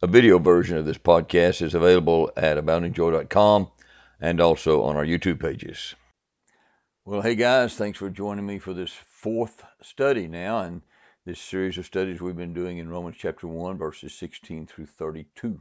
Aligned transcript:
A 0.00 0.06
video 0.06 0.38
version 0.38 0.76
of 0.76 0.86
this 0.86 0.96
podcast 0.96 1.60
is 1.60 1.74
available 1.74 2.30
at 2.36 2.56
aboundingjoy.com 2.56 3.68
and 4.20 4.40
also 4.40 4.82
on 4.84 4.94
our 4.94 5.04
YouTube 5.04 5.40
pages. 5.40 5.96
Well, 7.04 7.20
hey 7.20 7.34
guys, 7.34 7.74
thanks 7.74 7.98
for 7.98 8.08
joining 8.08 8.46
me 8.46 8.60
for 8.60 8.72
this 8.72 8.92
fourth 8.92 9.60
study 9.82 10.28
now 10.28 10.60
in 10.62 10.82
this 11.24 11.40
series 11.40 11.78
of 11.78 11.86
studies 11.86 12.20
we've 12.20 12.36
been 12.36 12.54
doing 12.54 12.78
in 12.78 12.88
Romans 12.88 13.16
chapter 13.18 13.48
1, 13.48 13.76
verses 13.76 14.14
16 14.14 14.68
through 14.68 14.86
32. 14.86 15.60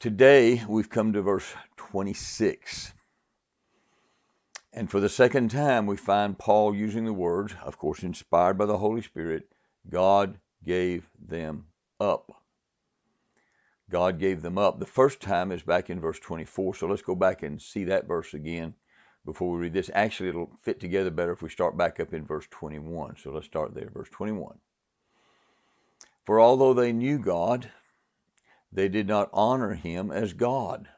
Today 0.00 0.62
we've 0.68 0.90
come 0.90 1.14
to 1.14 1.22
verse 1.22 1.50
26. 1.78 2.92
And 4.74 4.90
for 4.90 5.00
the 5.00 5.08
second 5.08 5.50
time, 5.50 5.86
we 5.86 5.96
find 5.96 6.38
Paul 6.38 6.74
using 6.74 7.06
the 7.06 7.14
words, 7.14 7.54
of 7.64 7.78
course, 7.78 8.02
inspired 8.02 8.58
by 8.58 8.66
the 8.66 8.76
Holy 8.76 9.00
Spirit 9.00 9.48
God 9.88 10.38
gave 10.62 11.08
them 11.18 11.68
up. 11.98 12.30
God 13.90 14.18
gave 14.18 14.42
them 14.42 14.58
up. 14.58 14.78
The 14.78 14.86
first 14.86 15.20
time 15.20 15.50
is 15.50 15.62
back 15.62 15.88
in 15.88 16.00
verse 16.00 16.18
24. 16.20 16.74
So 16.74 16.86
let's 16.86 17.02
go 17.02 17.14
back 17.14 17.42
and 17.42 17.60
see 17.60 17.84
that 17.84 18.06
verse 18.06 18.34
again 18.34 18.74
before 19.24 19.50
we 19.50 19.58
read 19.60 19.72
this. 19.72 19.90
Actually, 19.94 20.28
it'll 20.28 20.50
fit 20.62 20.80
together 20.80 21.10
better 21.10 21.32
if 21.32 21.42
we 21.42 21.48
start 21.48 21.76
back 21.76 21.98
up 21.98 22.12
in 22.12 22.26
verse 22.26 22.46
21. 22.50 23.16
So 23.16 23.30
let's 23.30 23.46
start 23.46 23.74
there, 23.74 23.90
verse 23.92 24.10
21. 24.10 24.58
For 26.26 26.40
although 26.40 26.74
they 26.74 26.92
knew 26.92 27.18
God, 27.18 27.70
they 28.70 28.88
did 28.88 29.06
not 29.06 29.30
honor 29.32 29.72
him 29.72 30.10
as 30.10 30.34
God 30.34 30.88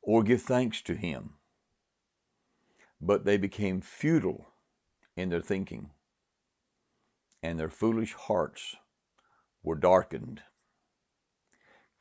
or 0.00 0.22
give 0.22 0.42
thanks 0.42 0.82
to 0.82 0.94
him, 0.94 1.34
but 3.00 3.24
they 3.24 3.36
became 3.36 3.80
futile 3.80 4.46
in 5.16 5.28
their 5.28 5.40
thinking, 5.40 5.90
and 7.42 7.58
their 7.58 7.68
foolish 7.68 8.12
hearts 8.12 8.76
were 9.64 9.74
darkened. 9.74 10.40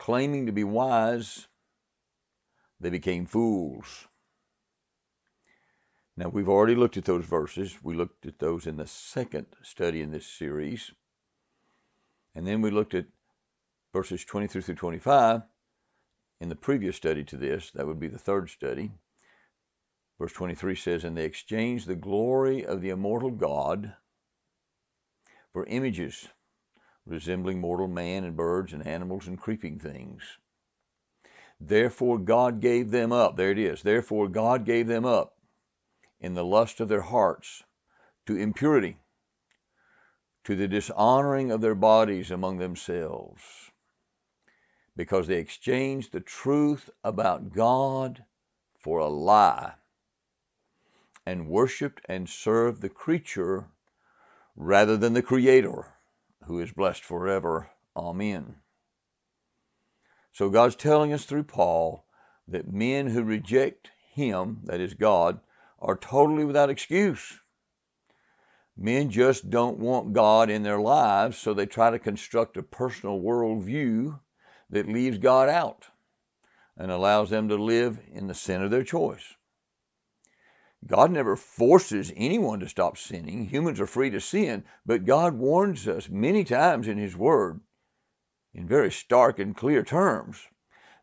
Claiming 0.01 0.47
to 0.47 0.51
be 0.51 0.63
wise, 0.63 1.47
they 2.79 2.89
became 2.89 3.25
fools 3.25 4.07
now, 6.17 6.29
we've 6.29 6.49
already 6.49 6.75
looked 6.75 6.97
at 6.97 7.05
those 7.05 7.25
verses. 7.25 7.77
We 7.81 7.95
looked 7.95 8.25
at 8.25 8.37
those 8.37 8.67
in 8.67 8.75
the 8.77 8.87
second 8.87 9.47
study 9.63 10.01
in 10.01 10.11
this 10.11 10.27
series. 10.27 10.91
And 12.35 12.45
then 12.45 12.61
we 12.61 12.69
looked 12.69 12.93
at 12.93 13.07
verses 13.93 14.23
23 14.25 14.61
through 14.61 14.75
25 14.75 15.41
in 16.41 16.49
the 16.49 16.55
previous 16.55 16.95
study 16.95 17.23
to 17.23 17.37
this. 17.37 17.71
That 17.71 17.87
would 17.87 17.99
be 17.99 18.07
the 18.07 18.19
third 18.19 18.49
study. 18.49 18.91
Verse 20.19 20.33
23 20.33 20.75
says, 20.75 21.03
And 21.03 21.17
they 21.17 21.25
exchanged 21.25 21.87
the 21.87 21.95
glory 21.95 22.65
of 22.65 22.81
the 22.81 22.89
immortal 22.89 23.31
God 23.31 23.95
for 25.53 25.65
images 25.65 26.27
resembling 27.05 27.59
mortal 27.59 27.87
man 27.87 28.23
and 28.23 28.35
birds 28.35 28.73
and 28.73 28.85
animals 28.85 29.27
and 29.27 29.39
creeping 29.39 29.79
things. 29.79 30.21
Therefore 31.59 32.17
God 32.17 32.59
gave 32.59 32.91
them 32.91 33.11
up. 33.11 33.37
There 33.37 33.51
it 33.51 33.59
is. 33.59 33.81
Therefore 33.81 34.27
God 34.27 34.65
gave 34.65 34.87
them 34.87 35.05
up 35.05 35.37
in 36.19 36.33
the 36.33 36.45
lust 36.45 36.79
of 36.79 36.89
their 36.89 37.01
hearts 37.01 37.63
to 38.25 38.35
impurity, 38.35 38.97
to 40.43 40.55
the 40.55 40.67
dishonoring 40.67 41.51
of 41.51 41.61
their 41.61 41.75
bodies 41.75 42.31
among 42.31 42.57
themselves, 42.57 43.41
because 44.95 45.27
they 45.27 45.37
exchanged 45.37 46.11
the 46.11 46.19
truth 46.19 46.89
about 47.03 47.53
God 47.53 48.23
for 48.79 48.99
a 48.99 49.07
lie 49.07 49.73
and 51.25 51.47
worshiped 51.47 52.01
and 52.05 52.27
served 52.27 52.81
the 52.81 52.89
creature 52.89 53.65
rather 54.55 54.97
than 54.97 55.13
the 55.13 55.21
Creator, 55.21 55.85
who 56.45 56.59
is 56.59 56.71
blessed 56.71 57.03
forever. 57.03 57.69
Amen. 57.95 58.55
So 60.33 60.49
God's 60.49 60.75
telling 60.75 61.13
us 61.13 61.25
through 61.25 61.43
Paul 61.43 62.05
that 62.47 62.71
men 62.71 63.07
who 63.07 63.23
reject 63.23 63.91
Him, 64.13 64.61
that 64.63 64.79
is 64.79 64.93
God, 64.93 65.39
are 65.79 65.97
totally 65.97 66.45
without 66.45 66.69
excuse. 66.69 67.39
Men 68.77 69.09
just 69.09 69.49
don't 69.49 69.79
want 69.79 70.13
God 70.13 70.49
in 70.49 70.63
their 70.63 70.79
lives, 70.79 71.37
so 71.37 71.53
they 71.53 71.65
try 71.65 71.91
to 71.91 71.99
construct 71.99 72.57
a 72.57 72.63
personal 72.63 73.19
worldview 73.19 74.19
that 74.69 74.87
leaves 74.87 75.17
God 75.17 75.49
out 75.49 75.85
and 76.77 76.89
allows 76.89 77.29
them 77.29 77.49
to 77.49 77.55
live 77.55 77.99
in 78.11 78.27
the 78.27 78.33
sin 78.33 78.61
of 78.61 78.71
their 78.71 78.83
choice. 78.83 79.35
God 80.87 81.11
never 81.11 81.35
forces 81.35 82.11
anyone 82.15 82.59
to 82.61 82.67
stop 82.67 82.97
sinning. 82.97 83.45
Humans 83.45 83.79
are 83.79 83.85
free 83.85 84.09
to 84.09 84.19
sin, 84.19 84.63
but 84.83 85.05
God 85.05 85.35
warns 85.35 85.87
us 85.87 86.09
many 86.09 86.43
times 86.43 86.87
in 86.87 86.97
His 86.97 87.15
Word, 87.15 87.61
in 88.55 88.67
very 88.67 88.91
stark 88.91 89.37
and 89.37 89.55
clear 89.55 89.83
terms, 89.83 90.43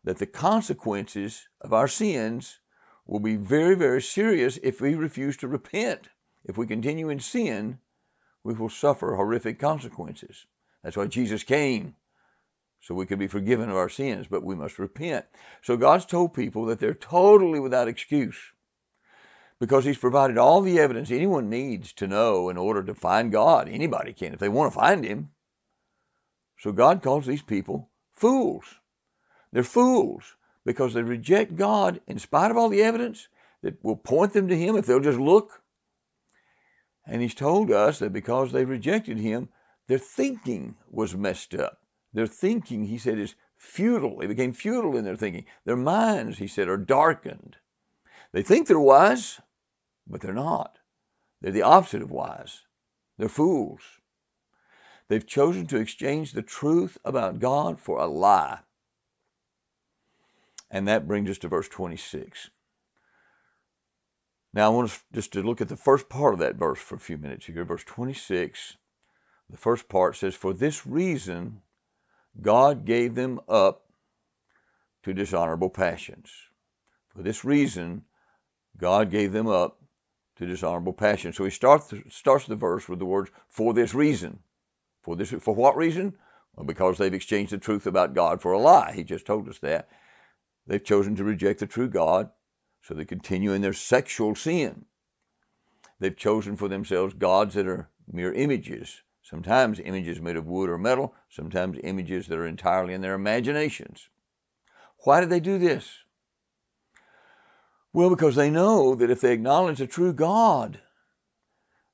that 0.03 0.17
the 0.17 0.25
consequences 0.25 1.47
of 1.61 1.71
our 1.71 1.87
sins 1.87 2.59
will 3.05 3.21
be 3.21 3.37
very, 3.37 3.75
very 3.75 4.01
serious 4.01 4.59
if 4.61 4.81
we 4.81 4.95
refuse 4.95 5.37
to 5.37 5.47
repent. 5.47 6.09
If 6.43 6.57
we 6.57 6.67
continue 6.67 7.07
in 7.07 7.21
sin, 7.21 7.79
we 8.43 8.55
will 8.55 8.69
suffer 8.69 9.15
horrific 9.15 9.59
consequences. 9.59 10.45
That's 10.83 10.97
why 10.97 11.07
Jesus 11.07 11.43
came, 11.43 11.95
so 12.81 12.95
we 12.95 13.05
could 13.05 13.19
be 13.19 13.27
forgiven 13.27 13.69
of 13.69 13.77
our 13.77 13.89
sins, 13.89 14.27
but 14.27 14.43
we 14.43 14.55
must 14.55 14.77
repent. 14.77 15.25
So 15.61 15.77
God's 15.77 16.05
told 16.05 16.33
people 16.33 16.65
that 16.65 16.79
they're 16.79 16.93
totally 16.93 17.61
without 17.61 17.87
excuse 17.87 18.37
because 19.59 19.85
He's 19.85 19.97
provided 19.97 20.37
all 20.37 20.61
the 20.61 20.79
evidence 20.79 21.11
anyone 21.11 21.49
needs 21.49 21.93
to 21.93 22.07
know 22.07 22.49
in 22.49 22.57
order 22.57 22.83
to 22.83 22.93
find 22.93 23.31
God. 23.31 23.67
Anybody 23.67 24.13
can 24.13 24.33
if 24.33 24.39
they 24.39 24.49
want 24.49 24.71
to 24.73 24.79
find 24.79 25.03
Him. 25.03 25.29
So 26.59 26.71
God 26.71 27.01
calls 27.01 27.25
these 27.25 27.41
people 27.41 27.89
fools. 28.13 28.65
They're 29.51 29.63
fools 29.63 30.35
because 30.65 30.93
they 30.93 31.01
reject 31.01 31.55
God 31.55 32.01
in 32.07 32.19
spite 32.19 32.51
of 32.51 32.57
all 32.57 32.69
the 32.69 32.83
evidence 32.83 33.27
that 33.61 33.83
will 33.83 33.95
point 33.95 34.33
them 34.33 34.47
to 34.49 34.57
Him 34.57 34.75
if 34.75 34.85
they'll 34.85 34.99
just 34.99 35.19
look. 35.19 35.61
And 37.05 37.21
He's 37.21 37.33
told 37.33 37.71
us 37.71 37.99
that 37.99 38.13
because 38.13 38.51
they 38.51 38.65
rejected 38.65 39.17
Him, 39.17 39.49
their 39.87 39.97
thinking 39.97 40.75
was 40.89 41.15
messed 41.15 41.55
up. 41.55 41.79
Their 42.13 42.27
thinking, 42.27 42.85
He 42.85 42.97
said, 42.97 43.17
is 43.17 43.35
futile. 43.57 44.19
They 44.19 44.27
became 44.27 44.53
futile 44.53 44.95
in 44.95 45.03
their 45.03 45.15
thinking. 45.15 45.45
Their 45.65 45.75
minds, 45.75 46.37
He 46.37 46.47
said, 46.47 46.67
are 46.67 46.77
darkened. 46.77 47.55
They 48.31 48.43
think 48.43 48.67
they're 48.67 48.79
wise, 48.79 49.41
but 50.09 50.21
they're 50.21 50.33
not. 50.33 50.77
They're 51.41 51.51
the 51.51 51.61
opposite 51.61 52.01
of 52.01 52.11
wise. 52.11 52.61
They're 53.17 53.29
fools. 53.29 53.81
They've 55.07 55.25
chosen 55.25 55.67
to 55.67 55.77
exchange 55.77 56.33
the 56.33 56.41
truth 56.41 56.97
about 57.03 57.39
God 57.39 57.79
for 57.79 57.99
a 57.99 58.07
lie. 58.07 58.59
And 60.71 60.87
that 60.87 61.07
brings 61.07 61.29
us 61.29 61.39
to 61.39 61.47
verse 61.47 61.67
26. 61.67 62.49
Now, 64.53 64.65
I 64.65 64.69
want 64.69 64.91
us 64.91 65.03
just 65.13 65.33
to 65.33 65.43
look 65.43 65.61
at 65.61 65.67
the 65.67 65.77
first 65.77 66.09
part 66.09 66.33
of 66.33 66.39
that 66.39 66.55
verse 66.55 66.79
for 66.79 66.95
a 66.95 66.99
few 66.99 67.17
minutes 67.17 67.45
here. 67.45 67.63
Verse 67.65 67.83
26, 67.83 68.77
the 69.49 69.57
first 69.57 69.87
part 69.89 70.15
says, 70.15 70.35
For 70.35 70.53
this 70.53 70.85
reason 70.85 71.61
God 72.39 72.85
gave 72.85 73.15
them 73.15 73.39
up 73.47 73.85
to 75.03 75.13
dishonorable 75.13 75.69
passions. 75.69 76.31
For 77.09 77.23
this 77.23 77.43
reason 77.43 78.03
God 78.77 79.11
gave 79.11 79.31
them 79.31 79.47
up 79.47 79.78
to 80.39 80.45
dishonorable 80.45 80.93
passions. 80.93 81.35
So 81.35 81.43
he 81.43 81.51
starts, 81.51 81.93
starts 82.09 82.47
the 82.47 82.55
verse 82.55 82.87
with 82.87 82.99
the 82.99 83.05
words, 83.05 83.29
For 83.49 83.73
this 83.73 83.93
reason. 83.93 84.39
For, 85.01 85.17
this, 85.17 85.31
for 85.31 85.53
what 85.53 85.75
reason? 85.75 86.13
Well, 86.55 86.65
because 86.65 86.97
they've 86.97 87.13
exchanged 87.13 87.51
the 87.51 87.57
truth 87.57 87.87
about 87.87 88.13
God 88.13 88.41
for 88.41 88.53
a 88.53 88.59
lie. 88.59 88.93
He 88.93 89.03
just 89.03 89.25
told 89.25 89.49
us 89.49 89.59
that. 89.59 89.89
They've 90.65 90.83
chosen 90.83 91.17
to 91.17 91.25
reject 91.25 91.59
the 91.59 91.67
true 91.67 91.89
God, 91.89 92.29
so 92.81 92.93
they 92.93 93.03
continue 93.03 93.51
in 93.51 93.61
their 93.61 93.73
sexual 93.73 94.33
sin. 94.33 94.85
They've 95.99 96.15
chosen 96.15 96.55
for 96.55 96.69
themselves 96.69 97.13
gods 97.13 97.55
that 97.55 97.67
are 97.67 97.89
mere 98.09 98.31
images, 98.31 99.01
sometimes 99.21 99.81
images 99.81 100.21
made 100.21 100.37
of 100.37 100.47
wood 100.47 100.69
or 100.69 100.77
metal, 100.77 101.13
sometimes 101.27 101.79
images 101.83 102.27
that 102.27 102.39
are 102.39 102.47
entirely 102.47 102.93
in 102.93 103.01
their 103.01 103.15
imaginations. 103.15 104.07
Why 104.99 105.19
did 105.19 105.29
they 105.29 105.41
do 105.41 105.57
this? 105.57 105.97
Well, 107.93 108.09
because 108.09 108.35
they 108.35 108.49
know 108.49 108.95
that 108.95 109.09
if 109.09 109.21
they 109.21 109.33
acknowledge 109.33 109.79
the 109.79 109.87
true 109.87 110.13
God, 110.13 110.79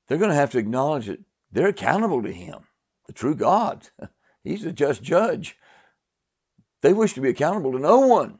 they're 0.06 0.18
going 0.18 0.30
to 0.30 0.36
have 0.36 0.50
to 0.52 0.58
acknowledge 0.58 1.06
that 1.06 1.20
they're 1.52 1.68
accountable 1.68 2.22
to 2.22 2.32
Him, 2.32 2.60
the 3.06 3.12
true 3.12 3.34
God. 3.34 3.88
He's 4.44 4.62
the 4.62 4.72
just 4.72 5.02
judge. 5.02 5.56
They 6.82 6.92
wish 6.92 7.14
to 7.14 7.20
be 7.20 7.30
accountable 7.30 7.72
to 7.72 7.78
no 7.78 8.00
one. 8.00 8.38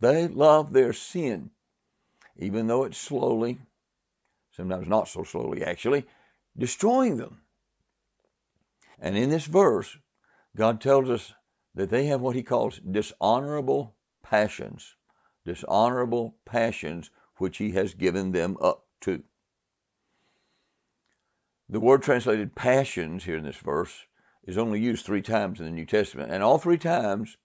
They 0.00 0.28
love 0.28 0.72
their 0.72 0.92
sin, 0.92 1.50
even 2.36 2.66
though 2.66 2.84
it's 2.84 2.98
slowly, 2.98 3.58
sometimes 4.56 4.88
not 4.88 5.08
so 5.08 5.24
slowly 5.24 5.64
actually, 5.64 6.06
destroying 6.56 7.16
them. 7.16 7.42
And 8.98 9.16
in 9.16 9.30
this 9.30 9.44
verse, 9.44 9.94
God 10.56 10.80
tells 10.80 11.10
us 11.10 11.34
that 11.74 11.90
they 11.90 12.06
have 12.06 12.20
what 12.20 12.36
he 12.36 12.42
calls 12.42 12.78
dishonorable 12.78 13.94
passions, 14.22 14.94
dishonorable 15.44 16.36
passions 16.44 17.10
which 17.36 17.58
he 17.58 17.72
has 17.72 17.94
given 17.94 18.32
them 18.32 18.56
up 18.60 18.86
to. 19.00 19.22
The 21.68 21.80
word 21.80 22.02
translated 22.02 22.54
passions 22.54 23.24
here 23.24 23.36
in 23.36 23.44
this 23.44 23.56
verse 23.56 24.06
is 24.44 24.58
only 24.58 24.80
used 24.80 25.04
three 25.04 25.22
times 25.22 25.58
in 25.58 25.66
the 25.66 25.72
New 25.72 25.86
Testament, 25.86 26.30
and 26.30 26.42
all 26.42 26.58
three 26.58 26.78
times 26.78 27.36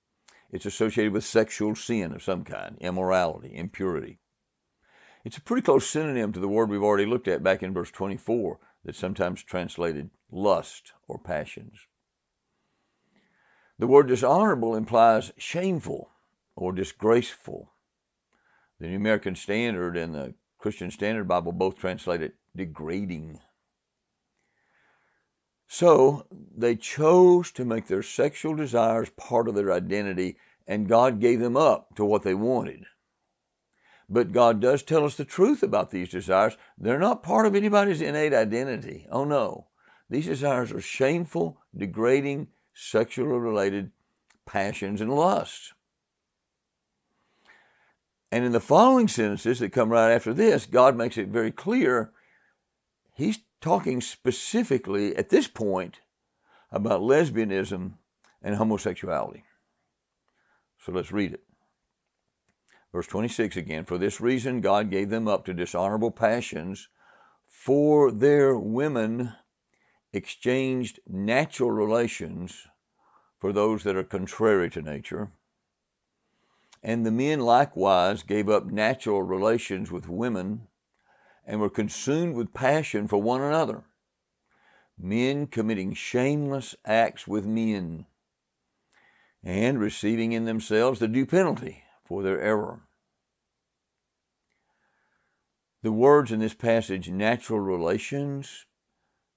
it's 0.51 0.65
associated 0.65 1.13
with 1.13 1.23
sexual 1.23 1.75
sin 1.75 2.13
of 2.13 2.23
some 2.23 2.43
kind, 2.43 2.77
immorality, 2.79 3.55
impurity. 3.55 4.19
It's 5.23 5.37
a 5.37 5.41
pretty 5.41 5.63
close 5.63 5.89
synonym 5.89 6.33
to 6.33 6.39
the 6.39 6.47
word 6.47 6.69
we've 6.69 6.83
already 6.83 7.05
looked 7.05 7.27
at 7.27 7.43
back 7.43 7.63
in 7.63 7.73
verse 7.73 7.91
24 7.91 8.59
that's 8.83 8.97
sometimes 8.97 9.43
translated 9.43 10.09
lust 10.31 10.93
or 11.07 11.19
passions. 11.19 11.77
The 13.79 13.87
word 13.87 14.07
dishonorable 14.07 14.75
implies 14.75 15.31
shameful 15.37 16.09
or 16.55 16.71
disgraceful. 16.71 17.71
The 18.79 18.87
New 18.87 18.97
American 18.97 19.35
Standard 19.35 19.97
and 19.97 20.13
the 20.13 20.35
Christian 20.59 20.91
Standard 20.91 21.27
Bible 21.27 21.51
both 21.51 21.77
translate 21.77 22.21
it 22.21 22.35
degrading. 22.55 23.39
So 25.67 26.27
they 26.55 26.75
chose 26.75 27.51
to 27.53 27.65
make 27.65 27.87
their 27.87 28.03
sexual 28.03 28.55
desires 28.55 29.09
part 29.09 29.47
of 29.47 29.55
their 29.55 29.73
identity, 29.73 30.37
and 30.67 30.87
God 30.87 31.19
gave 31.19 31.39
them 31.39 31.57
up 31.57 31.95
to 31.95 32.05
what 32.05 32.23
they 32.23 32.35
wanted. 32.35 32.85
But 34.09 34.31
God 34.31 34.61
does 34.61 34.83
tell 34.83 35.05
us 35.05 35.15
the 35.15 35.25
truth 35.25 35.63
about 35.63 35.89
these 35.89 36.09
desires. 36.09 36.55
They're 36.77 36.99
not 36.99 37.23
part 37.23 37.45
of 37.45 37.55
anybody's 37.55 38.01
innate 38.01 38.33
identity. 38.33 39.07
Oh 39.11 39.25
no. 39.25 39.67
These 40.09 40.27
desires 40.27 40.71
are 40.71 40.79
shameful, 40.79 41.59
degrading, 41.75 42.47
sexually 42.73 43.37
related 43.37 43.91
passions 44.45 45.01
and 45.01 45.11
lusts. 45.11 45.73
And 48.31 48.43
in 48.43 48.51
the 48.51 48.59
following 48.59 49.07
sentences 49.07 49.59
that 49.59 49.71
come 49.71 49.89
right 49.89 50.11
after 50.11 50.33
this, 50.33 50.65
God 50.65 50.95
makes 50.97 51.17
it 51.17 51.29
very 51.29 51.51
clear 51.51 52.11
He's 53.13 53.39
talking 53.61 54.01
specifically 54.01 55.15
at 55.15 55.29
this 55.29 55.47
point 55.47 55.99
about 56.71 57.01
lesbianism 57.01 57.93
and 58.43 58.55
homosexuality. 58.55 59.43
So 60.79 60.91
let's 60.91 61.11
read 61.11 61.33
it. 61.33 61.43
Verse 62.93 63.07
26 63.07 63.57
again 63.57 63.85
For 63.85 63.97
this 63.97 64.21
reason 64.21 64.61
God 64.61 64.91
gave 64.91 65.09
them 65.09 65.27
up 65.27 65.45
to 65.45 65.53
dishonorable 65.53 66.11
passions, 66.11 66.87
for 67.47 68.11
their 68.11 68.57
women 68.57 69.33
exchanged 70.13 70.99
natural 71.07 71.71
relations 71.71 72.67
for 73.39 73.51
those 73.51 73.83
that 73.83 73.95
are 73.95 74.03
contrary 74.03 74.69
to 74.69 74.81
nature. 74.81 75.31
And 76.87 77.05
the 77.05 77.11
men 77.11 77.41
likewise 77.41 78.23
gave 78.23 78.47
up 78.47 78.67
natural 78.67 79.21
relations 79.21 79.91
with 79.91 80.07
women 80.07 80.69
and 81.45 81.59
were 81.59 81.69
consumed 81.69 82.33
with 82.33 82.53
passion 82.53 83.09
for 83.09 83.21
one 83.21 83.41
another, 83.41 83.83
men 84.97 85.47
committing 85.47 85.93
shameless 85.93 86.77
acts 86.85 87.27
with 87.27 87.45
men, 87.45 88.05
and 89.43 89.81
receiving 89.81 90.31
in 90.31 90.45
themselves 90.45 91.01
the 91.01 91.09
due 91.09 91.25
penalty 91.25 91.83
for 92.05 92.23
their 92.23 92.39
error. 92.39 92.87
The 95.81 95.91
words 95.91 96.31
in 96.31 96.39
this 96.39 96.55
passage, 96.55 97.09
natural 97.09 97.59
relations, 97.59 98.65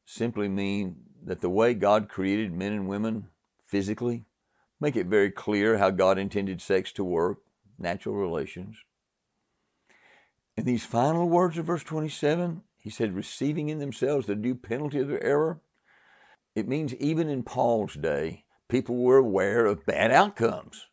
simply 0.05 0.49
mean 0.49 1.03
that 1.25 1.41
the 1.41 1.51
way 1.51 1.75
God 1.75 2.09
created 2.09 2.53
men 2.53 2.75
and 2.75 2.87
women 2.87 3.29
physically, 3.65 4.25
make 4.81 4.97
it 4.97 5.07
very 5.07 5.31
clear 5.31 5.77
how 5.77 5.91
God 5.91 6.19
intended 6.19 6.61
sex 6.61 6.93
to 6.93 7.05
work, 7.05 7.39
natural 7.79 8.15
relations. 8.15 8.77
In 10.57 10.65
these 10.65 10.85
final 10.85 11.29
words 11.29 11.59
of 11.59 11.67
verse 11.67 11.85
27, 11.85 12.63
he 12.79 12.91
said, 12.91 13.15
receiving 13.15 13.69
in 13.69 13.79
themselves 13.79 14.27
the 14.27 14.35
due 14.35 14.55
penalty 14.55 14.99
of 14.99 15.09
their 15.09 15.23
error. 15.23 15.61
It 16.55 16.67
means 16.67 16.95
even 16.95 17.29
in 17.29 17.43
Paul's 17.43 17.95
day, 17.95 18.45
people 18.69 18.97
were 18.97 19.19
aware 19.19 19.67
of 19.67 19.87
bad 19.87 20.11
outcomes 20.11 20.87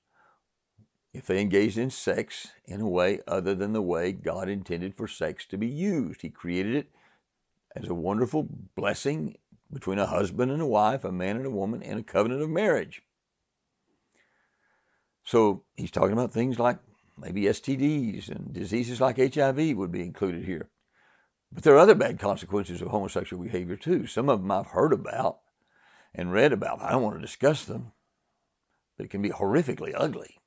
if 1.13 1.25
they 1.25 1.41
engaged 1.41 1.77
in 1.77 1.89
sex 1.89 2.47
in 2.65 2.81
a 2.81 2.87
way 2.87 3.21
other 3.27 3.55
than 3.55 3.73
the 3.73 3.81
way 3.81 4.11
God 4.11 4.49
intended 4.49 4.95
for 4.95 5.07
sex 5.07 5.45
to 5.47 5.57
be 5.57 5.67
used. 5.67 6.21
He 6.21 6.29
created 6.29 6.75
it 6.75 6.91
as 7.75 7.87
a 7.89 7.93
wonderful 7.93 8.47
blessing 8.75 9.35
between 9.71 9.99
a 9.99 10.05
husband 10.05 10.51
and 10.51 10.61
a 10.61 10.67
wife, 10.67 11.05
a 11.05 11.11
man 11.11 11.37
and 11.37 11.45
a 11.45 11.51
woman, 11.51 11.81
in 11.81 11.97
a 11.97 12.03
covenant 12.03 12.41
of 12.41 12.49
marriage. 12.49 13.01
So 15.27 15.63
he's 15.75 15.91
talking 15.91 16.13
about 16.13 16.33
things 16.33 16.57
like 16.57 16.79
Maybe 17.19 17.43
STDs 17.43 18.29
and 18.29 18.53
diseases 18.53 19.01
like 19.01 19.17
HIV 19.17 19.75
would 19.75 19.91
be 19.91 20.03
included 20.03 20.45
here. 20.45 20.69
But 21.51 21.63
there 21.63 21.73
are 21.73 21.79
other 21.79 21.95
bad 21.95 22.19
consequences 22.19 22.81
of 22.81 22.89
homosexual 22.89 23.43
behavior 23.43 23.75
too. 23.75 24.05
Some 24.05 24.29
of 24.29 24.41
them 24.41 24.51
I've 24.51 24.67
heard 24.67 24.93
about 24.93 25.39
and 26.13 26.31
read 26.31 26.53
about. 26.53 26.81
I 26.81 26.91
don't 26.91 27.01
want 27.01 27.15
to 27.15 27.21
discuss 27.21 27.65
them, 27.65 27.91
but 28.95 29.05
it 29.05 29.09
can 29.09 29.23
be 29.23 29.31
horrifically 29.31 29.93
ugly. 29.95 30.37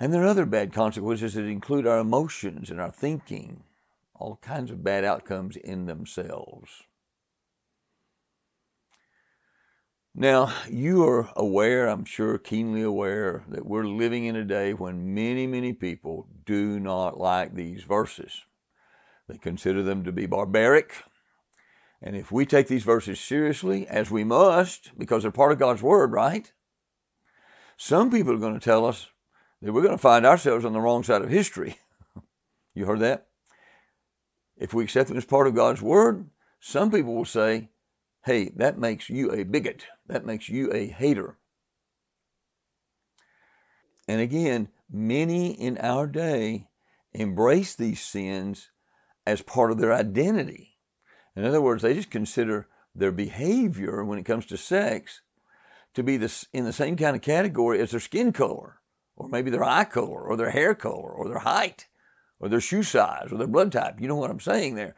And 0.00 0.14
there 0.14 0.22
are 0.22 0.28
other 0.28 0.46
bad 0.46 0.72
consequences 0.72 1.34
that 1.34 1.44
include 1.44 1.86
our 1.86 1.98
emotions 1.98 2.70
and 2.70 2.80
our 2.80 2.90
thinking, 2.90 3.64
all 4.14 4.36
kinds 4.36 4.70
of 4.70 4.82
bad 4.82 5.04
outcomes 5.04 5.56
in 5.56 5.84
themselves. 5.84 6.70
Now, 10.14 10.52
you 10.68 11.08
are 11.08 11.30
aware, 11.36 11.88
I'm 11.88 12.04
sure, 12.04 12.36
keenly 12.36 12.82
aware, 12.82 13.44
that 13.48 13.64
we're 13.64 13.86
living 13.86 14.26
in 14.26 14.36
a 14.36 14.44
day 14.44 14.74
when 14.74 15.14
many, 15.14 15.46
many 15.46 15.72
people 15.72 16.28
do 16.44 16.78
not 16.78 17.18
like 17.18 17.54
these 17.54 17.82
verses. 17.82 18.44
They 19.26 19.38
consider 19.38 19.82
them 19.82 20.04
to 20.04 20.12
be 20.12 20.26
barbaric. 20.26 20.92
And 22.02 22.14
if 22.14 22.30
we 22.30 22.44
take 22.44 22.68
these 22.68 22.82
verses 22.82 23.20
seriously, 23.20 23.88
as 23.88 24.10
we 24.10 24.22
must, 24.22 24.90
because 24.98 25.22
they're 25.22 25.32
part 25.32 25.52
of 25.52 25.58
God's 25.58 25.82
Word, 25.82 26.12
right? 26.12 26.50
Some 27.78 28.10
people 28.10 28.34
are 28.34 28.38
going 28.38 28.58
to 28.58 28.60
tell 28.60 28.84
us 28.84 29.08
that 29.62 29.72
we're 29.72 29.80
going 29.80 29.96
to 29.96 29.98
find 29.98 30.26
ourselves 30.26 30.66
on 30.66 30.74
the 30.74 30.80
wrong 30.80 31.04
side 31.04 31.22
of 31.22 31.30
history. 31.30 31.78
you 32.74 32.84
heard 32.84 33.00
that? 33.00 33.28
If 34.58 34.74
we 34.74 34.84
accept 34.84 35.08
them 35.08 35.16
as 35.16 35.24
part 35.24 35.46
of 35.46 35.54
God's 35.54 35.80
Word, 35.80 36.28
some 36.60 36.90
people 36.90 37.14
will 37.14 37.24
say, 37.24 37.70
hey, 38.24 38.50
that 38.56 38.78
makes 38.78 39.08
you 39.10 39.32
a 39.32 39.44
bigot. 39.44 39.86
That 40.06 40.24
makes 40.24 40.48
you 40.48 40.72
a 40.72 40.86
hater. 40.86 41.36
And 44.08 44.20
again, 44.20 44.68
many 44.90 45.52
in 45.52 45.78
our 45.78 46.06
day 46.06 46.68
embrace 47.12 47.76
these 47.76 48.00
sins 48.00 48.68
as 49.26 49.40
part 49.42 49.70
of 49.70 49.78
their 49.78 49.92
identity. 49.92 50.76
In 51.36 51.44
other 51.44 51.60
words, 51.60 51.82
they 51.82 51.94
just 51.94 52.10
consider 52.10 52.68
their 52.94 53.12
behavior 53.12 54.04
when 54.04 54.18
it 54.18 54.26
comes 54.26 54.46
to 54.46 54.56
sex 54.56 55.22
to 55.94 56.02
be 56.02 56.16
this, 56.16 56.46
in 56.52 56.64
the 56.64 56.72
same 56.72 56.96
kind 56.96 57.16
of 57.16 57.22
category 57.22 57.80
as 57.80 57.90
their 57.90 58.00
skin 58.00 58.32
color, 58.32 58.78
or 59.16 59.28
maybe 59.28 59.50
their 59.50 59.64
eye 59.64 59.84
color, 59.84 60.22
or 60.22 60.36
their 60.36 60.50
hair 60.50 60.74
color, 60.74 61.10
or 61.10 61.28
their 61.28 61.38
height, 61.38 61.86
or 62.40 62.48
their 62.48 62.60
shoe 62.60 62.82
size, 62.82 63.28
or 63.30 63.38
their 63.38 63.46
blood 63.46 63.72
type. 63.72 64.00
You 64.00 64.08
know 64.08 64.16
what 64.16 64.30
I'm 64.30 64.40
saying 64.40 64.74
there. 64.74 64.94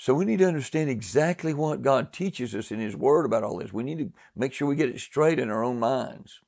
So 0.00 0.14
we 0.14 0.26
need 0.26 0.38
to 0.38 0.46
understand 0.46 0.90
exactly 0.90 1.52
what 1.52 1.82
God 1.82 2.12
teaches 2.12 2.54
us 2.54 2.70
in 2.70 2.78
His 2.78 2.94
Word 2.94 3.26
about 3.26 3.42
all 3.42 3.58
this. 3.58 3.72
We 3.72 3.82
need 3.82 3.98
to 3.98 4.12
make 4.36 4.52
sure 4.52 4.68
we 4.68 4.76
get 4.76 4.90
it 4.90 5.00
straight 5.00 5.40
in 5.40 5.50
our 5.50 5.64
own 5.64 5.80
minds. 5.80 6.40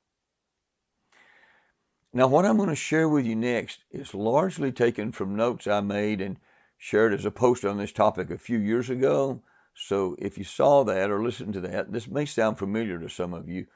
Now, 2.13 2.29
what 2.29 2.47
I'm 2.47 2.57
going 2.57 2.69
to 2.69 2.77
share 2.77 3.09
with 3.09 3.27
you 3.27 3.35
next 3.35 3.81
is 3.91 4.15
largely 4.15 4.71
taken 4.71 5.11
from 5.11 5.35
notes 5.35 5.67
I 5.67 5.81
made 5.81 6.21
and 6.21 6.39
shared 6.79 7.13
as 7.13 7.25
a 7.25 7.31
post 7.33 7.65
on 7.65 7.77
this 7.77 7.91
topic 7.91 8.31
a 8.31 8.39
few 8.39 8.59
years 8.59 8.89
ago. 8.89 9.43
So 9.75 10.15
if 10.21 10.39
you 10.39 10.45
saw 10.45 10.85
that 10.85 11.11
or 11.11 11.21
listened 11.21 11.55
to 11.55 11.61
that, 11.63 11.93
this 11.93 12.07
may 12.07 12.27
sound 12.27 12.57
familiar 12.57 13.01
to 13.01 13.09
some 13.09 13.35
of 13.35 13.49
you. 13.49 13.67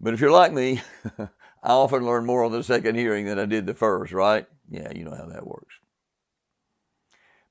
But 0.00 0.12
if 0.12 0.20
you're 0.20 0.32
like 0.32 0.52
me, 0.52 0.82
I 1.18 1.28
often 1.62 2.04
learn 2.04 2.26
more 2.26 2.44
on 2.44 2.52
the 2.52 2.62
second 2.62 2.96
hearing 2.96 3.24
than 3.24 3.38
I 3.38 3.46
did 3.46 3.64
the 3.64 3.74
first, 3.74 4.12
right? 4.12 4.46
Yeah, 4.68 4.92
you 4.94 5.04
know 5.04 5.16
how 5.16 5.26
that 5.26 5.46
works 5.46 5.74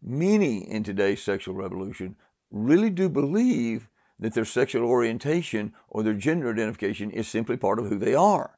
many 0.04 0.70
in 0.70 0.84
today's 0.84 1.24
sexual 1.24 1.56
revolution 1.56 2.16
really 2.52 2.90
do 2.90 3.10
believe 3.10 3.90
that 4.20 4.34
their 4.34 4.46
sexual 4.46 4.86
orientation 4.88 5.74
or 5.90 6.04
their 6.04 6.14
gender 6.14 6.52
identification 6.52 7.10
is 7.12 7.28
simply 7.28 7.58
part 7.58 7.80
of 7.80 7.88
who 7.88 7.98
they 7.98 8.14
are. 8.14 8.58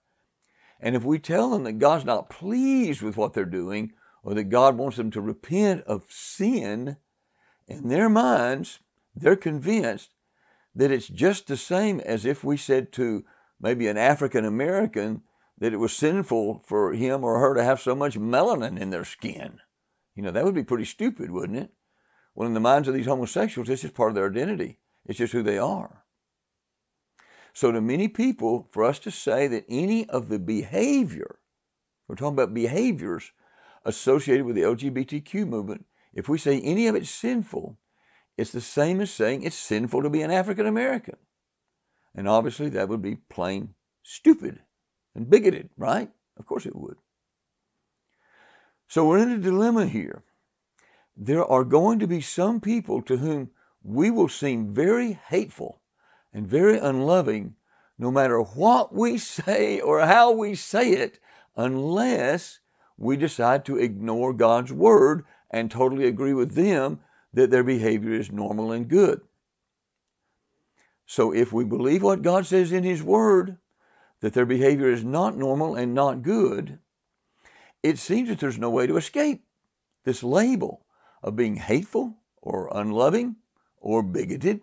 And 0.79 0.95
if 0.95 1.03
we 1.03 1.19
tell 1.19 1.49
them 1.51 1.63
that 1.63 1.79
God's 1.79 2.05
not 2.05 2.29
pleased 2.29 3.01
with 3.01 3.15
what 3.15 3.33
they're 3.33 3.45
doing, 3.45 3.93
or 4.23 4.33
that 4.33 4.45
God 4.45 4.77
wants 4.77 4.97
them 4.97 5.11
to 5.11 5.21
repent 5.21 5.83
of 5.83 6.03
sin, 6.09 6.97
in 7.67 7.87
their 7.87 8.09
minds, 8.09 8.79
they're 9.15 9.35
convinced 9.35 10.13
that 10.75 10.91
it's 10.91 11.07
just 11.07 11.47
the 11.47 11.57
same 11.57 11.99
as 12.01 12.25
if 12.25 12.43
we 12.43 12.57
said 12.57 12.91
to 12.93 13.23
maybe 13.59 13.87
an 13.87 13.97
African 13.97 14.45
American 14.45 15.21
that 15.57 15.73
it 15.73 15.77
was 15.77 15.93
sinful 15.93 16.63
for 16.65 16.93
him 16.93 17.23
or 17.23 17.39
her 17.39 17.55
to 17.55 17.63
have 17.63 17.79
so 17.79 17.95
much 17.95 18.19
melanin 18.19 18.77
in 18.77 18.89
their 18.89 19.05
skin. 19.05 19.59
You 20.15 20.23
know, 20.23 20.31
that 20.31 20.45
would 20.45 20.55
be 20.55 20.63
pretty 20.63 20.85
stupid, 20.85 21.29
wouldn't 21.29 21.59
it? 21.59 21.71
Well, 22.33 22.47
in 22.47 22.53
the 22.53 22.59
minds 22.59 22.87
of 22.87 22.93
these 22.93 23.05
homosexuals, 23.05 23.67
this 23.67 23.83
is 23.83 23.91
part 23.91 24.09
of 24.09 24.15
their 24.15 24.29
identity. 24.29 24.79
It's 25.05 25.17
just 25.17 25.33
who 25.33 25.43
they 25.43 25.57
are. 25.57 26.03
So, 27.53 27.71
to 27.71 27.81
many 27.81 28.07
people, 28.07 28.67
for 28.71 28.83
us 28.83 28.99
to 28.99 29.11
say 29.11 29.47
that 29.47 29.65
any 29.69 30.09
of 30.09 30.27
the 30.27 30.39
behavior, 30.39 31.39
we're 32.07 32.15
talking 32.15 32.33
about 32.33 32.53
behaviors 32.53 33.31
associated 33.85 34.45
with 34.45 34.55
the 34.55 34.63
LGBTQ 34.63 35.47
movement, 35.47 35.85
if 36.13 36.27
we 36.27 36.37
say 36.37 36.59
any 36.59 36.87
of 36.87 36.95
it's 36.95 37.09
sinful, 37.09 37.77
it's 38.37 38.51
the 38.51 38.61
same 38.61 38.99
as 38.99 39.11
saying 39.11 39.43
it's 39.43 39.55
sinful 39.55 40.03
to 40.03 40.09
be 40.09 40.21
an 40.21 40.31
African 40.31 40.65
American. 40.65 41.17
And 42.13 42.27
obviously, 42.27 42.69
that 42.69 42.89
would 42.89 43.01
be 43.01 43.15
plain 43.15 43.75
stupid 44.03 44.59
and 45.13 45.29
bigoted, 45.29 45.69
right? 45.77 46.09
Of 46.37 46.45
course 46.45 46.65
it 46.65 46.75
would. 46.75 46.97
So 48.87 49.07
we're 49.07 49.19
in 49.19 49.31
a 49.31 49.37
dilemma 49.37 49.87
here. 49.87 50.23
There 51.17 51.45
are 51.45 51.63
going 51.63 51.99
to 51.99 52.07
be 52.07 52.21
some 52.21 52.61
people 52.61 53.01
to 53.03 53.17
whom 53.17 53.51
we 53.83 54.11
will 54.11 54.29
seem 54.29 54.73
very 54.73 55.13
hateful 55.13 55.79
and 56.33 56.47
very 56.47 56.77
unloving 56.77 57.55
no 57.97 58.11
matter 58.11 58.41
what 58.41 58.93
we 58.93 59.17
say 59.37 59.79
or 59.79 60.01
how 60.01 60.31
we 60.31 60.55
say 60.55 60.91
it, 60.91 61.19
unless 61.55 62.59
we 62.97 63.17
decide 63.17 63.65
to 63.65 63.77
ignore 63.77 64.33
God's 64.33 64.71
word 64.71 65.25
and 65.49 65.71
totally 65.71 66.07
agree 66.07 66.33
with 66.33 66.53
them 66.53 66.99
that 67.33 67.51
their 67.51 67.63
behavior 67.63 68.13
is 68.13 68.31
normal 68.31 68.71
and 68.71 68.87
good. 68.87 69.21
So 71.05 71.33
if 71.33 71.53
we 71.53 71.63
believe 71.63 72.01
what 72.01 72.23
God 72.23 72.45
says 72.45 72.71
in 72.71 72.83
His 72.83 73.03
Word, 73.03 73.57
that 74.21 74.33
their 74.33 74.45
behavior 74.45 74.89
is 74.89 75.03
not 75.03 75.37
normal 75.37 75.75
and 75.75 75.93
not 75.93 76.23
good, 76.23 76.79
it 77.85 77.99
seems 77.99 78.29
that 78.29 78.39
there's 78.39 78.57
no 78.57 78.71
way 78.71 78.87
to 78.87 78.97
escape 78.97 79.43
this 80.05 80.23
label 80.23 80.83
of 81.21 81.35
being 81.35 81.55
hateful 81.55 82.17
or 82.41 82.69
unloving 82.73 83.35
or 83.77 84.01
bigoted. 84.01 84.61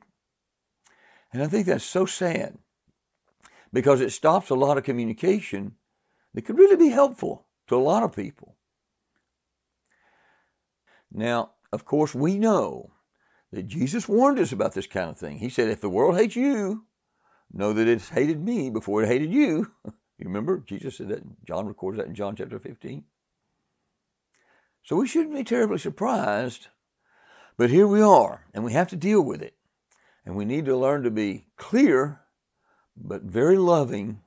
And 1.33 1.41
I 1.41 1.47
think 1.47 1.67
that's 1.67 1.85
so 1.85 2.05
sad 2.05 2.59
because 3.73 4.00
it 4.00 4.11
stops 4.11 4.50
a 4.50 4.57
lot 4.57 4.76
of 4.76 4.83
communication 4.83 5.76
that 6.35 6.43
could 6.43 6.59
really 6.59 6.76
be 6.76 6.88
helpful 6.88 7.47
to 7.69 7.76
a 7.76 7.87
lot 7.91 8.02
of 8.02 8.17
people. 8.17 8.57
Now, 11.12 11.52
of 11.73 11.85
course, 11.85 12.12
we 12.12 12.38
know 12.38 12.91
that 13.52 13.69
Jesus 13.69 14.09
warned 14.09 14.41
us 14.41 14.50
about 14.50 14.75
this 14.75 14.88
kind 14.88 15.11
of 15.11 15.19
thing. 15.19 15.38
He 15.38 15.49
said, 15.49 15.69
if 15.69 15.81
the 15.81 15.88
world 15.88 16.17
hates 16.17 16.35
you, 16.35 16.85
know 17.52 17.73
that 17.73 17.87
it's 17.87 18.09
hated 18.09 18.43
me 18.43 18.71
before 18.71 19.05
it 19.05 19.09
hated 19.09 19.33
you. 19.33 19.71
you 19.85 20.26
remember? 20.26 20.59
Jesus 20.59 20.97
said 20.97 21.09
that. 21.09 21.23
John 21.47 21.67
records 21.67 21.99
that 21.99 22.07
in 22.07 22.14
John 22.14 22.35
chapter 22.35 22.59
15. 22.59 23.05
So 24.85 24.97
we 24.97 25.07
shouldn't 25.07 25.35
be 25.35 25.45
terribly 25.45 25.79
surprised. 25.79 26.69
But 27.57 27.71
here 27.71 27.87
we 27.87 28.03
are, 28.03 28.45
and 28.53 28.65
we 28.65 28.73
have 28.73 28.89
to 28.89 28.97
deal 28.97 29.23
with 29.23 29.43
it. 29.43 29.55
And 30.25 30.37
we 30.37 30.45
need 30.45 30.65
to 30.67 30.77
learn 30.77 31.03
to 31.03 31.11
be 31.11 31.47
clear, 31.57 32.21
but 32.97 33.23
very 33.23 33.57
loving, 33.57 34.21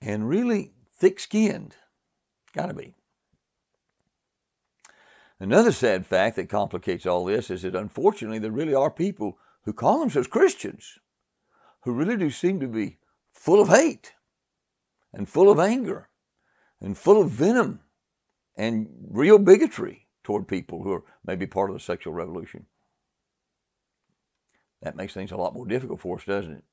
and 0.00 0.28
really 0.28 0.72
thick 0.96 1.20
skinned. 1.20 1.74
Gotta 2.54 2.74
be. 2.74 2.94
Another 5.38 5.72
sad 5.72 6.06
fact 6.06 6.36
that 6.36 6.48
complicates 6.48 7.06
all 7.06 7.24
this 7.24 7.50
is 7.50 7.62
that 7.62 7.74
unfortunately 7.74 8.38
there 8.38 8.50
really 8.50 8.74
are 8.74 8.90
people 8.90 9.38
who 9.62 9.72
call 9.72 10.00
themselves 10.00 10.28
Christians 10.28 10.98
who 11.80 11.92
really 11.92 12.16
do 12.16 12.30
seem 12.30 12.60
to 12.60 12.68
be 12.68 12.98
full 13.32 13.60
of 13.60 13.68
hate 13.68 14.12
and 15.12 15.28
full 15.28 15.50
of 15.50 15.58
anger 15.58 16.08
and 16.80 16.96
full 16.96 17.22
of 17.22 17.30
venom 17.30 17.80
and 18.60 18.88
real 19.08 19.38
bigotry 19.38 20.06
toward 20.22 20.46
people 20.46 20.82
who 20.82 20.92
are 20.92 21.02
maybe 21.24 21.46
part 21.46 21.70
of 21.70 21.74
the 21.74 21.80
sexual 21.80 22.12
revolution. 22.12 22.66
That 24.82 24.96
makes 24.96 25.14
things 25.14 25.32
a 25.32 25.36
lot 25.38 25.54
more 25.54 25.66
difficult 25.66 26.00
for 26.00 26.18
us, 26.18 26.24
doesn't 26.26 26.52
it? 26.52 26.64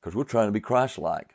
Because 0.00 0.16
we're 0.16 0.24
trying 0.24 0.48
to 0.48 0.52
be 0.52 0.58
Christ 0.58 0.98
like. 0.98 1.30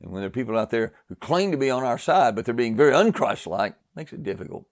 And 0.00 0.10
when 0.10 0.22
there 0.22 0.28
are 0.28 0.30
people 0.30 0.58
out 0.58 0.70
there 0.70 0.94
who 1.08 1.16
claim 1.16 1.50
to 1.50 1.58
be 1.58 1.68
on 1.68 1.84
our 1.84 1.98
side, 1.98 2.34
but 2.34 2.46
they're 2.46 2.54
being 2.54 2.78
very 2.78 2.92
unchrist 2.92 3.46
like, 3.46 3.74
makes 3.94 4.14
it 4.14 4.22
difficult. 4.22 4.64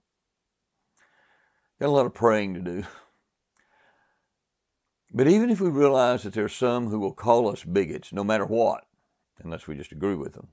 Got 1.79 1.89
a 1.89 1.91
lot 1.91 2.07
of 2.07 2.15
praying 2.15 2.55
to 2.55 2.61
do. 2.61 2.85
But 5.13 5.29
even 5.29 5.51
if 5.51 5.61
we 5.61 5.69
realize 5.69 6.23
that 6.23 6.33
there 6.33 6.47
are 6.47 6.51
some 6.51 6.89
who 6.89 7.01
will 7.01 7.13
call 7.13 7.51
us 7.51 7.63
bigots, 7.65 8.15
no 8.15 8.25
matter 8.25 8.47
what, 8.47 8.87
unless 9.45 9.67
we 9.67 9.77
just 9.77 9.93
agree 9.93 10.15
with 10.15 10.33
them, 10.33 10.49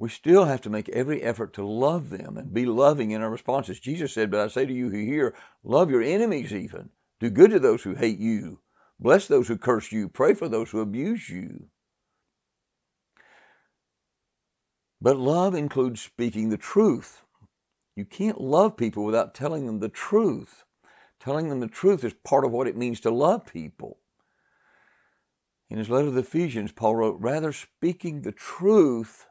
we 0.00 0.08
still 0.08 0.46
have 0.46 0.62
to 0.62 0.70
make 0.70 0.88
every 0.88 1.22
effort 1.22 1.52
to 1.52 1.66
love 1.66 2.08
them 2.08 2.38
and 2.38 2.54
be 2.54 2.64
loving 2.64 3.10
in 3.10 3.20
our 3.20 3.28
responses. 3.28 3.78
Jesus 3.78 4.14
said, 4.14 4.30
But 4.30 4.40
I 4.40 4.48
say 4.48 4.64
to 4.64 4.72
you 4.72 4.88
who 4.88 4.96
hear, 4.96 5.34
love 5.62 5.90
your 5.90 6.02
enemies 6.02 6.54
even. 6.54 6.88
Do 7.20 7.28
good 7.28 7.50
to 7.50 7.58
those 7.58 7.82
who 7.82 7.94
hate 7.94 8.18
you. 8.18 8.60
Bless 8.98 9.28
those 9.28 9.46
who 9.46 9.58
curse 9.58 9.92
you. 9.92 10.08
Pray 10.08 10.32
for 10.32 10.48
those 10.48 10.70
who 10.70 10.80
abuse 10.80 11.28
you. 11.28 11.66
But 15.02 15.18
love 15.18 15.54
includes 15.54 16.00
speaking 16.00 16.48
the 16.48 16.56
truth. 16.56 17.20
You 17.94 18.06
can't 18.06 18.40
love 18.40 18.78
people 18.78 19.04
without 19.04 19.34
telling 19.34 19.66
them 19.66 19.80
the 19.80 19.90
truth. 19.90 20.64
Telling 21.20 21.50
them 21.50 21.60
the 21.60 21.68
truth 21.68 22.04
is 22.04 22.14
part 22.24 22.46
of 22.46 22.52
what 22.52 22.68
it 22.68 22.76
means 22.76 23.00
to 23.00 23.10
love 23.10 23.44
people. 23.44 23.98
In 25.68 25.76
his 25.76 25.90
letter 25.90 26.06
to 26.06 26.10
the 26.10 26.20
Ephesians, 26.20 26.72
Paul 26.72 26.96
wrote, 26.96 27.20
Rather 27.20 27.52
speaking 27.52 28.22
the 28.22 28.32
truth 28.32 29.26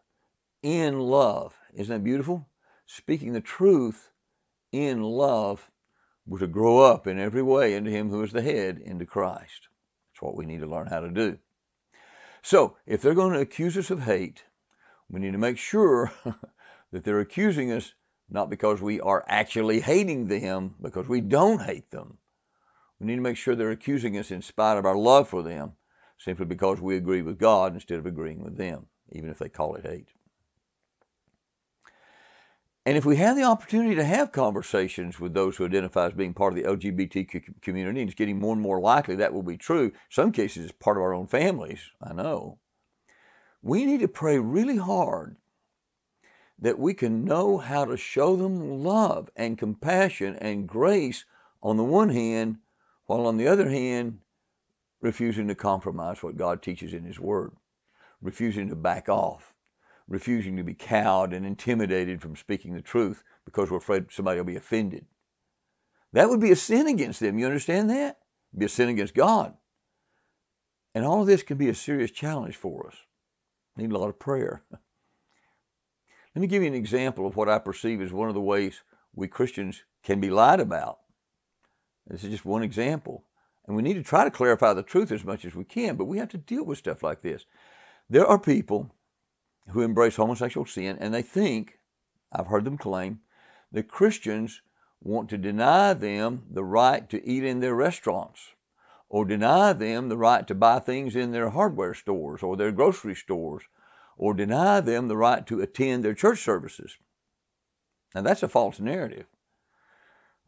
in 0.61 0.99
love. 0.99 1.55
Isn't 1.73 1.93
that 1.93 2.03
beautiful? 2.03 2.47
Speaking 2.85 3.33
the 3.33 3.41
truth 3.41 4.11
in 4.71 5.01
love, 5.01 5.69
we're 6.25 6.39
to 6.39 6.47
grow 6.47 6.79
up 6.79 7.07
in 7.07 7.19
every 7.19 7.43
way 7.43 7.75
into 7.75 7.91
Him 7.91 8.09
who 8.09 8.23
is 8.23 8.31
the 8.31 8.41
head, 8.41 8.79
into 8.79 9.05
Christ. 9.05 9.67
That's 10.11 10.21
what 10.21 10.35
we 10.35 10.45
need 10.45 10.61
to 10.61 10.67
learn 10.67 10.87
how 10.87 10.99
to 10.99 11.09
do. 11.09 11.37
So, 12.41 12.77
if 12.85 13.01
they're 13.01 13.13
going 13.13 13.33
to 13.33 13.41
accuse 13.41 13.77
us 13.77 13.91
of 13.91 14.01
hate, 14.01 14.43
we 15.09 15.19
need 15.19 15.33
to 15.33 15.37
make 15.37 15.57
sure 15.57 16.11
that 16.91 17.03
they're 17.03 17.19
accusing 17.19 17.71
us 17.71 17.93
not 18.29 18.49
because 18.49 18.81
we 18.81 19.01
are 19.01 19.25
actually 19.27 19.79
hating 19.79 20.27
them, 20.27 20.75
because 20.81 21.07
we 21.07 21.21
don't 21.21 21.61
hate 21.61 21.89
them. 21.89 22.17
We 22.99 23.07
need 23.07 23.15
to 23.15 23.21
make 23.21 23.37
sure 23.37 23.55
they're 23.55 23.71
accusing 23.71 24.17
us 24.17 24.29
in 24.31 24.41
spite 24.41 24.77
of 24.77 24.85
our 24.85 24.97
love 24.97 25.27
for 25.29 25.41
them, 25.41 25.73
simply 26.17 26.45
because 26.45 26.79
we 26.79 26.95
agree 26.95 27.21
with 27.21 27.39
God 27.39 27.73
instead 27.73 27.97
of 27.97 28.05
agreeing 28.05 28.43
with 28.43 28.57
them, 28.57 28.87
even 29.11 29.29
if 29.29 29.39
they 29.39 29.49
call 29.49 29.75
it 29.75 29.85
hate. 29.85 30.09
And 32.89 32.97
if 32.97 33.05
we 33.05 33.17
have 33.17 33.35
the 33.37 33.43
opportunity 33.43 33.93
to 33.93 34.03
have 34.03 34.31
conversations 34.31 35.19
with 35.19 35.35
those 35.35 35.55
who 35.55 35.63
identify 35.63 36.07
as 36.07 36.13
being 36.13 36.33
part 36.33 36.53
of 36.53 36.57
the 36.57 36.67
LGBT 36.67 37.61
community, 37.61 38.01
and 38.01 38.09
it's 38.09 38.17
getting 38.17 38.39
more 38.39 38.53
and 38.53 38.61
more 38.63 38.79
likely 38.79 39.13
that 39.17 39.31
will 39.31 39.43
be 39.43 39.57
true, 39.57 39.83
in 39.83 39.93
some 40.09 40.31
cases 40.31 40.65
it's 40.65 40.73
part 40.79 40.97
of 40.97 41.03
our 41.03 41.13
own 41.13 41.27
families, 41.27 41.81
I 42.01 42.13
know, 42.13 42.57
we 43.61 43.85
need 43.85 43.99
to 43.99 44.07
pray 44.07 44.39
really 44.39 44.77
hard 44.77 45.35
that 46.57 46.79
we 46.79 46.95
can 46.95 47.25
know 47.25 47.59
how 47.59 47.85
to 47.85 47.95
show 47.95 48.35
them 48.35 48.83
love 48.83 49.29
and 49.35 49.55
compassion 49.55 50.35
and 50.37 50.67
grace 50.67 51.25
on 51.61 51.77
the 51.77 51.83
one 51.83 52.09
hand, 52.09 52.57
while 53.05 53.27
on 53.27 53.37
the 53.37 53.49
other 53.49 53.69
hand, 53.69 54.17
refusing 54.99 55.47
to 55.49 55.53
compromise 55.53 56.23
what 56.23 56.37
God 56.37 56.63
teaches 56.63 56.95
in 56.95 57.03
His 57.03 57.19
Word, 57.19 57.51
refusing 58.19 58.69
to 58.69 58.75
back 58.75 59.09
off, 59.09 59.48
refusing 60.09 60.57
to 60.57 60.63
be 60.63 60.73
cowed 60.73 61.33
and 61.33 61.45
intimidated 61.45 62.21
from 62.21 62.35
speaking 62.35 62.73
the 62.73 62.81
truth 62.81 63.23
because 63.45 63.69
we're 63.69 63.77
afraid 63.77 64.11
somebody 64.11 64.39
will 64.39 64.45
be 64.45 64.55
offended. 64.55 65.05
That 66.13 66.27
would 66.27 66.41
be 66.41 66.51
a 66.51 66.55
sin 66.55 66.87
against 66.87 67.19
them. 67.19 67.37
You 67.37 67.45
understand 67.45 67.91
that? 67.91 68.17
It'd 68.51 68.59
be 68.59 68.65
a 68.65 68.69
sin 68.69 68.89
against 68.89 69.13
God. 69.13 69.55
And 70.95 71.05
all 71.05 71.21
of 71.21 71.27
this 71.27 71.43
can 71.43 71.57
be 71.57 71.69
a 71.69 71.75
serious 71.75 72.09
challenge 72.09 72.55
for 72.55 72.87
us. 72.87 72.95
Need 73.77 73.91
a 73.91 73.97
lot 73.97 74.09
of 74.09 74.19
prayer. 74.19 74.63
Let 74.71 76.41
me 76.41 76.47
give 76.47 76.63
you 76.63 76.67
an 76.67 76.73
example 76.73 77.27
of 77.27 77.35
what 77.35 77.47
I 77.47 77.59
perceive 77.59 78.01
as 78.01 78.11
one 78.11 78.27
of 78.27 78.35
the 78.35 78.41
ways 78.41 78.81
we 79.13 79.27
Christians 79.27 79.83
can 80.03 80.19
be 80.19 80.31
lied 80.31 80.59
about. 80.59 80.99
This 82.07 82.23
is 82.23 82.31
just 82.31 82.45
one 82.45 82.63
example. 82.63 83.23
And 83.67 83.75
we 83.75 83.83
need 83.83 83.95
to 83.95 84.03
try 84.03 84.23
to 84.23 84.31
clarify 84.31 84.73
the 84.73 84.81
truth 84.81 85.11
as 85.11 85.23
much 85.23 85.45
as 85.45 85.53
we 85.53 85.63
can, 85.63 85.95
but 85.95 86.05
we 86.05 86.17
have 86.17 86.29
to 86.29 86.37
deal 86.37 86.63
with 86.63 86.79
stuff 86.79 87.03
like 87.03 87.21
this. 87.21 87.45
There 88.09 88.25
are 88.25 88.39
people 88.39 88.89
who 89.71 89.81
embrace 89.81 90.15
homosexual 90.15 90.65
sin 90.65 90.97
and 90.99 91.13
they 91.13 91.21
think, 91.21 91.79
I've 92.31 92.47
heard 92.47 92.65
them 92.65 92.77
claim, 92.77 93.21
that 93.71 93.87
Christians 93.87 94.61
want 95.01 95.29
to 95.29 95.37
deny 95.37 95.93
them 95.93 96.43
the 96.49 96.63
right 96.63 97.09
to 97.09 97.25
eat 97.25 97.43
in 97.43 97.59
their 97.59 97.75
restaurants 97.75 98.41
or 99.09 99.25
deny 99.25 99.73
them 99.73 100.09
the 100.09 100.17
right 100.17 100.45
to 100.47 100.55
buy 100.55 100.79
things 100.79 101.15
in 101.15 101.31
their 101.31 101.49
hardware 101.49 101.93
stores 101.93 102.43
or 102.43 102.57
their 102.57 102.71
grocery 102.71 103.15
stores 103.15 103.63
or 104.17 104.33
deny 104.33 104.81
them 104.81 105.07
the 105.07 105.17
right 105.17 105.47
to 105.47 105.61
attend 105.61 106.03
their 106.03 106.13
church 106.13 106.43
services. 106.43 106.97
Now, 108.13 108.21
that's 108.21 108.43
a 108.43 108.49
false 108.49 108.79
narrative. 108.79 109.25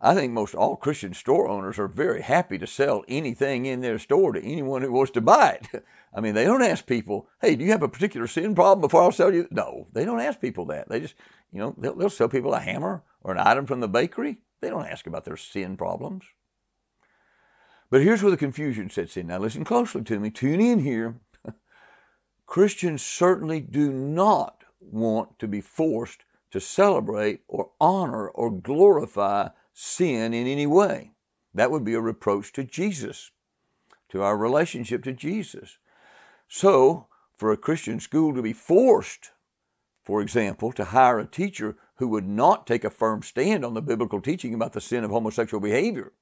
I 0.03 0.15
think 0.15 0.33
most 0.33 0.55
all 0.55 0.75
Christian 0.75 1.13
store 1.13 1.47
owners 1.47 1.77
are 1.77 1.87
very 1.87 2.23
happy 2.23 2.57
to 2.57 2.65
sell 2.65 3.05
anything 3.07 3.67
in 3.67 3.81
their 3.81 3.99
store 3.99 4.33
to 4.33 4.41
anyone 4.41 4.81
who 4.81 4.91
wants 4.91 5.11
to 5.11 5.21
buy 5.21 5.59
it. 5.61 5.83
I 6.13 6.21
mean, 6.21 6.33
they 6.33 6.45
don't 6.45 6.63
ask 6.63 6.87
people, 6.87 7.29
hey, 7.39 7.55
do 7.55 7.63
you 7.63 7.69
have 7.71 7.83
a 7.83 7.87
particular 7.87 8.25
sin 8.25 8.55
problem 8.55 8.81
before 8.81 9.03
I'll 9.03 9.11
sell 9.11 9.31
you? 9.31 9.47
No, 9.51 9.87
they 9.93 10.03
don't 10.03 10.19
ask 10.19 10.41
people 10.41 10.65
that. 10.65 10.89
They 10.89 11.01
just, 11.01 11.13
you 11.51 11.59
know, 11.59 11.75
they'll, 11.77 11.95
they'll 11.95 12.09
sell 12.09 12.29
people 12.29 12.55
a 12.55 12.59
hammer 12.59 13.03
or 13.21 13.33
an 13.33 13.37
item 13.37 13.67
from 13.67 13.79
the 13.79 13.87
bakery. 13.87 14.41
They 14.59 14.71
don't 14.71 14.87
ask 14.87 15.05
about 15.05 15.23
their 15.23 15.37
sin 15.37 15.77
problems. 15.77 16.23
But 17.91 18.01
here's 18.01 18.23
where 18.23 18.31
the 18.31 18.37
confusion 18.37 18.89
sets 18.89 19.17
in. 19.17 19.27
Now, 19.27 19.37
listen 19.37 19.63
closely 19.63 20.03
to 20.05 20.19
me. 20.19 20.31
Tune 20.31 20.61
in 20.61 20.79
here. 20.79 21.19
Christians 22.47 23.03
certainly 23.03 23.59
do 23.59 23.91
not 23.91 24.63
want 24.79 25.37
to 25.39 25.47
be 25.47 25.61
forced 25.61 26.25
to 26.51 26.59
celebrate 26.59 27.41
or 27.47 27.69
honor 27.79 28.29
or 28.29 28.49
glorify 28.49 29.49
sin 29.83 30.31
in 30.33 30.45
any 30.45 30.67
way. 30.67 31.11
That 31.55 31.71
would 31.71 31.83
be 31.83 31.95
a 31.95 32.01
reproach 32.01 32.53
to 32.53 32.63
Jesus, 32.63 33.31
to 34.09 34.21
our 34.21 34.37
relationship 34.37 35.03
to 35.05 35.11
Jesus. 35.11 35.77
So, 36.47 37.07
for 37.35 37.51
a 37.51 37.57
Christian 37.57 37.99
school 37.99 38.35
to 38.35 38.43
be 38.43 38.53
forced, 38.53 39.31
for 40.03 40.21
example, 40.21 40.71
to 40.73 40.85
hire 40.85 41.17
a 41.17 41.25
teacher 41.25 41.77
who 41.95 42.09
would 42.09 42.27
not 42.27 42.67
take 42.67 42.83
a 42.83 42.91
firm 42.91 43.23
stand 43.23 43.65
on 43.65 43.73
the 43.73 43.81
biblical 43.81 44.21
teaching 44.21 44.53
about 44.53 44.73
the 44.73 44.81
sin 44.81 45.03
of 45.03 45.09
homosexual 45.09 45.59
behavior, 45.59 46.13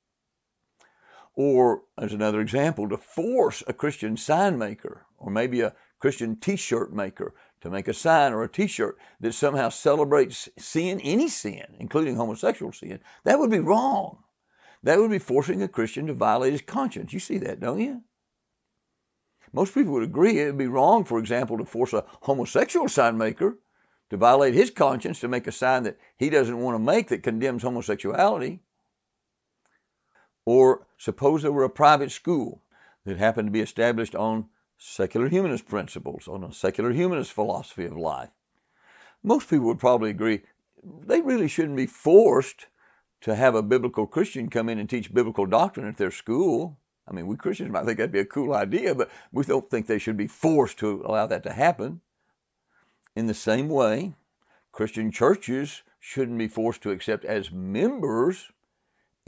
or, 1.36 1.84
as 1.98 2.13
another 2.13 2.39
example, 2.39 2.88
to 2.88 2.98
force 2.98 3.62
a 3.68 3.74
Christian 3.74 4.16
sign 4.16 4.58
maker 4.58 5.06
or 5.18 5.30
maybe 5.30 5.62
a 5.62 5.75
Christian 6.00 6.38
t 6.38 6.56
shirt 6.56 6.94
maker 6.94 7.34
to 7.62 7.70
make 7.70 7.88
a 7.88 7.94
sign 7.94 8.34
or 8.34 8.44
a 8.44 8.50
t 8.50 8.68
shirt 8.68 8.98
that 9.20 9.34
somehow 9.34 9.70
celebrates 9.70 10.50
sin, 10.58 11.00
any 11.01 11.28
sin, 11.28 11.66
including 11.80 12.16
homosexual 12.16 12.72
sin, 12.72 13.00
that 13.24 13.39
would 13.39 13.51
be 13.51 13.60
wrong. 13.60 14.24
That 14.84 15.00
would 15.00 15.12
be 15.12 15.20
forcing 15.20 15.62
a 15.62 15.68
Christian 15.68 16.08
to 16.08 16.13
violate 16.13 16.54
his 16.54 16.62
conscience. 16.62 17.12
You 17.12 17.20
see 17.20 17.38
that, 17.39 17.60
don't 17.60 17.80
you? 17.80 18.01
Most 19.51 19.74
people 19.74 19.94
would 19.94 20.04
agree 20.04 20.39
it 20.39 20.46
would 20.46 20.58
be 20.58 20.68
wrong, 20.68 21.04
for 21.04 21.20
example, 21.20 21.58
to 21.58 21.66
force 21.66 21.94
a 21.94 22.06
homosexual 22.22 22.88
sign 22.88 23.18
maker 23.18 23.58
to 24.10 24.18
violate 24.18 24.54
his 24.54 24.72
conscience 24.72 25.20
to 25.20 25.28
make 25.28 25.48
a 25.48 25.51
sign 25.51 25.84
that 25.84 25.98
he 26.18 26.30
doesn't 26.30 26.60
want 26.60 26.75
to 26.75 26.80
make 26.80 27.10
that 27.10 27.24
condemns 27.24 27.63
homosexuality. 27.63 28.60
Or 30.46 30.88
suppose 30.98 31.42
there 31.42 31.51
were 31.51 31.63
a 31.63 31.70
private 31.70 32.12
school 32.12 32.63
that 33.06 33.18
happened 33.18 33.48
to 33.48 33.51
be 33.51 33.62
established 33.62 34.16
on 34.16 34.50
secular 34.82 35.28
humanist 35.28 35.68
principles, 35.68 36.28
on 36.30 36.44
a 36.44 36.54
secular 36.54 36.92
humanist 36.92 37.34
philosophy 37.34 37.86
of 37.86 37.98
life. 37.98 38.30
Most 39.22 39.50
people 39.50 39.68
would 39.68 39.80
probably 39.80 40.10
agree 40.10 40.42
they 41.06 41.20
really 41.20 41.50
shouldn't 41.50 41.76
be 41.76 41.86
forced 41.86 42.66
to 43.22 43.36
have 43.36 43.56
a 43.56 43.62
biblical 43.62 44.08
Christian 44.08 44.50
come 44.50 44.70
in 44.70 44.80
and 44.80 44.90
teach 44.90 45.14
biblical 45.14 45.46
doctrine 45.46 45.86
at 45.86 45.98
their 45.98 46.12
school. 46.12 46.78
I 47.06 47.12
mean, 47.12 47.28
we 47.28 47.36
Christians 47.36 47.72
might 47.72 47.84
think 47.84 47.98
that'd 47.98 48.14
be 48.14 48.20
a 48.20 48.26
cool 48.26 48.54
idea, 48.54 48.96
but 48.96 49.12
we 49.34 49.44
don't 49.44 49.70
think 49.70 49.86
they 49.86 50.00
should 50.00 50.16
be 50.16 50.28
forced 50.28 50.80
to 50.80 51.04
allow 51.06 51.28
that 51.28 51.44
to 51.44 51.52
happen. 51.52 52.00
In 53.18 53.28
the 53.28 53.34
same 53.34 53.68
way, 53.68 54.14
Christian 54.72 55.12
churches 55.12 55.84
shouldn't 56.00 56.38
be 56.38 56.48
forced 56.48 56.84
to 56.84 56.92
accept 56.92 57.26
as 57.26 57.52
members 57.52 58.50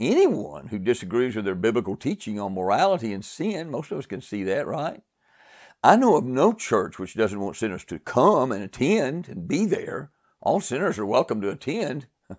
anyone 0.00 0.66
who 0.66 0.78
disagrees 0.78 1.36
with 1.36 1.44
their 1.44 1.54
biblical 1.54 1.96
teaching 1.96 2.40
on 2.40 2.54
morality 2.54 3.12
and 3.12 3.22
sin. 3.22 3.70
Most 3.70 3.92
of 3.92 3.98
us 3.98 4.06
can 4.06 4.22
see 4.22 4.44
that, 4.44 4.66
right? 4.66 5.02
I 5.84 5.96
know 5.96 6.16
of 6.16 6.24
no 6.24 6.52
church 6.52 7.00
which 7.00 7.16
doesn't 7.16 7.40
want 7.40 7.56
sinners 7.56 7.84
to 7.86 7.98
come 7.98 8.52
and 8.52 8.62
attend 8.62 9.28
and 9.28 9.48
be 9.48 9.66
there. 9.66 10.12
All 10.40 10.60
sinners 10.60 10.96
are 10.96 11.06
welcome 11.06 11.40
to 11.40 11.50
attend. 11.50 12.06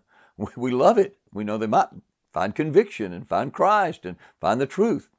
We 0.56 0.72
love 0.72 0.98
it. 0.98 1.18
We 1.32 1.44
know 1.44 1.58
they 1.58 1.68
might 1.68 1.90
find 2.32 2.56
conviction 2.56 3.14
and 3.14 3.28
find 3.28 3.54
Christ 3.54 4.06
and 4.06 4.18
find 4.40 4.60
the 4.60 4.66
truth. 4.66 5.10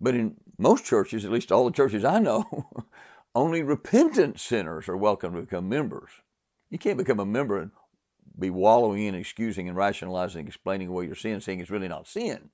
But 0.00 0.14
in 0.14 0.36
most 0.58 0.84
churches, 0.84 1.24
at 1.24 1.32
least 1.32 1.50
all 1.50 1.64
the 1.64 1.72
churches 1.72 2.04
I 2.04 2.18
know, 2.18 2.44
only 3.34 3.62
repentant 3.62 4.38
sinners 4.38 4.88
are 4.88 4.96
welcome 4.96 5.34
to 5.34 5.40
become 5.40 5.68
members. 5.68 6.10
You 6.70 6.78
can't 6.78 6.98
become 6.98 7.18
a 7.18 7.26
member 7.26 7.58
and 7.58 7.70
be 8.38 8.50
wallowing 8.50 9.04
in 9.06 9.14
excusing 9.14 9.68
and 9.68 9.76
rationalizing, 9.76 10.46
explaining 10.46 10.88
away 10.88 11.06
your 11.06 11.16
sin, 11.16 11.40
saying 11.40 11.60
it's 11.60 11.70
really 11.70 11.88
not 11.88 12.06
sin. 12.06 12.50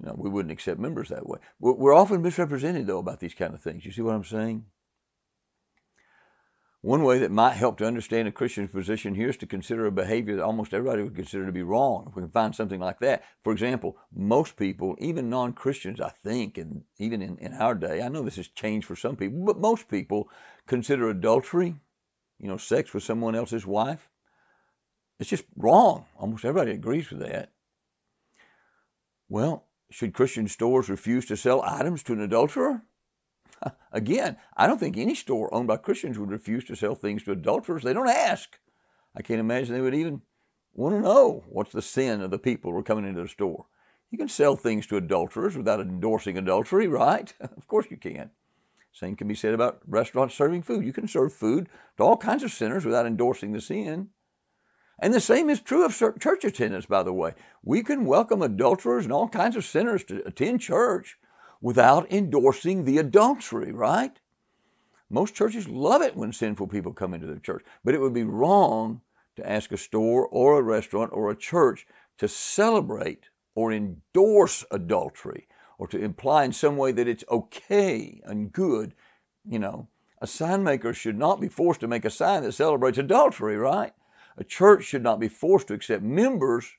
You 0.00 0.06
know, 0.06 0.14
we 0.16 0.30
wouldn't 0.30 0.52
accept 0.52 0.80
members 0.80 1.10
that 1.10 1.26
way. 1.26 1.38
We're 1.58 1.94
often 1.94 2.22
misrepresented, 2.22 2.86
though, 2.86 2.98
about 2.98 3.20
these 3.20 3.34
kind 3.34 3.52
of 3.52 3.60
things. 3.60 3.84
You 3.84 3.92
see 3.92 4.02
what 4.02 4.14
I'm 4.14 4.24
saying? 4.24 4.64
One 6.82 7.04
way 7.04 7.18
that 7.18 7.30
might 7.30 7.52
help 7.52 7.76
to 7.78 7.86
understand 7.86 8.26
a 8.26 8.32
Christian's 8.32 8.70
position 8.70 9.14
here 9.14 9.28
is 9.28 9.36
to 9.38 9.46
consider 9.46 9.84
a 9.84 9.92
behavior 9.92 10.36
that 10.36 10.44
almost 10.44 10.72
everybody 10.72 11.02
would 11.02 11.14
consider 11.14 11.44
to 11.44 11.52
be 11.52 11.62
wrong. 11.62 12.06
If 12.08 12.16
we 12.16 12.22
can 12.22 12.30
find 12.30 12.54
something 12.54 12.80
like 12.80 13.00
that. 13.00 13.24
For 13.44 13.52
example, 13.52 13.98
most 14.14 14.56
people, 14.56 14.96
even 14.98 15.28
non 15.28 15.52
Christians, 15.52 16.00
I 16.00 16.08
think, 16.24 16.56
and 16.56 16.82
even 16.96 17.20
in, 17.20 17.36
in 17.36 17.52
our 17.52 17.74
day, 17.74 18.00
I 18.00 18.08
know 18.08 18.22
this 18.22 18.36
has 18.36 18.48
changed 18.48 18.86
for 18.86 18.96
some 18.96 19.16
people, 19.16 19.44
but 19.44 19.58
most 19.58 19.88
people 19.88 20.30
consider 20.66 21.10
adultery, 21.10 21.74
you 22.38 22.48
know, 22.48 22.56
sex 22.56 22.94
with 22.94 23.02
someone 23.02 23.34
else's 23.34 23.66
wife, 23.66 24.08
it's 25.18 25.28
just 25.28 25.44
wrong. 25.56 26.06
Almost 26.16 26.46
everybody 26.46 26.72
agrees 26.72 27.10
with 27.10 27.20
that. 27.20 27.52
Well, 29.28 29.66
should 29.90 30.14
Christian 30.14 30.48
stores 30.48 30.88
refuse 30.88 31.26
to 31.26 31.36
sell 31.36 31.62
items 31.62 32.02
to 32.04 32.12
an 32.12 32.20
adulterer? 32.20 32.82
Again, 33.92 34.36
I 34.56 34.66
don't 34.66 34.78
think 34.78 34.96
any 34.96 35.14
store 35.14 35.52
owned 35.52 35.68
by 35.68 35.76
Christians 35.76 36.18
would 36.18 36.30
refuse 36.30 36.64
to 36.64 36.76
sell 36.76 36.94
things 36.94 37.24
to 37.24 37.32
adulterers. 37.32 37.82
They 37.82 37.92
don't 37.92 38.08
ask. 38.08 38.58
I 39.14 39.22
can't 39.22 39.40
imagine 39.40 39.74
they 39.74 39.80
would 39.80 39.94
even 39.94 40.22
want 40.72 40.94
to 40.94 41.00
know 41.00 41.42
what's 41.48 41.72
the 41.72 41.82
sin 41.82 42.22
of 42.22 42.30
the 42.30 42.38
people 42.38 42.70
who 42.70 42.78
are 42.78 42.84
coming 42.84 43.06
into 43.06 43.22
the 43.22 43.28
store. 43.28 43.66
You 44.10 44.18
can 44.18 44.28
sell 44.28 44.56
things 44.56 44.86
to 44.86 44.96
adulterers 44.96 45.56
without 45.56 45.80
endorsing 45.80 46.38
adultery, 46.38 46.86
right? 46.88 47.32
of 47.40 47.66
course 47.66 47.86
you 47.90 47.96
can. 47.96 48.30
Same 48.92 49.16
can 49.16 49.28
be 49.28 49.34
said 49.34 49.54
about 49.54 49.80
restaurants 49.86 50.34
serving 50.34 50.62
food. 50.62 50.84
You 50.84 50.92
can 50.92 51.06
serve 51.06 51.32
food 51.32 51.68
to 51.96 52.02
all 52.02 52.16
kinds 52.16 52.42
of 52.42 52.50
sinners 52.50 52.84
without 52.84 53.06
endorsing 53.06 53.52
the 53.52 53.60
sin. 53.60 54.10
And 55.02 55.14
the 55.14 55.20
same 55.20 55.48
is 55.48 55.60
true 55.60 55.86
of 55.86 55.96
church 55.96 56.44
attendance, 56.44 56.84
by 56.84 57.02
the 57.02 57.12
way. 57.12 57.32
We 57.64 57.82
can 57.82 58.04
welcome 58.04 58.42
adulterers 58.42 59.04
and 59.04 59.12
all 59.12 59.28
kinds 59.28 59.56
of 59.56 59.64
sinners 59.64 60.04
to 60.04 60.22
attend 60.26 60.60
church 60.60 61.16
without 61.62 62.12
endorsing 62.12 62.84
the 62.84 62.98
adultery, 62.98 63.72
right? 63.72 64.12
Most 65.08 65.34
churches 65.34 65.66
love 65.66 66.02
it 66.02 66.16
when 66.16 66.32
sinful 66.34 66.66
people 66.66 66.92
come 66.92 67.14
into 67.14 67.26
the 67.26 67.40
church, 67.40 67.64
but 67.82 67.94
it 67.94 68.00
would 68.00 68.12
be 68.12 68.24
wrong 68.24 69.00
to 69.36 69.50
ask 69.50 69.72
a 69.72 69.78
store 69.78 70.28
or 70.28 70.58
a 70.58 70.62
restaurant 70.62 71.12
or 71.14 71.30
a 71.30 71.36
church 71.36 71.86
to 72.18 72.28
celebrate 72.28 73.24
or 73.54 73.72
endorse 73.72 74.66
adultery 74.70 75.48
or 75.78 75.88
to 75.88 75.98
imply 75.98 76.44
in 76.44 76.52
some 76.52 76.76
way 76.76 76.92
that 76.92 77.08
it's 77.08 77.24
okay 77.30 78.20
and 78.24 78.52
good. 78.52 78.94
You 79.46 79.60
know, 79.60 79.88
a 80.20 80.26
sign 80.26 80.62
maker 80.62 80.92
should 80.92 81.16
not 81.16 81.40
be 81.40 81.48
forced 81.48 81.80
to 81.80 81.88
make 81.88 82.04
a 82.04 82.10
sign 82.10 82.42
that 82.42 82.52
celebrates 82.52 82.98
adultery, 82.98 83.56
right? 83.56 83.94
A 84.36 84.44
church 84.44 84.84
should 84.84 85.02
not 85.02 85.20
be 85.20 85.28
forced 85.28 85.68
to 85.68 85.74
accept 85.74 86.02
members 86.02 86.70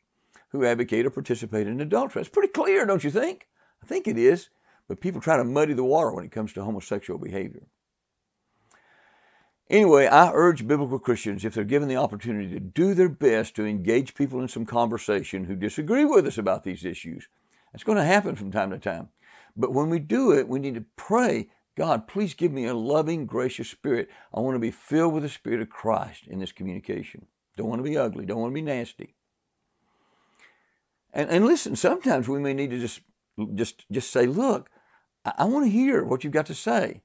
who 0.49 0.65
advocate 0.65 1.05
or 1.05 1.09
participate 1.09 1.67
in 1.67 1.79
adultery. 1.81 2.21
It's 2.21 2.29
pretty 2.29 2.49
clear, 2.49 2.85
don't 2.85 3.03
you 3.03 3.11
think? 3.11 3.47
I 3.83 3.85
think 3.85 4.07
it 4.07 4.17
is. 4.17 4.49
But 4.87 4.99
people 4.99 5.21
try 5.21 5.37
to 5.37 5.43
muddy 5.43 5.73
the 5.73 5.83
water 5.83 6.11
when 6.11 6.25
it 6.25 6.31
comes 6.31 6.53
to 6.53 6.63
homosexual 6.63 7.19
behavior. 7.19 7.63
Anyway, 9.69 10.05
I 10.05 10.31
urge 10.33 10.67
biblical 10.67 10.99
Christians, 10.99 11.45
if 11.45 11.53
they're 11.53 11.63
given 11.63 11.87
the 11.87 11.95
opportunity, 11.95 12.53
to 12.53 12.59
do 12.59 12.93
their 12.93 13.07
best 13.07 13.55
to 13.55 13.65
engage 13.65 14.15
people 14.15 14.41
in 14.41 14.49
some 14.49 14.65
conversation 14.65 15.45
who 15.45 15.55
disagree 15.55 16.03
with 16.03 16.27
us 16.27 16.37
about 16.37 16.63
these 16.63 16.83
issues. 16.83 17.27
That's 17.71 17.85
going 17.85 17.97
to 17.97 18.03
happen 18.03 18.35
from 18.35 18.51
time 18.51 18.71
to 18.71 18.79
time. 18.79 19.07
But 19.55 19.71
when 19.71 19.89
we 19.89 19.99
do 19.99 20.33
it, 20.33 20.47
we 20.47 20.59
need 20.59 20.75
to 20.75 20.85
pray 20.97 21.49
God, 21.77 22.07
please 22.07 22.33
give 22.33 22.51
me 22.51 22.65
a 22.65 22.73
loving, 22.73 23.25
gracious 23.25 23.69
spirit. 23.69 24.09
I 24.33 24.41
want 24.41 24.55
to 24.55 24.59
be 24.59 24.71
filled 24.71 25.13
with 25.13 25.23
the 25.23 25.29
Spirit 25.29 25.61
of 25.61 25.69
Christ 25.69 26.27
in 26.27 26.39
this 26.39 26.51
communication. 26.51 27.25
Don't 27.61 27.69
want 27.69 27.85
to 27.85 27.89
be 27.91 27.95
ugly. 27.95 28.25
Don't 28.25 28.41
want 28.41 28.49
to 28.49 28.55
be 28.55 28.63
nasty. 28.63 29.13
And, 31.13 31.29
and 31.29 31.45
listen, 31.45 31.75
sometimes 31.75 32.27
we 32.27 32.39
may 32.39 32.55
need 32.55 32.71
to 32.71 32.79
just 32.79 33.01
just 33.53 33.85
just 33.91 34.09
say, 34.09 34.25
look, 34.25 34.71
I, 35.23 35.45
want 35.45 35.65
to 35.65 35.71
hear 35.71 36.03
what 36.03 36.23
you've 36.23 36.33
got 36.33 36.47
to 36.47 36.55
say. 36.55 37.03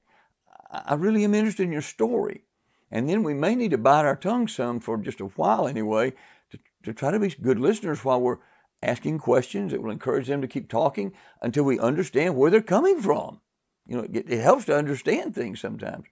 I, 0.71 0.81
I 0.87 0.93
really 0.95 1.23
am 1.23 1.35
interested 1.35 1.61
in 1.61 1.71
your 1.71 1.83
story. 1.83 2.43
And 2.89 3.07
then 3.07 3.21
we 3.21 3.35
may 3.35 3.53
need 3.53 3.69
to 3.69 3.77
bite 3.77 4.05
our 4.05 4.15
tongue 4.15 4.47
some 4.47 4.79
for 4.79 4.97
just 4.97 5.21
a 5.21 5.25
while 5.25 5.67
anyway, 5.67 6.13
to, 6.49 6.59
to 6.85 6.91
try 6.91 7.11
to 7.11 7.19
be 7.19 7.29
good 7.29 7.59
listeners 7.59 8.03
while 8.03 8.19
we're 8.19 8.39
asking 8.81 9.19
questions 9.19 9.73
that 9.73 9.83
will 9.83 9.91
encourage 9.91 10.25
them 10.25 10.41
to 10.41 10.47
keep 10.47 10.69
talking 10.69 11.13
until 11.43 11.65
we 11.65 11.77
understand 11.77 12.35
where 12.35 12.49
they're 12.49 12.63
coming 12.63 12.99
from. 12.99 13.39
You 13.85 13.97
know, 13.97 14.07
it, 14.11 14.27
it 14.27 14.41
helps 14.41 14.65
to 14.65 14.75
understand 14.75 15.35
things 15.35 15.59
sometimes. 15.59 16.07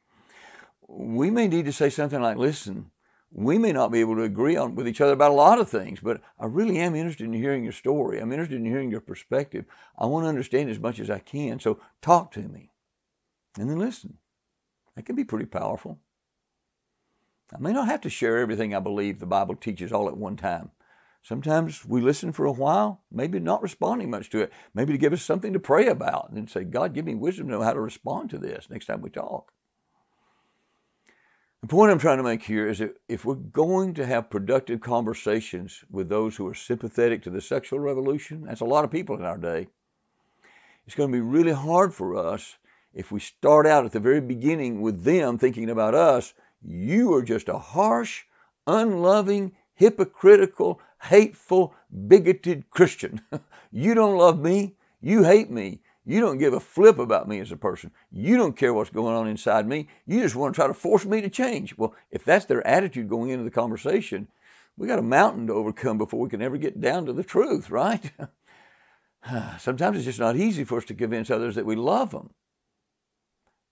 We 0.87 1.31
may 1.31 1.47
need 1.47 1.65
to 1.65 1.73
say 1.73 1.89
something 1.89 2.21
like, 2.21 2.37
listen, 2.37 2.91
we 3.37 3.57
may 3.57 3.73
not 3.73 3.91
be 3.91 3.99
able 3.99 4.15
to 4.15 4.23
agree 4.23 4.55
on 4.55 4.75
with 4.75 4.87
each 4.87 5.01
other 5.01 5.11
about 5.11 5.31
a 5.31 5.35
lot 5.35 5.59
of 5.59 5.69
things, 5.69 5.99
but 5.99 6.21
I 6.39 6.45
really 6.45 6.77
am 6.77 6.95
interested 6.95 7.25
in 7.25 7.33
hearing 7.33 7.63
your 7.63 7.73
story. 7.73 8.19
I'm 8.19 8.31
interested 8.31 8.55
in 8.55 8.65
hearing 8.65 8.89
your 8.89 9.01
perspective. 9.01 9.65
I 9.97 10.05
want 10.05 10.23
to 10.23 10.29
understand 10.29 10.69
as 10.69 10.79
much 10.79 10.99
as 10.99 11.09
I 11.09 11.19
can. 11.19 11.59
So 11.59 11.81
talk 12.01 12.31
to 12.31 12.39
me. 12.39 12.71
And 13.59 13.69
then 13.69 13.77
listen. 13.77 14.17
That 14.95 15.05
can 15.05 15.17
be 15.17 15.25
pretty 15.25 15.47
powerful. 15.47 15.99
I 17.53 17.59
may 17.59 17.73
not 17.73 17.89
have 17.89 18.01
to 18.01 18.09
share 18.09 18.37
everything 18.37 18.73
I 18.73 18.79
believe 18.79 19.19
the 19.19 19.25
Bible 19.25 19.55
teaches 19.55 19.91
all 19.91 20.07
at 20.07 20.17
one 20.17 20.37
time. 20.37 20.71
Sometimes 21.21 21.85
we 21.85 21.99
listen 21.99 22.31
for 22.31 22.45
a 22.45 22.51
while, 22.53 23.03
maybe 23.11 23.41
not 23.41 23.61
responding 23.61 24.09
much 24.09 24.29
to 24.29 24.41
it, 24.43 24.53
maybe 24.73 24.93
to 24.93 24.97
give 24.97 25.11
us 25.11 25.23
something 25.23 25.51
to 25.51 25.59
pray 25.59 25.87
about 25.87 26.29
and 26.31 26.49
say, 26.49 26.63
God, 26.63 26.93
give 26.93 27.03
me 27.03 27.15
wisdom 27.15 27.47
to 27.47 27.53
know 27.53 27.61
how 27.61 27.73
to 27.73 27.81
respond 27.81 28.29
to 28.29 28.37
this 28.37 28.69
next 28.69 28.85
time 28.85 29.01
we 29.01 29.09
talk. 29.09 29.51
The 31.65 31.69
point 31.69 31.91
I'm 31.91 31.97
trying 31.97 32.17
to 32.17 32.23
make 32.23 32.43
here 32.43 32.67
is 32.67 32.77
that 32.77 32.95
if 33.09 33.25
we're 33.25 33.33
going 33.33 33.95
to 33.95 34.05
have 34.05 34.29
productive 34.29 34.81
conversations 34.81 35.83
with 35.89 36.07
those 36.07 36.35
who 36.35 36.45
are 36.47 36.53
sympathetic 36.53 37.23
to 37.23 37.31
the 37.31 37.41
sexual 37.41 37.79
revolution, 37.79 38.43
that's 38.43 38.61
a 38.61 38.65
lot 38.65 38.85
of 38.85 38.91
people 38.91 39.15
in 39.15 39.25
our 39.25 39.39
day, 39.39 39.65
it's 40.85 40.93
going 40.93 41.11
to 41.11 41.17
be 41.17 41.21
really 41.21 41.53
hard 41.53 41.91
for 41.91 42.17
us 42.17 42.55
if 42.93 43.11
we 43.11 43.19
start 43.19 43.65
out 43.65 43.83
at 43.83 43.91
the 43.91 43.99
very 43.99 44.21
beginning 44.21 44.79
with 44.79 45.03
them 45.03 45.39
thinking 45.39 45.71
about 45.71 45.95
us. 45.95 46.35
You 46.61 47.15
are 47.15 47.23
just 47.23 47.49
a 47.49 47.57
harsh, 47.57 48.25
unloving, 48.67 49.53
hypocritical, 49.73 50.79
hateful, 51.01 51.73
bigoted 52.07 52.69
Christian. 52.69 53.21
you 53.71 53.95
don't 53.95 54.19
love 54.19 54.39
me. 54.39 54.75
You 55.01 55.23
hate 55.23 55.49
me. 55.49 55.81
You 56.05 56.21
don't 56.21 56.37
give 56.37 56.53
a 56.53 56.59
flip 56.59 56.99
about 56.99 57.27
me 57.27 57.39
as 57.39 57.51
a 57.51 57.57
person. 57.57 57.91
You 58.11 58.37
don't 58.37 58.55
care 58.55 58.73
what's 58.73 58.91
going 58.91 59.15
on 59.15 59.27
inside 59.27 59.67
me. 59.67 59.87
You 60.05 60.21
just 60.21 60.35
want 60.35 60.53
to 60.53 60.57
try 60.57 60.67
to 60.67 60.73
force 60.73 61.03
me 61.03 61.21
to 61.21 61.29
change. 61.29 61.75
Well, 61.77 61.95
if 62.11 62.23
that's 62.23 62.45
their 62.45 62.65
attitude 62.65 63.09
going 63.09 63.31
into 63.31 63.43
the 63.43 63.51
conversation, 63.51 64.27
we 64.77 64.87
got 64.87 64.99
a 64.99 65.03
mountain 65.03 65.47
to 65.47 65.53
overcome 65.53 65.97
before 65.97 66.19
we 66.19 66.29
can 66.29 66.43
ever 66.43 66.57
get 66.57 66.79
down 66.79 67.07
to 67.07 67.13
the 67.13 67.23
truth, 67.23 67.71
right? 67.71 68.11
Sometimes 69.59 69.97
it's 69.97 70.05
just 70.05 70.19
not 70.19 70.35
easy 70.35 70.63
for 70.63 70.77
us 70.77 70.85
to 70.85 70.93
convince 70.93 71.31
others 71.31 71.55
that 71.55 71.65
we 71.65 71.75
love 71.75 72.11
them. 72.11 72.29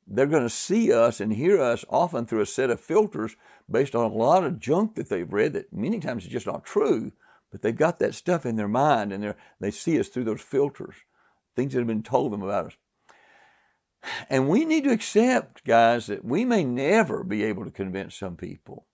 They're 0.08 0.26
going 0.26 0.44
to 0.44 0.50
see 0.50 0.92
us 0.92 1.22
and 1.22 1.32
hear 1.32 1.62
us 1.62 1.86
often 1.88 2.26
through 2.26 2.42
a 2.42 2.46
set 2.46 2.70
of 2.70 2.82
filters 2.82 3.36
based 3.70 3.96
on 3.96 4.12
a 4.12 4.14
lot 4.14 4.44
of 4.44 4.60
junk 4.60 4.96
that 4.96 5.08
they've 5.08 5.32
read 5.32 5.54
that 5.54 5.72
many 5.72 6.00
times 6.00 6.26
is 6.26 6.32
just 6.32 6.48
not 6.48 6.66
true, 6.66 7.12
but 7.52 7.62
they've 7.62 7.76
got 7.76 8.00
that 8.00 8.16
stuff 8.16 8.46
in 8.46 8.56
their 8.56 8.68
mind 8.68 9.14
and 9.14 9.36
they 9.60 9.72
see 9.72 10.00
us 10.00 10.10
through 10.10 10.26
those 10.26 10.42
filters, 10.42 10.96
things 11.56 11.74
that 11.74 11.80
have 11.80 11.88
been 11.88 12.04
told 12.04 12.32
them 12.32 12.44
about 12.44 12.68
us. 12.68 12.74
And 14.30 14.50
we 14.50 14.66
need 14.66 14.84
to 14.84 14.92
accept, 14.92 15.64
guys, 15.64 16.08
that 16.08 16.26
we 16.26 16.44
may 16.44 16.64
never 16.64 17.24
be 17.24 17.44
able 17.44 17.66
to 17.66 17.72
convince 17.72 18.16
some 18.16 18.36
people. 18.36 18.86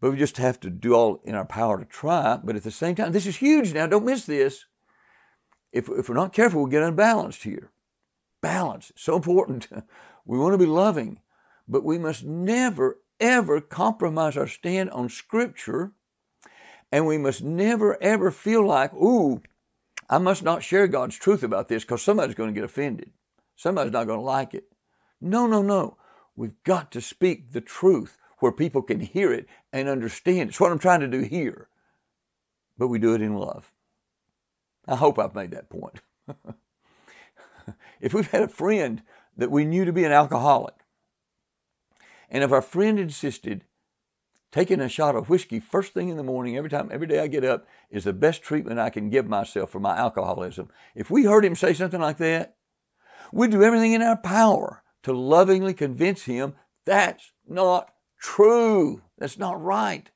But 0.00 0.10
we 0.10 0.16
just 0.16 0.36
have 0.36 0.60
to 0.60 0.70
do 0.70 0.94
all 0.94 1.20
in 1.24 1.34
our 1.34 1.44
power 1.44 1.78
to 1.78 1.84
try. 1.84 2.38
But 2.42 2.56
at 2.56 2.64
the 2.64 2.70
same 2.70 2.94
time, 2.94 3.12
this 3.12 3.26
is 3.26 3.36
huge 3.36 3.72
now. 3.72 3.86
Don't 3.86 4.04
miss 4.04 4.26
this. 4.26 4.64
If, 5.72 5.88
if 5.88 6.08
we're 6.08 6.14
not 6.14 6.32
careful, 6.32 6.62
we'll 6.62 6.70
get 6.70 6.82
unbalanced 6.82 7.42
here. 7.42 7.70
Balance, 8.40 8.92
so 8.96 9.16
important. 9.16 9.68
we 10.24 10.38
want 10.38 10.54
to 10.54 10.58
be 10.58 10.66
loving, 10.66 11.20
but 11.66 11.84
we 11.84 11.98
must 11.98 12.24
never, 12.24 13.00
ever 13.20 13.60
compromise 13.60 14.36
our 14.36 14.46
stand 14.46 14.90
on 14.90 15.08
Scripture. 15.08 15.92
And 16.90 17.06
we 17.06 17.18
must 17.18 17.42
never, 17.42 18.02
ever 18.02 18.30
feel 18.30 18.66
like, 18.66 18.94
ooh, 18.94 19.42
I 20.08 20.18
must 20.18 20.42
not 20.42 20.62
share 20.62 20.88
God's 20.88 21.16
truth 21.16 21.42
about 21.42 21.68
this 21.68 21.84
because 21.84 22.02
somebody's 22.02 22.34
going 22.34 22.48
to 22.48 22.54
get 22.54 22.64
offended. 22.64 23.10
Somebody's 23.56 23.92
not 23.92 24.06
going 24.06 24.20
to 24.20 24.24
like 24.24 24.54
it. 24.54 24.64
No, 25.20 25.46
no, 25.46 25.62
no. 25.62 25.98
We've 26.36 26.62
got 26.64 26.92
to 26.92 27.00
speak 27.00 27.52
the 27.52 27.60
truth 27.60 28.16
where 28.38 28.52
people 28.52 28.82
can 28.82 29.00
hear 29.00 29.32
it 29.32 29.48
and 29.72 29.88
understand. 29.88 30.50
It's 30.50 30.60
what 30.60 30.72
I'm 30.72 30.78
trying 30.78 31.00
to 31.00 31.08
do 31.08 31.20
here. 31.20 31.68
But 32.78 32.88
we 32.88 32.98
do 32.98 33.14
it 33.14 33.22
in 33.22 33.34
love. 33.34 33.70
I 34.86 34.96
hope 34.96 35.18
I've 35.18 35.34
made 35.34 35.50
that 35.50 35.68
point. 35.68 36.00
if 38.00 38.14
we've 38.14 38.30
had 38.30 38.42
a 38.42 38.48
friend 38.48 39.02
that 39.36 39.50
we 39.50 39.64
knew 39.64 39.84
to 39.84 39.92
be 39.92 40.04
an 40.04 40.12
alcoholic, 40.12 40.74
and 42.30 42.44
if 42.44 42.52
our 42.52 42.62
friend 42.62 42.98
insisted 42.98 43.64
taking 44.50 44.80
a 44.80 44.88
shot 44.88 45.14
of 45.14 45.28
whiskey 45.28 45.60
first 45.60 45.92
thing 45.92 46.08
in 46.08 46.16
the 46.16 46.22
morning, 46.22 46.56
every 46.56 46.70
time, 46.70 46.88
every 46.92 47.06
day 47.06 47.20
I 47.20 47.26
get 47.26 47.44
up, 47.44 47.66
is 47.90 48.04
the 48.04 48.12
best 48.12 48.42
treatment 48.42 48.78
I 48.78 48.90
can 48.90 49.10
give 49.10 49.26
myself 49.26 49.70
for 49.70 49.80
my 49.80 49.96
alcoholism. 49.96 50.70
If 50.94 51.10
we 51.10 51.24
heard 51.24 51.44
him 51.44 51.54
say 51.54 51.74
something 51.74 52.00
like 52.00 52.18
that, 52.18 52.56
we'd 53.32 53.50
do 53.50 53.62
everything 53.62 53.92
in 53.92 54.02
our 54.02 54.16
power 54.16 54.82
to 55.02 55.12
lovingly 55.12 55.74
convince 55.74 56.22
him 56.22 56.54
that's 56.84 57.30
not 57.46 57.92
true. 58.18 59.02
That's 59.18 59.38
not 59.38 59.62
right. 59.62 60.10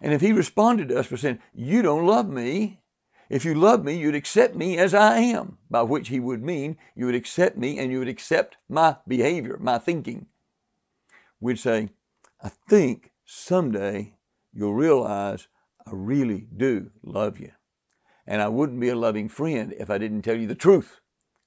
And 0.00 0.12
if 0.14 0.20
he 0.20 0.32
responded 0.32 0.88
to 0.88 0.98
us 0.98 1.08
by 1.08 1.16
saying, 1.16 1.40
You 1.52 1.82
don't 1.82 2.06
love 2.06 2.28
me, 2.28 2.80
if 3.28 3.44
you 3.44 3.54
love 3.54 3.84
me, 3.84 3.96
you'd 3.96 4.14
accept 4.14 4.56
me 4.56 4.78
as 4.78 4.94
I 4.94 5.18
am, 5.18 5.58
by 5.70 5.82
which 5.82 6.08
he 6.08 6.18
would 6.18 6.42
mean 6.42 6.78
you 6.96 7.06
would 7.06 7.14
accept 7.14 7.56
me 7.56 7.78
and 7.78 7.92
you 7.92 7.98
would 8.00 8.08
accept 8.08 8.56
my 8.68 8.96
behavior, 9.06 9.56
my 9.60 9.78
thinking. 9.78 10.26
We'd 11.40 11.58
say, 11.58 11.90
I 12.42 12.48
think 12.48 13.09
someday 13.30 14.12
you'll 14.52 14.74
realize 14.74 15.46
I 15.86 15.90
really 15.92 16.48
do 16.56 16.90
love 17.02 17.38
you. 17.38 17.52
And 18.26 18.42
I 18.42 18.48
wouldn't 18.48 18.80
be 18.80 18.88
a 18.88 18.96
loving 18.96 19.28
friend 19.28 19.72
if 19.78 19.88
I 19.88 19.98
didn't 19.98 20.22
tell 20.22 20.36
you 20.36 20.48
the 20.48 20.54
truth 20.54 21.00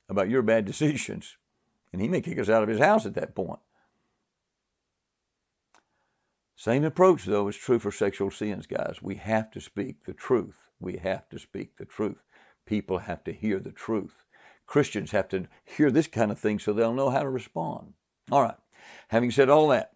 about 0.07 0.29
your 0.29 0.41
bad 0.41 0.65
decisions. 0.65 1.35
And 1.91 2.01
he 2.01 2.07
may 2.07 2.21
kick 2.21 2.39
us 2.39 2.49
out 2.49 2.63
of 2.63 2.69
his 2.69 2.79
house 2.79 3.05
at 3.05 3.15
that 3.15 3.35
point. 3.35 3.59
Same 6.55 6.85
approach, 6.85 7.25
though, 7.25 7.49
is 7.49 7.57
true 7.57 7.79
for 7.79 7.91
sexual 7.91 8.31
sins, 8.31 8.65
guys. 8.65 9.01
We 9.01 9.15
have 9.15 9.51
to 9.51 9.59
speak 9.59 10.05
the 10.05 10.13
truth. 10.13 10.55
We 10.79 10.97
have 10.97 11.27
to 11.29 11.39
speak 11.39 11.75
the 11.77 11.85
truth. 11.85 12.23
People 12.65 12.97
have 12.97 13.23
to 13.25 13.33
hear 13.33 13.59
the 13.59 13.71
truth. 13.71 14.15
Christians 14.65 15.11
have 15.11 15.27
to 15.29 15.47
hear 15.65 15.91
this 15.91 16.07
kind 16.07 16.31
of 16.31 16.39
thing 16.39 16.59
so 16.59 16.71
they'll 16.71 16.93
know 16.93 17.09
how 17.09 17.23
to 17.23 17.29
respond. 17.29 17.93
All 18.31 18.41
right. 18.41 18.55
Having 19.09 19.31
said 19.31 19.49
all 19.49 19.67
that, 19.69 19.91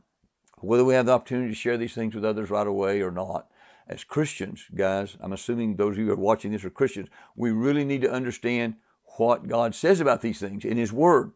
whether 0.59 0.83
we 0.83 0.95
have 0.95 1.05
the 1.05 1.13
opportunity 1.13 1.49
to 1.49 1.55
share 1.55 1.77
these 1.77 1.93
things 1.93 2.15
with 2.15 2.25
others 2.25 2.49
right 2.49 2.67
away 2.67 3.01
or 3.01 3.11
not, 3.11 3.47
as 3.87 4.03
Christians, 4.03 4.65
guys, 4.75 5.15
I'm 5.21 5.33
assuming 5.33 5.75
those 5.75 5.93
of 5.93 5.99
you 5.99 6.07
who 6.07 6.13
are 6.13 6.15
watching 6.15 6.51
this 6.51 6.65
are 6.65 6.69
Christians, 6.69 7.09
we 7.35 7.51
really 7.51 7.85
need 7.85 8.01
to 8.01 8.11
understand 8.11 8.75
what 9.17 9.47
God 9.47 9.75
says 9.75 10.01
about 10.01 10.21
these 10.21 10.39
things 10.39 10.65
in 10.65 10.77
His 10.77 10.91
Word. 10.91 11.31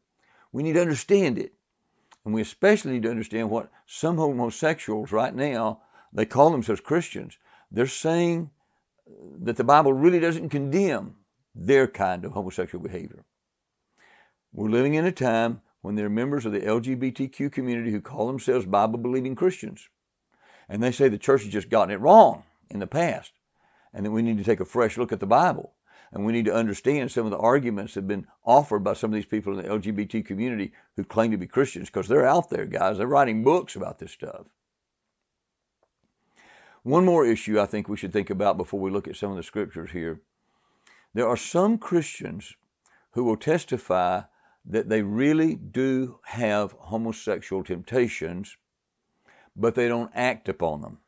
We 0.52 0.64
need 0.64 0.74
to 0.74 0.82
understand 0.82 1.38
it. 1.38 1.54
And 2.26 2.34
we 2.34 2.42
especially 2.42 2.92
need 2.92 3.04
to 3.04 3.10
understand 3.10 3.50
what 3.50 3.72
some 3.86 4.18
homosexuals 4.18 5.12
right 5.12 5.34
now, 5.34 5.82
they 6.14 6.26
call 6.26 6.52
themselves 6.52 6.82
Christians. 6.82 7.38
They're 7.72 7.88
saying 7.88 8.52
that 9.44 9.56
the 9.56 9.64
Bible 9.64 9.94
really 9.94 10.20
doesn't 10.20 10.50
condemn 10.50 11.16
their 11.56 11.88
kind 11.88 12.26
of 12.26 12.32
homosexual 12.32 12.84
behavior. 12.84 13.24
We're 14.54 14.70
living 14.70 14.96
in 14.96 15.06
a 15.06 15.12
time 15.12 15.62
when 15.82 15.96
there 15.96 16.06
are 16.06 16.10
members 16.10 16.46
of 16.46 16.52
the 16.52 16.62
LGBTQ 16.62 17.52
community 17.52 17.92
who 17.92 18.02
call 18.02 18.28
themselves 18.28 18.66
Bible 18.66 19.00
believing 19.00 19.36
Christians. 19.36 19.88
And 20.70 20.82
they 20.82 20.92
say 20.92 21.10
the 21.10 21.18
church 21.18 21.44
has 21.44 21.52
just 21.52 21.70
gotten 21.70 21.94
it 21.94 22.00
wrong 22.00 22.44
in 22.70 22.80
the 22.80 22.88
past 22.88 23.32
and 23.94 24.06
that 24.06 24.12
we 24.12 24.22
need 24.22 24.38
to 24.38 24.44
take 24.44 24.60
a 24.60 24.66
fresh 24.66 24.98
look 24.98 25.12
at 25.12 25.20
the 25.20 25.28
Bible. 25.28 25.74
And 26.14 26.26
we 26.26 26.34
need 26.34 26.46
to 26.46 26.54
understand 26.54 27.12
some 27.12 27.26
of 27.26 27.32
the 27.32 27.38
arguments 27.38 27.94
that 27.94 28.02
have 28.02 28.08
been 28.08 28.28
offered 28.44 28.84
by 28.84 28.94
some 28.94 29.12
of 29.12 29.16
these 29.16 29.26
people 29.26 29.58
in 29.58 29.66
the 29.66 29.70
LGBT 29.70 30.26
community 30.26 30.74
who 30.96 31.04
claim 31.04 31.32
to 31.32 31.38
be 31.38 31.48
Christians 31.48 31.90
because 31.90 32.08
they're 32.08 32.28
out 32.28 32.50
there, 32.50 32.66
guys. 32.66 32.98
They're 32.98 33.08
writing 33.08 33.44
books 33.44 33.76
about 33.76 33.98
this 33.98 34.12
stuff. 34.12 34.46
One 36.84 37.06
more 37.06 37.26
issue 37.26 37.60
I 37.60 37.66
think 37.66 37.88
we 37.88 37.98
should 37.98 38.12
think 38.12 38.30
about 38.30 38.58
before 38.58 38.80
we 38.80 38.92
look 38.92 39.08
at 39.08 39.16
some 39.16 39.32
of 39.32 39.38
the 39.38 39.44
scriptures 39.44 39.92
here. 39.92 40.20
There 41.14 41.28
are 41.28 41.38
some 41.38 41.78
Christians 41.78 42.56
who 43.12 43.24
will 43.24 43.38
testify 43.38 44.22
that 44.66 44.90
they 44.90 45.02
really 45.02 45.56
do 45.56 46.20
have 46.24 46.72
homosexual 46.74 47.64
temptations, 47.64 48.56
but 49.56 49.76
they 49.76 49.88
don't 49.88 50.12
act 50.14 50.50
upon 50.50 50.82
them 50.82 51.00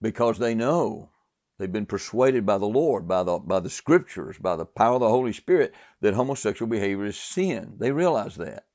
because 0.00 0.38
they 0.38 0.54
know 0.54 1.10
They've 1.56 1.70
been 1.70 1.86
persuaded 1.86 2.44
by 2.44 2.58
the 2.58 2.66
Lord, 2.66 3.06
by 3.06 3.22
the, 3.22 3.38
by 3.38 3.60
the 3.60 3.70
scriptures, 3.70 4.36
by 4.38 4.56
the 4.56 4.66
power 4.66 4.94
of 4.94 5.00
the 5.00 5.08
Holy 5.08 5.32
Spirit 5.32 5.72
that 6.00 6.14
homosexual 6.14 6.68
behavior 6.68 7.04
is 7.04 7.16
sin. 7.16 7.76
They 7.78 7.92
realize 7.92 8.34
that. 8.36 8.66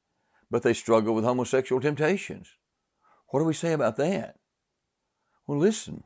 But 0.49 0.63
they 0.63 0.73
struggle 0.73 1.13
with 1.13 1.25
homosexual 1.25 1.81
temptations. 1.81 2.49
What 3.27 3.41
do 3.41 3.45
we 3.45 3.53
say 3.53 3.73
about 3.73 3.97
that? 3.97 4.39
Well, 5.45 5.59
listen, 5.59 6.03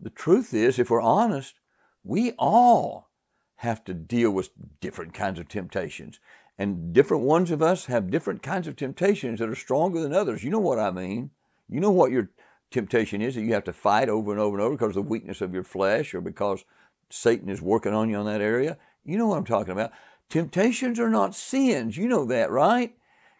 the 0.00 0.10
truth 0.10 0.54
is, 0.54 0.78
if 0.78 0.90
we're 0.90 1.00
honest, 1.00 1.54
we 2.02 2.32
all 2.32 3.08
have 3.54 3.84
to 3.84 3.94
deal 3.94 4.32
with 4.32 4.50
different 4.80 5.14
kinds 5.14 5.38
of 5.38 5.48
temptations. 5.48 6.18
And 6.58 6.92
different 6.92 7.24
ones 7.24 7.50
of 7.50 7.62
us 7.62 7.86
have 7.86 8.10
different 8.10 8.42
kinds 8.42 8.68
of 8.68 8.76
temptations 8.76 9.38
that 9.40 9.48
are 9.48 9.54
stronger 9.54 10.00
than 10.00 10.12
others. 10.12 10.44
You 10.44 10.50
know 10.50 10.60
what 10.60 10.78
I 10.78 10.90
mean. 10.90 11.30
You 11.68 11.80
know 11.80 11.90
what 11.90 12.12
your 12.12 12.28
temptation 12.70 13.22
is 13.22 13.34
that 13.34 13.42
you 13.42 13.54
have 13.54 13.64
to 13.64 13.72
fight 13.72 14.08
over 14.08 14.32
and 14.32 14.40
over 14.40 14.56
and 14.56 14.64
over 14.64 14.74
because 14.74 14.96
of 14.96 15.04
the 15.04 15.10
weakness 15.10 15.40
of 15.40 15.54
your 15.54 15.62
flesh 15.62 16.14
or 16.14 16.20
because 16.20 16.64
Satan 17.10 17.48
is 17.48 17.62
working 17.62 17.94
on 17.94 18.08
you 18.10 18.16
on 18.16 18.26
that 18.26 18.40
area. 18.40 18.78
You 19.04 19.18
know 19.18 19.26
what 19.26 19.38
I'm 19.38 19.44
talking 19.44 19.72
about. 19.72 19.92
Temptations 20.28 21.00
are 21.00 21.10
not 21.10 21.34
sins. 21.34 21.96
You 21.96 22.08
know 22.08 22.26
that, 22.26 22.50
right? 22.50 22.94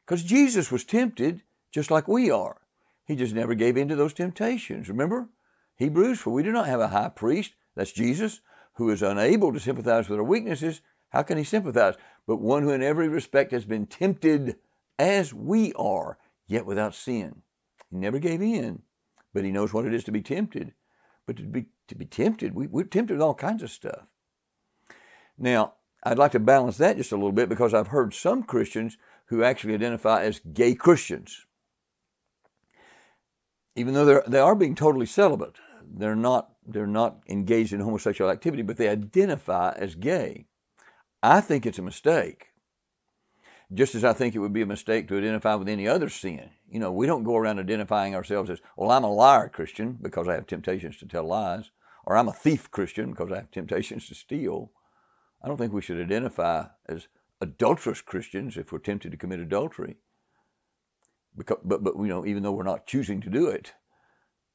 Because 0.04 0.22
Jesus 0.22 0.70
was 0.70 0.84
tempted 0.84 1.42
just 1.70 1.90
like 1.90 2.08
we 2.08 2.30
are. 2.30 2.60
He 3.06 3.16
just 3.16 3.34
never 3.34 3.54
gave 3.54 3.76
in 3.76 3.88
to 3.88 3.96
those 3.96 4.12
temptations. 4.12 4.88
Remember? 4.88 5.28
Hebrews, 5.76 6.20
for 6.20 6.30
we 6.30 6.42
do 6.42 6.52
not 6.52 6.66
have 6.66 6.80
a 6.80 6.88
high 6.88 7.08
priest, 7.08 7.52
that's 7.74 7.92
Jesus, 7.92 8.40
who 8.74 8.90
is 8.90 9.02
unable 9.02 9.52
to 9.52 9.60
sympathize 9.60 10.08
with 10.08 10.18
our 10.18 10.24
weaknesses. 10.24 10.80
How 11.08 11.22
can 11.22 11.38
he 11.38 11.44
sympathize? 11.44 11.94
But 12.26 12.40
one 12.40 12.62
who 12.62 12.70
in 12.70 12.82
every 12.82 13.08
respect 13.08 13.52
has 13.52 13.64
been 13.64 13.86
tempted 13.86 14.56
as 14.98 15.34
we 15.34 15.72
are, 15.74 16.18
yet 16.46 16.66
without 16.66 16.94
sin. 16.94 17.42
He 17.90 17.96
never 17.96 18.18
gave 18.18 18.42
in 18.42 18.82
but 19.32 19.44
he 19.44 19.52
knows 19.52 19.72
what 19.72 19.86
it 19.86 19.94
is 19.94 20.04
to 20.04 20.12
be 20.12 20.22
tempted. 20.22 20.72
But 21.26 21.36
to 21.36 21.42
be 21.42 21.66
to 21.88 21.94
be 21.94 22.04
tempted, 22.04 22.54
we, 22.54 22.66
we're 22.66 22.84
tempted 22.84 23.14
with 23.14 23.22
all 23.22 23.34
kinds 23.34 23.62
of 23.62 23.70
stuff. 23.70 24.06
Now, 25.38 25.74
I'd 26.04 26.18
like 26.18 26.32
to 26.32 26.40
balance 26.40 26.78
that 26.78 26.96
just 26.96 27.12
a 27.12 27.16
little 27.16 27.32
bit 27.32 27.48
because 27.48 27.74
I've 27.74 27.86
heard 27.86 28.14
some 28.14 28.42
Christians 28.42 28.96
who 29.26 29.42
actually 29.42 29.74
identify 29.74 30.22
as 30.22 30.40
gay 30.52 30.74
Christians. 30.74 31.46
Even 33.76 33.94
though 33.94 34.04
they're, 34.04 34.24
they 34.26 34.38
are 34.38 34.54
being 34.54 34.74
totally 34.74 35.06
celibate, 35.06 35.56
they're 35.94 36.16
not, 36.16 36.50
they're 36.66 36.86
not 36.86 37.22
engaged 37.28 37.72
in 37.72 37.80
homosexual 37.80 38.30
activity, 38.30 38.62
but 38.62 38.76
they 38.76 38.88
identify 38.88 39.72
as 39.72 39.94
gay. 39.94 40.46
I 41.22 41.40
think 41.40 41.66
it's 41.66 41.78
a 41.78 41.82
mistake 41.82 42.52
just 43.74 43.94
as 43.94 44.04
I 44.04 44.12
think 44.12 44.34
it 44.34 44.38
would 44.38 44.52
be 44.52 44.62
a 44.62 44.66
mistake 44.66 45.08
to 45.08 45.16
identify 45.16 45.54
with 45.54 45.68
any 45.68 45.88
other 45.88 46.08
sin. 46.08 46.50
You 46.68 46.78
know, 46.78 46.92
we 46.92 47.06
don't 47.06 47.24
go 47.24 47.36
around 47.36 47.58
identifying 47.58 48.14
ourselves 48.14 48.50
as, 48.50 48.60
well, 48.76 48.90
I'm 48.90 49.04
a 49.04 49.12
liar 49.12 49.48
Christian 49.48 49.98
because 50.00 50.28
I 50.28 50.34
have 50.34 50.46
temptations 50.46 50.98
to 50.98 51.06
tell 51.06 51.24
lies, 51.24 51.70
or 52.04 52.16
I'm 52.16 52.28
a 52.28 52.32
thief 52.34 52.70
Christian 52.70 53.10
because 53.10 53.32
I 53.32 53.36
have 53.36 53.50
temptations 53.50 54.08
to 54.08 54.14
steal. 54.14 54.70
I 55.42 55.48
don't 55.48 55.56
think 55.56 55.72
we 55.72 55.80
should 55.80 56.00
identify 56.00 56.66
as 56.86 57.08
adulterous 57.40 58.02
Christians 58.02 58.56
if 58.56 58.72
we're 58.72 58.78
tempted 58.78 59.12
to 59.12 59.16
commit 59.16 59.40
adultery. 59.40 59.96
Because, 61.36 61.58
but, 61.64 61.82
but, 61.82 61.96
you 61.96 62.08
know, 62.08 62.26
even 62.26 62.42
though 62.42 62.52
we're 62.52 62.64
not 62.64 62.86
choosing 62.86 63.22
to 63.22 63.30
do 63.30 63.48
it, 63.48 63.72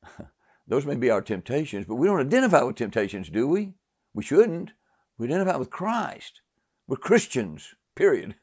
those 0.67 0.85
may 0.85 0.95
be 0.95 1.09
our 1.09 1.21
temptations, 1.21 1.87
but 1.87 1.95
we 1.95 2.05
don't 2.05 2.19
identify 2.19 2.61
with 2.61 2.75
temptations, 2.75 3.29
do 3.29 3.47
we? 3.47 3.73
We 4.13 4.23
shouldn't. 4.23 4.71
We 5.17 5.25
identify 5.25 5.57
with 5.57 5.71
Christ. 5.71 6.41
We're 6.89 6.95
Christians, 6.95 7.75
period. 7.95 8.35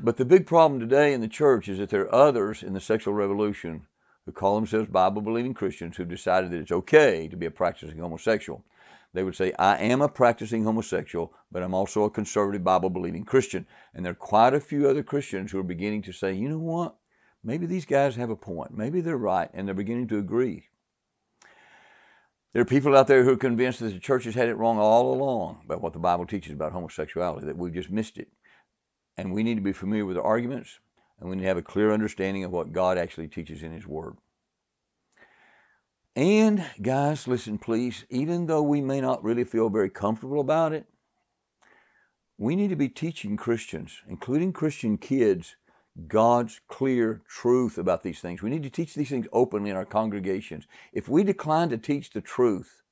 but 0.00 0.16
the 0.16 0.24
big 0.24 0.46
problem 0.46 0.78
today 0.78 1.12
in 1.12 1.20
the 1.20 1.26
church 1.26 1.68
is 1.68 1.78
that 1.78 1.90
there 1.90 2.02
are 2.02 2.14
others 2.14 2.62
in 2.62 2.74
the 2.74 2.80
sexual 2.80 3.12
revolution 3.12 3.88
who 4.24 4.30
call 4.30 4.54
themselves 4.54 4.88
Bible 4.88 5.20
believing 5.20 5.52
Christians 5.52 5.96
who've 5.96 6.08
decided 6.08 6.52
that 6.52 6.60
it's 6.60 6.70
okay 6.70 7.26
to 7.26 7.36
be 7.36 7.46
a 7.46 7.50
practicing 7.50 7.98
homosexual. 7.98 8.64
They 9.14 9.24
would 9.24 9.34
say, 9.34 9.52
I 9.58 9.78
am 9.78 10.00
a 10.00 10.08
practicing 10.08 10.62
homosexual, 10.62 11.34
but 11.50 11.64
I'm 11.64 11.74
also 11.74 12.04
a 12.04 12.10
conservative 12.10 12.62
Bible 12.62 12.90
believing 12.90 13.24
Christian. 13.24 13.66
And 13.92 14.04
there 14.04 14.12
are 14.12 14.16
quite 14.16 14.54
a 14.54 14.60
few 14.60 14.88
other 14.88 15.02
Christians 15.02 15.50
who 15.50 15.58
are 15.58 15.64
beginning 15.64 16.02
to 16.02 16.12
say, 16.12 16.34
you 16.34 16.48
know 16.48 16.58
what? 16.58 16.94
Maybe 17.42 17.66
these 17.66 17.84
guys 17.84 18.14
have 18.14 18.30
a 18.30 18.36
point. 18.36 18.76
Maybe 18.76 19.00
they're 19.00 19.16
right, 19.16 19.50
and 19.54 19.66
they're 19.66 19.74
beginning 19.74 20.06
to 20.08 20.18
agree. 20.18 20.68
There 22.54 22.62
are 22.62 22.66
people 22.66 22.96
out 22.96 23.08
there 23.08 23.24
who 23.24 23.32
are 23.32 23.36
convinced 23.36 23.80
that 23.80 23.92
the 23.92 23.98
church 23.98 24.24
has 24.24 24.34
had 24.36 24.48
it 24.48 24.54
wrong 24.54 24.78
all 24.78 25.12
along 25.12 25.62
about 25.64 25.82
what 25.82 25.92
the 25.92 25.98
Bible 25.98 26.24
teaches 26.24 26.52
about 26.52 26.70
homosexuality, 26.70 27.46
that 27.46 27.58
we've 27.58 27.74
just 27.74 27.90
missed 27.90 28.16
it. 28.16 28.28
And 29.16 29.32
we 29.32 29.42
need 29.42 29.56
to 29.56 29.60
be 29.60 29.72
familiar 29.72 30.06
with 30.06 30.14
the 30.14 30.22
arguments, 30.22 30.78
and 31.18 31.28
we 31.28 31.34
need 31.34 31.42
to 31.42 31.48
have 31.48 31.56
a 31.56 31.62
clear 31.62 31.92
understanding 31.92 32.44
of 32.44 32.52
what 32.52 32.72
God 32.72 32.96
actually 32.96 33.26
teaches 33.26 33.64
in 33.64 33.72
His 33.72 33.88
Word. 33.88 34.14
And, 36.14 36.64
guys, 36.80 37.26
listen, 37.26 37.58
please, 37.58 38.04
even 38.08 38.46
though 38.46 38.62
we 38.62 38.80
may 38.80 39.00
not 39.00 39.24
really 39.24 39.42
feel 39.42 39.68
very 39.68 39.90
comfortable 39.90 40.38
about 40.40 40.72
it, 40.72 40.86
we 42.38 42.54
need 42.54 42.70
to 42.70 42.76
be 42.76 42.88
teaching 42.88 43.36
Christians, 43.36 44.00
including 44.08 44.52
Christian 44.52 44.96
kids, 44.96 45.56
God's 46.08 46.60
clear 46.66 47.22
truth 47.28 47.78
about 47.78 48.02
these 48.02 48.20
things. 48.20 48.42
We 48.42 48.50
need 48.50 48.64
to 48.64 48.70
teach 48.70 48.94
these 48.94 49.08
things 49.08 49.26
openly 49.32 49.70
in 49.70 49.76
our 49.76 49.84
congregations. 49.84 50.66
If 50.92 51.08
we 51.08 51.22
decline 51.22 51.68
to 51.68 51.78
teach 51.78 52.10
the 52.10 52.20
truth 52.20 52.82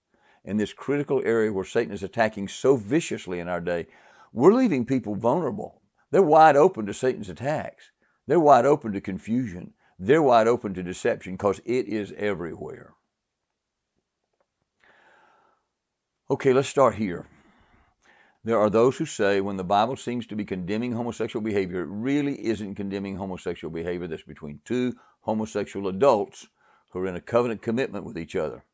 in 0.44 0.56
this 0.56 0.72
critical 0.72 1.20
area 1.24 1.52
where 1.52 1.64
Satan 1.64 1.92
is 1.92 2.04
attacking 2.04 2.48
so 2.48 2.76
viciously 2.76 3.40
in 3.40 3.48
our 3.48 3.60
day, 3.60 3.88
we're 4.32 4.54
leaving 4.54 4.86
people 4.86 5.16
vulnerable. 5.16 5.80
They're 6.10 6.22
wide 6.22 6.56
open 6.56 6.86
to 6.86 6.94
Satan's 6.94 7.28
attacks. 7.28 7.90
They're 8.26 8.40
wide 8.40 8.66
open 8.66 8.92
to 8.92 9.00
confusion. 9.00 9.74
They're 9.98 10.22
wide 10.22 10.46
open 10.46 10.74
to 10.74 10.82
deception 10.82 11.34
because 11.34 11.60
it 11.64 11.88
is 11.88 12.12
everywhere. 12.16 12.94
Okay, 16.30 16.52
let's 16.52 16.68
start 16.68 16.94
here. 16.94 17.26
There 18.44 18.58
are 18.58 18.70
those 18.70 18.96
who 18.96 19.06
say 19.06 19.40
when 19.40 19.56
the 19.56 19.62
Bible 19.62 19.96
seems 19.96 20.26
to 20.26 20.34
be 20.34 20.44
condemning 20.44 20.90
homosexual 20.90 21.44
behavior, 21.44 21.82
it 21.82 21.88
really 21.88 22.44
isn't 22.44 22.74
condemning 22.74 23.14
homosexual 23.14 23.72
behavior 23.72 24.08
that's 24.08 24.24
between 24.24 24.60
two 24.64 24.94
homosexual 25.20 25.86
adults 25.86 26.48
who 26.90 26.98
are 26.98 27.06
in 27.06 27.14
a 27.14 27.20
covenant 27.20 27.62
commitment 27.62 28.04
with 28.04 28.18
each 28.18 28.34
other. 28.34 28.64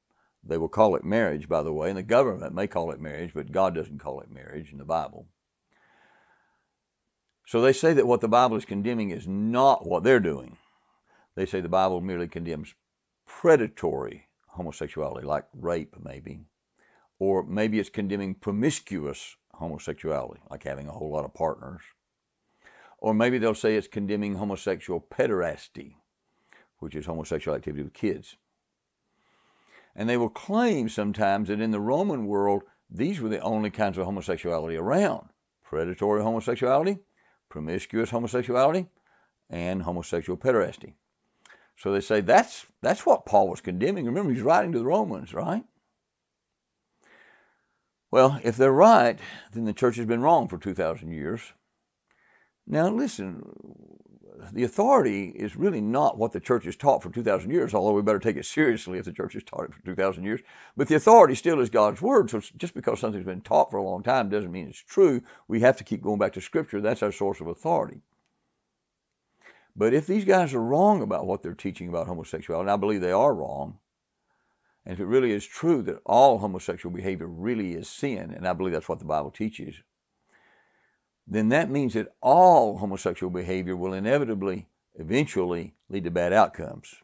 They 0.42 0.56
will 0.56 0.70
call 0.70 0.96
it 0.96 1.04
marriage, 1.04 1.50
by 1.50 1.62
the 1.62 1.72
way, 1.72 1.90
and 1.90 1.98
the 1.98 2.02
government 2.02 2.54
may 2.54 2.66
call 2.66 2.92
it 2.92 3.00
marriage, 3.00 3.32
but 3.34 3.52
God 3.52 3.74
doesn't 3.74 3.98
call 3.98 4.20
it 4.20 4.30
marriage 4.30 4.72
in 4.72 4.78
the 4.78 4.86
Bible. 4.86 5.26
So 7.46 7.60
they 7.60 7.74
say 7.74 7.92
that 7.92 8.06
what 8.06 8.22
the 8.22 8.28
Bible 8.28 8.56
is 8.56 8.64
condemning 8.64 9.10
is 9.10 9.28
not 9.28 9.86
what 9.86 10.02
they're 10.02 10.18
doing. 10.20 10.56
They 11.34 11.44
say 11.44 11.60
the 11.60 11.68
Bible 11.68 12.00
merely 12.00 12.28
condemns 12.28 12.74
predatory 13.26 14.26
homosexuality, 14.46 15.26
like 15.26 15.44
rape, 15.52 15.94
maybe. 16.02 16.40
Or 17.18 17.42
maybe 17.42 17.78
it's 17.78 17.90
condemning 17.90 18.34
promiscuous 18.34 19.36
homosexuality, 19.58 20.40
like 20.50 20.62
having 20.62 20.88
a 20.88 20.92
whole 20.92 21.10
lot 21.10 21.24
of 21.24 21.34
partners. 21.34 21.82
Or 22.98 23.14
maybe 23.14 23.38
they'll 23.38 23.54
say 23.54 23.76
it's 23.76 23.88
condemning 23.88 24.34
homosexual 24.34 25.00
pederasty, 25.00 25.94
which 26.78 26.94
is 26.94 27.06
homosexual 27.06 27.56
activity 27.56 27.82
with 27.82 27.92
kids. 27.92 28.36
And 29.94 30.08
they 30.08 30.16
will 30.16 30.28
claim 30.28 30.88
sometimes 30.88 31.48
that 31.48 31.60
in 31.60 31.70
the 31.70 31.80
Roman 31.80 32.26
world, 32.26 32.62
these 32.90 33.20
were 33.20 33.28
the 33.28 33.40
only 33.40 33.70
kinds 33.70 33.98
of 33.98 34.04
homosexuality 34.04 34.76
around 34.76 35.28
predatory 35.64 36.22
homosexuality, 36.22 36.98
promiscuous 37.50 38.10
homosexuality, 38.10 38.86
and 39.50 39.82
homosexual 39.82 40.38
pederasty. 40.38 40.94
So 41.76 41.92
they 41.92 42.00
say 42.00 42.20
that's, 42.20 42.64
that's 42.80 43.04
what 43.04 43.26
Paul 43.26 43.48
was 43.48 43.60
condemning. 43.60 44.06
Remember, 44.06 44.32
he's 44.32 44.42
writing 44.42 44.72
to 44.72 44.78
the 44.78 44.84
Romans, 44.84 45.34
right? 45.34 45.64
Well, 48.10 48.40
if 48.42 48.56
they're 48.56 48.72
right, 48.72 49.18
then 49.52 49.64
the 49.64 49.72
church 49.72 49.96
has 49.96 50.06
been 50.06 50.22
wrong 50.22 50.48
for 50.48 50.58
2,000 50.58 51.10
years. 51.10 51.40
Now, 52.66 52.88
listen, 52.88 53.42
the 54.52 54.64
authority 54.64 55.28
is 55.28 55.56
really 55.56 55.80
not 55.80 56.18
what 56.18 56.32
the 56.32 56.40
church 56.40 56.64
has 56.64 56.76
taught 56.76 57.02
for 57.02 57.10
2,000 57.10 57.50
years, 57.50 57.74
although 57.74 57.92
we 57.92 58.02
better 58.02 58.18
take 58.18 58.36
it 58.36 58.46
seriously 58.46 58.98
if 58.98 59.04
the 59.04 59.12
church 59.12 59.34
has 59.34 59.44
taught 59.44 59.64
it 59.64 59.74
for 59.74 59.84
2,000 59.84 60.24
years. 60.24 60.40
But 60.76 60.88
the 60.88 60.94
authority 60.94 61.34
still 61.34 61.60
is 61.60 61.70
God's 61.70 62.00
word. 62.00 62.30
So 62.30 62.40
just 62.56 62.74
because 62.74 63.00
something's 63.00 63.26
been 63.26 63.40
taught 63.40 63.70
for 63.70 63.78
a 63.78 63.82
long 63.82 64.02
time 64.02 64.28
doesn't 64.28 64.52
mean 64.52 64.68
it's 64.68 64.78
true. 64.78 65.22
We 65.48 65.60
have 65.60 65.76
to 65.78 65.84
keep 65.84 66.02
going 66.02 66.18
back 66.18 66.34
to 66.34 66.40
Scripture. 66.40 66.80
That's 66.80 67.02
our 67.02 67.12
source 67.12 67.40
of 67.40 67.48
authority. 67.48 68.00
But 69.76 69.94
if 69.94 70.06
these 70.06 70.24
guys 70.24 70.54
are 70.54 70.62
wrong 70.62 71.02
about 71.02 71.26
what 71.26 71.42
they're 71.42 71.54
teaching 71.54 71.88
about 71.88 72.06
homosexuality, 72.06 72.62
and 72.62 72.70
I 72.70 72.76
believe 72.76 73.00
they 73.00 73.12
are 73.12 73.34
wrong, 73.34 73.78
and 74.88 74.94
if 74.94 75.00
it 75.00 75.04
really 75.04 75.32
is 75.32 75.44
true 75.44 75.82
that 75.82 76.00
all 76.06 76.38
homosexual 76.38 76.96
behavior 76.96 77.26
really 77.26 77.74
is 77.74 77.90
sin, 77.90 78.32
and 78.34 78.48
I 78.48 78.54
believe 78.54 78.72
that's 78.72 78.88
what 78.88 79.00
the 79.00 79.04
Bible 79.04 79.30
teaches, 79.30 79.74
then 81.26 81.50
that 81.50 81.68
means 81.68 81.92
that 81.92 82.14
all 82.22 82.78
homosexual 82.78 83.30
behavior 83.30 83.76
will 83.76 83.92
inevitably, 83.92 84.66
eventually, 84.94 85.74
lead 85.90 86.04
to 86.04 86.10
bad 86.10 86.32
outcomes. 86.32 86.94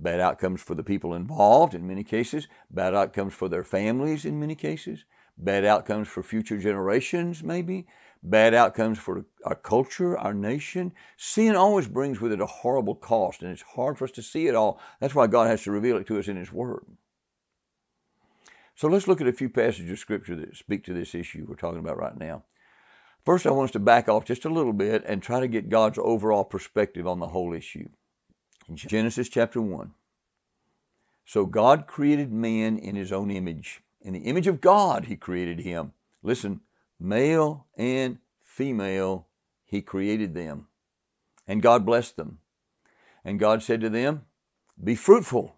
Bad 0.00 0.20
outcomes 0.20 0.62
for 0.62 0.74
the 0.74 0.82
people 0.82 1.12
involved 1.12 1.74
in 1.74 1.86
many 1.86 2.02
cases, 2.02 2.48
bad 2.70 2.94
outcomes 2.94 3.34
for 3.34 3.50
their 3.50 3.62
families 3.62 4.24
in 4.24 4.40
many 4.40 4.54
cases, 4.54 5.04
bad 5.36 5.66
outcomes 5.66 6.08
for 6.08 6.22
future 6.22 6.56
generations, 6.56 7.42
maybe, 7.42 7.86
bad 8.24 8.54
outcomes 8.54 8.98
for 8.98 9.24
our 9.44 9.54
culture, 9.54 10.18
our 10.18 10.34
nation. 10.34 10.92
Sin 11.16 11.54
always 11.54 11.86
brings 11.86 12.20
with 12.20 12.32
it 12.32 12.40
a 12.40 12.46
horrible 12.46 12.94
cost, 12.94 13.42
and 13.42 13.52
it's 13.52 13.62
hard 13.62 13.98
for 13.98 14.04
us 14.04 14.12
to 14.12 14.22
see 14.22 14.46
it 14.46 14.54
all. 14.54 14.80
That's 15.00 15.14
why 15.14 15.26
God 15.26 15.46
has 15.48 15.62
to 15.64 15.70
reveal 15.70 15.98
it 15.98 16.06
to 16.06 16.18
us 16.18 16.28
in 16.28 16.36
His 16.36 16.50
Word. 16.50 16.84
So 18.76 18.88
let's 18.88 19.06
look 19.06 19.20
at 19.20 19.28
a 19.28 19.32
few 19.32 19.48
passages 19.48 19.90
of 19.92 19.98
Scripture 19.98 20.34
that 20.36 20.56
speak 20.56 20.84
to 20.84 20.94
this 20.94 21.14
issue 21.14 21.46
we're 21.46 21.54
talking 21.54 21.78
about 21.78 21.98
right 21.98 22.16
now. 22.16 22.42
First, 23.24 23.46
I 23.46 23.50
want 23.50 23.70
us 23.70 23.72
to 23.72 23.78
back 23.78 24.08
off 24.08 24.24
just 24.24 24.44
a 24.44 24.50
little 24.50 24.72
bit 24.72 25.04
and 25.06 25.22
try 25.22 25.40
to 25.40 25.48
get 25.48 25.68
God's 25.68 25.98
overall 25.98 26.44
perspective 26.44 27.06
on 27.06 27.20
the 27.20 27.28
whole 27.28 27.54
issue. 27.54 27.88
Genesis 28.74 29.28
chapter 29.28 29.60
1. 29.60 29.92
So 31.26 31.46
God 31.46 31.86
created 31.86 32.32
man 32.32 32.78
in 32.78 32.96
his 32.96 33.12
own 33.12 33.30
image. 33.30 33.82
In 34.02 34.12
the 34.12 34.20
image 34.20 34.46
of 34.46 34.60
God, 34.60 35.04
he 35.06 35.16
created 35.16 35.58
him. 35.58 35.92
Listen, 36.22 36.60
Male 37.04 37.66
and 37.76 38.16
female, 38.40 39.28
he 39.66 39.82
created 39.82 40.32
them. 40.32 40.68
And 41.46 41.60
God 41.60 41.84
blessed 41.84 42.16
them. 42.16 42.38
And 43.26 43.38
God 43.38 43.62
said 43.62 43.82
to 43.82 43.90
them, 43.90 44.22
Be 44.82 44.94
fruitful 44.94 45.54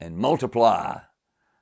and 0.00 0.18
multiply 0.18 0.98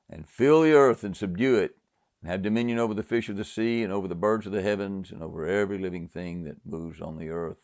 and 0.09 0.27
fill 0.27 0.63
the 0.63 0.73
earth 0.73 1.05
and 1.05 1.15
subdue 1.15 1.57
it 1.57 1.77
and 2.23 2.31
have 2.31 2.41
dominion 2.41 2.79
over 2.79 2.95
the 2.95 3.03
fish 3.03 3.29
of 3.29 3.37
the 3.37 3.45
sea 3.45 3.83
and 3.83 3.93
over 3.93 4.09
the 4.09 4.15
birds 4.15 4.47
of 4.47 4.53
the 4.53 4.63
heavens 4.63 5.11
and 5.11 5.23
over 5.23 5.45
every 5.45 5.77
living 5.77 6.09
thing 6.09 6.45
that 6.45 6.65
moves 6.65 7.03
on 7.03 7.19
the 7.19 7.29
earth. 7.29 7.59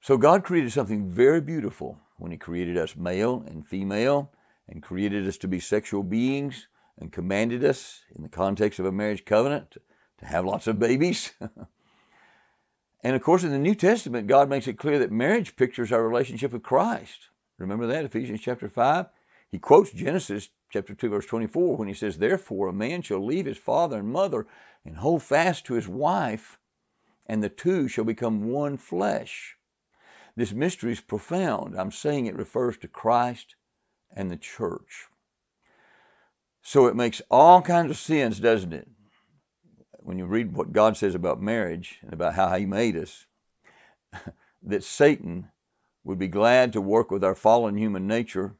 So 0.00 0.16
God 0.16 0.42
created 0.42 0.72
something 0.72 1.10
very 1.10 1.42
beautiful 1.42 1.98
when 2.16 2.32
He 2.32 2.38
created 2.38 2.78
us 2.78 2.96
male 2.96 3.44
and 3.46 3.66
female 3.66 4.32
and 4.66 4.82
created 4.82 5.28
us 5.28 5.36
to 5.38 5.48
be 5.48 5.60
sexual 5.60 6.02
beings 6.02 6.66
and 7.00 7.12
commanded 7.12 7.64
us 7.64 8.00
in 8.14 8.22
the 8.22 8.28
context 8.28 8.78
of 8.78 8.86
a 8.86 8.92
marriage 8.92 9.24
covenant 9.24 9.70
to, 9.70 10.26
have 10.26 10.44
lots 10.44 10.66
of 10.66 10.80
babies. 10.80 11.32
and 13.04 13.14
of 13.14 13.22
course, 13.22 13.44
in 13.44 13.50
the 13.50 13.58
New 13.58 13.76
Testament, 13.76 14.26
God 14.26 14.48
makes 14.48 14.66
it 14.66 14.78
clear 14.78 14.98
that 14.98 15.12
marriage 15.12 15.54
pictures 15.54 15.92
our 15.92 16.06
relationship 16.06 16.52
with 16.52 16.64
Christ. 16.64 17.28
Remember 17.58 17.86
that, 17.86 18.04
Ephesians 18.04 18.40
chapter 18.40 18.68
5? 18.68 19.06
He 19.50 19.58
quotes 19.58 19.92
Genesis 19.92 20.48
chapter 20.70 20.94
2, 20.94 21.08
verse 21.08 21.26
24, 21.26 21.76
when 21.76 21.88
he 21.88 21.94
says, 21.94 22.18
Therefore 22.18 22.68
a 22.68 22.72
man 22.72 23.02
shall 23.02 23.24
leave 23.24 23.46
his 23.46 23.58
father 23.58 23.98
and 23.98 24.08
mother 24.08 24.46
and 24.84 24.96
hold 24.96 25.22
fast 25.22 25.66
to 25.66 25.74
his 25.74 25.88
wife, 25.88 26.58
and 27.26 27.42
the 27.42 27.48
two 27.48 27.88
shall 27.88 28.04
become 28.04 28.50
one 28.50 28.76
flesh. 28.76 29.56
This 30.34 30.52
mystery 30.52 30.92
is 30.92 31.00
profound. 31.00 31.78
I'm 31.78 31.92
saying 31.92 32.26
it 32.26 32.36
refers 32.36 32.76
to 32.78 32.88
Christ 32.88 33.54
and 34.10 34.30
the 34.30 34.36
church. 34.36 35.06
So 36.68 36.88
it 36.88 36.96
makes 36.96 37.22
all 37.30 37.62
kinds 37.62 37.90
of 37.90 37.96
sense, 37.96 38.38
doesn't 38.38 38.74
it? 38.74 38.86
When 40.00 40.18
you 40.18 40.26
read 40.26 40.54
what 40.54 40.70
God 40.70 40.98
says 40.98 41.14
about 41.14 41.40
marriage 41.40 41.98
and 42.02 42.12
about 42.12 42.34
how 42.34 42.54
He 42.54 42.66
made 42.66 42.94
us, 42.94 43.24
that 44.64 44.84
Satan 44.84 45.50
would 46.04 46.18
be 46.18 46.28
glad 46.28 46.74
to 46.74 46.82
work 46.82 47.10
with 47.10 47.24
our 47.24 47.34
fallen 47.34 47.74
human 47.74 48.06
nature 48.06 48.54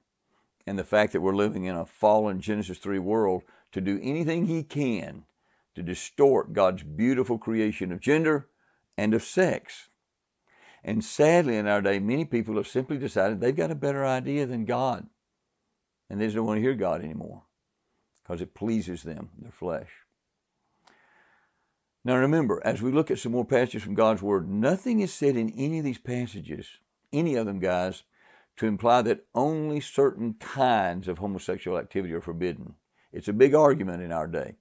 and 0.67 0.79
the 0.79 0.85
fact 0.85 1.13
that 1.13 1.21
we're 1.21 1.37
living 1.37 1.65
in 1.65 1.77
a 1.77 1.85
fallen 1.85 2.41
Genesis 2.41 2.79
3 2.79 2.99
world 2.99 3.43
to 3.73 3.83
do 3.83 4.01
anything 4.03 4.47
he 4.47 4.63
can 4.63 5.27
to 5.75 5.83
distort 5.83 6.55
God's 6.55 6.83
beautiful 6.83 7.37
creation 7.37 7.93
of 7.93 8.01
gender 8.01 8.49
and 8.97 9.13
of 9.13 9.23
sex. 9.23 9.87
And 10.83 11.05
sadly, 11.05 11.59
in 11.59 11.67
our 11.67 11.83
day, 11.83 11.99
many 11.99 12.25
people 12.25 12.57
have 12.57 12.69
simply 12.69 12.97
decided 12.97 13.39
they've 13.39 13.55
got 13.55 13.71
a 13.71 13.75
better 13.75 14.07
idea 14.07 14.47
than 14.47 14.65
God. 14.65 15.07
And 16.09 16.19
they 16.19 16.25
just 16.25 16.37
don't 16.37 16.47
want 16.47 16.57
to 16.57 16.63
hear 16.63 16.75
God 16.75 17.05
anymore 17.05 17.43
because 18.29 18.43
it 18.43 18.55
pleases 18.55 19.03
them, 19.03 19.31
their 19.39 19.51
flesh. 19.51 19.89
Now 22.05 22.17
remember, 22.17 22.61
as 22.63 22.83
we 22.83 22.93
look 22.93 23.11
at 23.11 23.19
some 23.19 23.33
more 23.33 23.45
passages 23.45 23.83
from 23.83 23.95
God's 23.95 24.21
Word, 24.21 24.49
nothing 24.49 25.01
is 25.01 25.13
said 25.15 25.37
in 25.37 25.51
any 25.57 25.79
of 25.79 25.85
these 25.85 25.99
passages, 25.99 26.69
any 27.11 27.37
of 27.37 27.47
them, 27.47 27.59
guys, 27.59 28.03
to 28.59 28.67
imply 28.67 29.01
that 29.03 29.25
only 29.35 29.81
certain 29.81 30.35
kinds 30.35 31.09
of 31.09 31.17
homosexual 31.17 31.79
activity 31.79 32.13
are 32.13 32.21
forbidden. 32.21 32.75
It's 33.13 33.29
a 33.29 33.33
big 33.33 33.55
argument 33.55 34.03
in 34.03 34.13
our 34.13 34.27
day. 34.27 34.57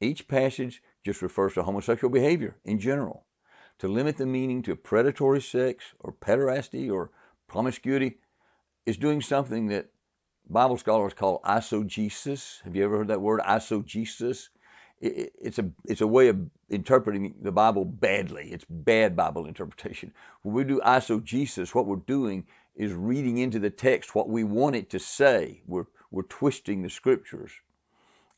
Each 0.00 0.28
passage 0.28 0.80
just 1.04 1.20
refers 1.20 1.54
to 1.54 1.64
homosexual 1.64 2.12
behavior 2.12 2.56
in 2.64 2.78
general. 2.78 3.24
To 3.80 3.88
limit 3.88 4.16
the 4.16 4.26
meaning 4.26 4.62
to 4.62 4.76
predatory 4.76 5.40
sex 5.40 5.84
or 5.98 6.12
pederasty 6.12 6.88
or 6.92 7.10
promiscuity 7.48 8.18
is 8.86 8.96
doing 8.96 9.20
something 9.20 9.66
that 9.68 9.88
Bible 10.50 10.78
scholars 10.78 11.14
call 11.14 11.40
eisegesis. 11.42 12.62
Have 12.62 12.74
you 12.74 12.84
ever 12.84 12.98
heard 12.98 13.08
that 13.08 13.20
word, 13.20 13.40
eisegesis? 13.40 14.48
It's 15.00 15.58
a 15.58 15.70
it's 15.84 16.00
a 16.00 16.06
way 16.06 16.28
of 16.28 16.40
interpreting 16.70 17.34
the 17.42 17.52
Bible 17.52 17.84
badly. 17.84 18.50
It's 18.50 18.64
bad 18.68 19.14
Bible 19.14 19.46
interpretation. 19.46 20.12
When 20.42 20.54
we 20.54 20.64
do 20.64 20.80
eisegesis, 20.80 21.74
what 21.74 21.86
we're 21.86 21.96
doing 21.96 22.46
is 22.74 22.92
reading 22.92 23.38
into 23.38 23.58
the 23.58 23.70
text 23.70 24.14
what 24.14 24.28
we 24.28 24.42
want 24.44 24.76
it 24.76 24.90
to 24.90 24.98
say. 24.98 25.62
We're 25.66 25.86
we're 26.10 26.22
twisting 26.22 26.82
the 26.82 26.90
scriptures. 26.90 27.52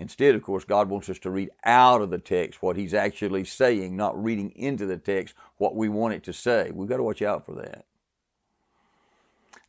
Instead, 0.01 0.35
of 0.35 0.43
course, 0.43 0.65
God 0.65 0.89
wants 0.89 1.09
us 1.11 1.19
to 1.21 1.31
read 1.31 1.51
out 1.65 2.03
of 2.03 2.11
the 2.11 2.19
text 2.19 2.63
what 2.63 2.77
He's 2.77 2.95
actually 2.95 3.45
saying, 3.45 3.97
not 3.97 4.23
reading 4.23 4.51
into 4.57 4.87
the 4.87 4.99
text 4.99 5.35
what 5.59 5.77
we 5.77 5.89
want 5.89 6.15
it 6.15 6.25
to 6.25 6.33
say. 6.33 6.71
We've 6.75 6.89
got 6.89 6.99
to 6.99 7.03
watch 7.03 7.23
out 7.23 7.47
for 7.47 7.55
that. 7.57 7.85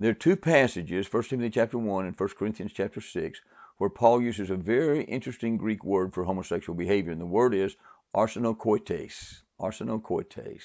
There 0.02 0.10
are 0.10 0.16
two 0.16 0.36
passages, 0.36 1.14
1 1.14 1.24
Timothy 1.26 1.52
chapter 1.52 1.78
1 1.78 2.08
and 2.08 2.20
1 2.20 2.30
Corinthians 2.30 2.74
chapter 2.74 3.00
6, 3.00 3.40
where 3.78 3.90
Paul 3.92 4.20
uses 4.20 4.50
a 4.50 4.56
very 4.56 5.04
interesting 5.04 5.58
Greek 5.58 5.84
word 5.84 6.12
for 6.12 6.24
homosexual 6.24 6.76
behavior, 6.76 7.12
and 7.12 7.22
the 7.22 7.26
word 7.28 7.54
is 7.54 7.76
arsenokoites. 8.16 9.44
Arsenokoites. 9.60 10.64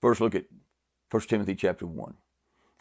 First, 0.00 0.20
look 0.20 0.36
at 0.36 0.44
1 1.10 1.22
Timothy 1.22 1.56
chapter 1.56 1.86
1. 1.86 2.14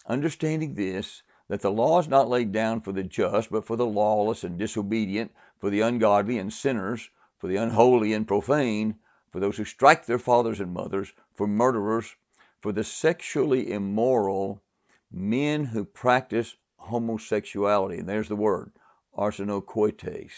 Understanding 0.05 0.75
this, 0.75 1.23
that 1.47 1.61
the 1.61 1.71
law 1.71 1.97
is 1.97 2.07
not 2.07 2.29
laid 2.29 2.51
down 2.51 2.81
for 2.81 2.91
the 2.91 3.01
just, 3.01 3.49
but 3.49 3.65
for 3.65 3.75
the 3.75 3.87
lawless 3.87 4.43
and 4.43 4.59
disobedient, 4.59 5.31
for 5.57 5.71
the 5.71 5.81
ungodly 5.81 6.37
and 6.37 6.53
sinners, 6.53 7.09
for 7.39 7.47
the 7.47 7.55
unholy 7.55 8.13
and 8.13 8.27
profane, 8.27 8.99
for 9.31 9.39
those 9.39 9.57
who 9.57 9.65
strike 9.65 10.05
their 10.05 10.19
fathers 10.19 10.59
and 10.59 10.71
mothers, 10.71 11.11
for 11.33 11.47
murderers, 11.47 12.15
for 12.61 12.71
the 12.71 12.83
sexually 12.83 13.71
immoral, 13.71 14.61
men 15.11 15.65
who 15.65 15.85
practice 15.85 16.55
homosexuality. 16.77 17.99
And 17.99 18.09
there's 18.09 18.27
the 18.27 18.35
word, 18.35 18.71
arsenokoites. 19.17 20.31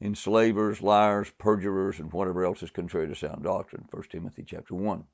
Enslavers, 0.00 0.82
liars, 0.82 1.30
perjurers, 1.38 1.98
and 1.98 2.12
whatever 2.12 2.44
else 2.44 2.62
is 2.62 2.70
contrary 2.70 3.08
to 3.08 3.14
sound 3.14 3.42
doctrine. 3.44 3.86
1 3.90 4.02
Timothy 4.10 4.44
chapter 4.46 4.74
1. 4.74 5.04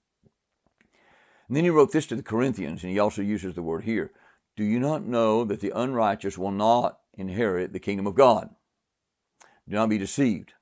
And 1.49 1.57
then 1.57 1.65
he 1.65 1.71
wrote 1.71 1.93
this 1.93 2.07
to 2.07 2.17
the 2.17 2.23
Corinthians, 2.23 2.83
and 2.83 2.93
he 2.93 2.99
also 2.99 3.23
uses 3.23 3.55
the 3.55 3.63
word 3.63 3.85
here. 3.85 4.13
Do 4.57 4.65
you 4.65 4.81
not 4.81 5.05
know 5.05 5.45
that 5.45 5.61
the 5.61 5.73
unrighteous 5.75 6.39
will 6.39 6.51
not 6.51 6.99
inherit 7.15 7.73
the 7.73 7.81
kingdom 7.81 8.07
of 8.07 8.15
God? 8.15 8.49
Do 9.69 9.77
not 9.77 9.89
be 9.89 9.99
deceived. 9.99 10.53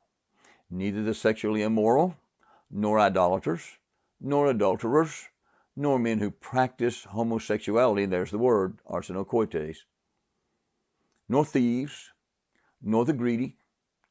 Neither 0.71 1.03
the 1.03 1.15
sexually 1.15 1.63
immoral, 1.63 2.15
nor 2.71 3.01
idolaters, 3.01 3.63
nor 4.21 4.49
adulterers, 4.49 5.27
nor 5.79 5.97
men 5.97 6.19
who 6.19 6.29
practice 6.29 7.05
homosexuality, 7.05 8.05
there's 8.05 8.33
the 8.33 8.39
word, 8.39 8.77
arsenokoites, 8.91 9.79
nor 11.29 11.45
thieves, 11.45 12.11
nor 12.83 13.05
the 13.05 13.13
greedy, 13.13 13.57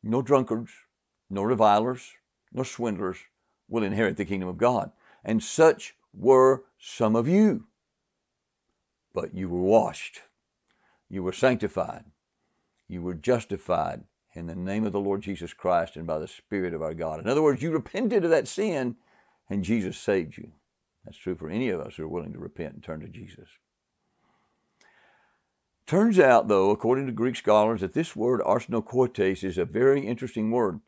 nor 0.02 0.24
drunkards, 0.24 0.72
nor 1.30 1.46
revilers, 1.46 2.10
nor 2.54 2.64
swindlers 2.64 3.18
will 3.68 3.84
inherit 3.84 4.16
the 4.16 4.24
kingdom 4.24 4.48
of 4.48 4.58
God. 4.58 4.94
And 5.26 5.44
such 5.44 5.94
were 6.14 6.64
some 6.80 7.18
of 7.18 7.28
you. 7.28 7.68
But 9.14 9.34
you 9.34 9.50
were 9.50 9.62
washed, 9.62 10.22
you 11.10 11.22
were 11.22 11.34
sanctified, 11.34 12.06
you 12.88 13.02
were 13.02 13.14
justified 13.14 14.06
in 14.32 14.48
the 14.48 14.56
name 14.56 14.86
of 14.86 14.94
the 14.94 15.02
Lord 15.02 15.22
Jesus 15.22 15.52
Christ 15.54 15.98
and 15.98 16.08
by 16.08 16.20
the 16.20 16.30
Spirit 16.30 16.74
of 16.74 16.82
our 16.82 16.94
God. 16.94 17.20
In 17.20 17.28
other 17.28 17.44
words, 17.44 17.62
you 17.62 17.72
repented 17.72 18.24
of 18.24 18.30
that 18.30 18.48
sin 18.48 18.96
and 19.50 19.66
Jesus 19.66 19.98
saved 19.98 20.38
you. 20.38 20.50
That's 21.08 21.18
true 21.18 21.36
for 21.36 21.50
any 21.50 21.70
of 21.70 21.80
us 21.80 21.96
who 21.96 22.04
are 22.04 22.10
willing 22.10 22.34
to 22.34 22.40
repent 22.40 22.74
and 22.74 22.84
turn 22.84 23.00
to 23.00 23.08
Jesus. 23.08 23.48
Turns 25.86 26.20
out, 26.20 26.50
though, 26.50 26.72
according 26.72 27.06
to 27.06 27.14
Greek 27.14 27.38
scholars, 27.38 27.80
that 27.80 27.94
this 27.94 28.14
word 28.14 28.42
arsenokoites 28.42 29.46
is 29.46 29.58
a 29.58 29.64
very 29.64 30.06
interesting 30.06 30.52
word. 30.52 30.82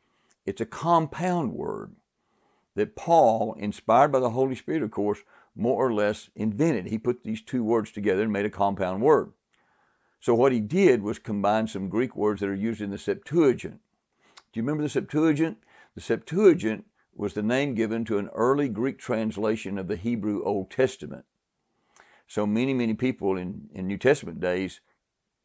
It's 0.46 0.60
a 0.60 0.66
compound 0.66 1.54
word 1.54 1.96
that 2.76 2.98
Paul, 2.98 3.54
inspired 3.54 4.12
by 4.12 4.20
the 4.20 4.30
Holy 4.30 4.56
Spirit, 4.56 4.84
of 4.84 4.92
course, 4.92 5.20
more 5.56 5.86
or 5.86 5.94
less 5.94 6.30
invented. 6.36 6.88
He 6.88 6.98
put 6.98 7.24
these 7.24 7.42
two 7.42 7.64
words 7.64 7.94
together 7.94 8.24
and 8.24 8.34
made 8.34 8.46
a 8.46 8.50
compound 8.50 9.02
word. 9.02 9.32
So 10.20 10.36
what 10.36 10.52
he 10.52 10.60
did 10.60 11.02
was 11.02 11.18
combine 11.18 11.68
some 11.68 11.88
Greek 11.88 12.14
words 12.14 12.42
that 12.42 12.50
are 12.50 12.54
used 12.54 12.82
in 12.82 12.92
the 12.92 12.98
Septuagint. 12.98 13.80
Do 14.52 14.60
you 14.60 14.64
remember 14.64 14.84
the 14.84 14.90
Septuagint? 14.90 15.60
The 15.96 16.02
Septuagint 16.02 16.84
was 17.14 17.34
the 17.34 17.44
name 17.44 17.76
given 17.76 18.06
to 18.06 18.18
an 18.18 18.30
early 18.30 18.70
Greek 18.70 18.98
translation 18.98 19.78
of 19.78 19.88
the 19.88 19.96
Hebrew 19.96 20.44
Old 20.44 20.72
Testament. 20.72 21.26
So 22.28 22.46
many, 22.46 22.74
many 22.74 22.94
people 22.94 23.38
in, 23.38 23.70
in 23.74 23.88
New 23.88 23.98
Testament 23.98 24.40
days 24.40 24.82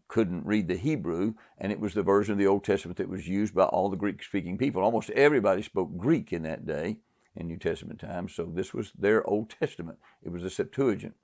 couldn't 0.06 0.46
read 0.46 0.68
the 0.68 0.76
Hebrew, 0.76 1.34
and 1.58 1.72
it 1.72 1.80
was 1.80 1.94
the 1.94 2.02
version 2.02 2.32
of 2.32 2.38
the 2.38 2.46
Old 2.46 2.62
Testament 2.62 2.98
that 2.98 3.08
was 3.08 3.26
used 3.26 3.54
by 3.54 3.64
all 3.64 3.88
the 3.88 3.96
Greek 3.96 4.22
speaking 4.22 4.58
people. 4.58 4.82
Almost 4.82 5.10
everybody 5.10 5.62
spoke 5.62 5.96
Greek 5.96 6.32
in 6.32 6.42
that 6.42 6.66
day 6.66 6.98
in 7.36 7.46
New 7.48 7.56
Testament 7.56 8.00
times. 8.00 8.34
So 8.34 8.44
this 8.44 8.74
was 8.74 8.92
their 8.98 9.26
Old 9.26 9.50
Testament. 9.50 9.98
It 10.22 10.30
was 10.30 10.42
the 10.42 10.50
Septuagint. 10.50 11.14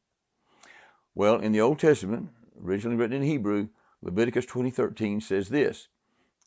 Well, 1.14 1.40
in 1.40 1.52
the 1.52 1.60
Old 1.60 1.78
Testament, 1.78 2.30
originally 2.62 2.96
written 2.96 3.16
in 3.16 3.22
Hebrew, 3.22 3.68
Leviticus 4.02 4.46
20:13 4.46 5.22
says 5.22 5.48
this: 5.48 5.88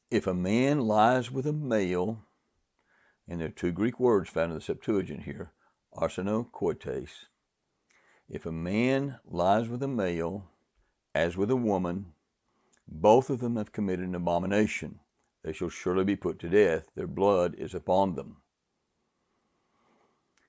If 0.10 0.26
a 0.26 0.34
man 0.34 0.82
lies 0.82 1.30
with 1.32 1.46
a 1.46 1.54
male, 1.54 2.26
and 3.28 3.40
there 3.40 3.48
are 3.48 3.52
two 3.52 3.72
Greek 3.72 4.00
words 4.00 4.30
found 4.30 4.52
in 4.52 4.58
the 4.58 4.62
Septuagint 4.62 5.24
here, 5.24 5.52
arsenokoites. 5.96 7.26
If 8.30 8.46
a 8.46 8.52
man 8.52 9.20
lies 9.26 9.70
with 9.70 9.84
a 9.84 9.88
male, 9.88 10.50
as 11.16 11.38
with 11.38 11.52
a 11.52 11.56
woman, 11.56 12.14
both 12.88 13.30
of 13.30 13.40
them 13.40 13.56
have 13.56 13.72
committed 13.72 14.08
an 14.08 14.16
abomination. 14.16 15.00
They 15.44 15.54
shall 15.54 15.70
surely 15.70 16.04
be 16.04 16.16
put 16.16 16.40
to 16.40 16.50
death. 16.50 16.88
Their 16.96 17.08
blood 17.08 17.56
is 17.56 17.74
upon 17.74 18.16
them. 18.16 18.38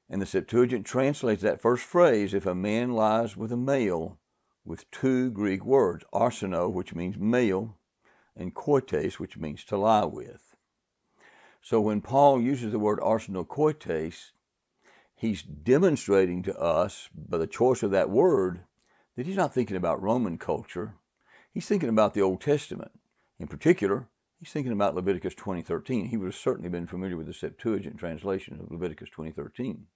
And 0.08 0.20
the 0.20 0.26
Septuagint 0.26 0.86
translates 0.86 1.42
that 1.42 1.60
first 1.60 1.84
phrase, 1.84 2.34
if 2.34 2.46
a 2.46 2.54
man 2.54 2.92
lies 2.92 3.36
with 3.36 3.52
a 3.52 3.56
male, 3.56 4.18
with 4.64 4.90
two 4.90 5.30
Greek 5.30 5.64
words, 5.64 6.04
arseno, 6.12 6.72
which 6.72 6.94
means 6.94 7.16
male, 7.16 7.78
and 8.36 8.54
koites, 8.54 9.18
which 9.18 9.36
means 9.36 9.64
to 9.64 9.76
lie 9.76 10.04
with. 10.04 10.53
So 11.64 11.80
when 11.80 12.02
Paul 12.02 12.42
uses 12.42 12.72
the 12.72 12.78
word 12.78 12.98
arsenokoites, 13.00 14.32
he's 15.16 15.42
demonstrating 15.42 16.42
to 16.42 16.60
us, 16.60 17.08
by 17.14 17.38
the 17.38 17.46
choice 17.46 17.82
of 17.82 17.90
that 17.92 18.10
word, 18.10 18.60
that 19.16 19.24
he's 19.24 19.38
not 19.38 19.54
thinking 19.54 19.78
about 19.78 20.02
Roman 20.02 20.36
culture. 20.36 20.96
He's 21.54 21.66
thinking 21.66 21.88
about 21.88 22.12
the 22.12 22.20
Old 22.20 22.42
Testament. 22.42 22.92
In 23.38 23.46
particular, 23.48 24.10
he's 24.38 24.52
thinking 24.52 24.72
about 24.72 24.94
Leviticus 24.94 25.34
20:13. 25.36 26.08
He 26.08 26.18
would 26.18 26.26
have 26.26 26.34
certainly 26.34 26.68
been 26.68 26.86
familiar 26.86 27.16
with 27.16 27.28
the 27.28 27.32
Septuagint 27.32 27.96
translation 27.96 28.60
of 28.60 28.70
Leviticus 28.70 29.08
20:13. 29.08 29.86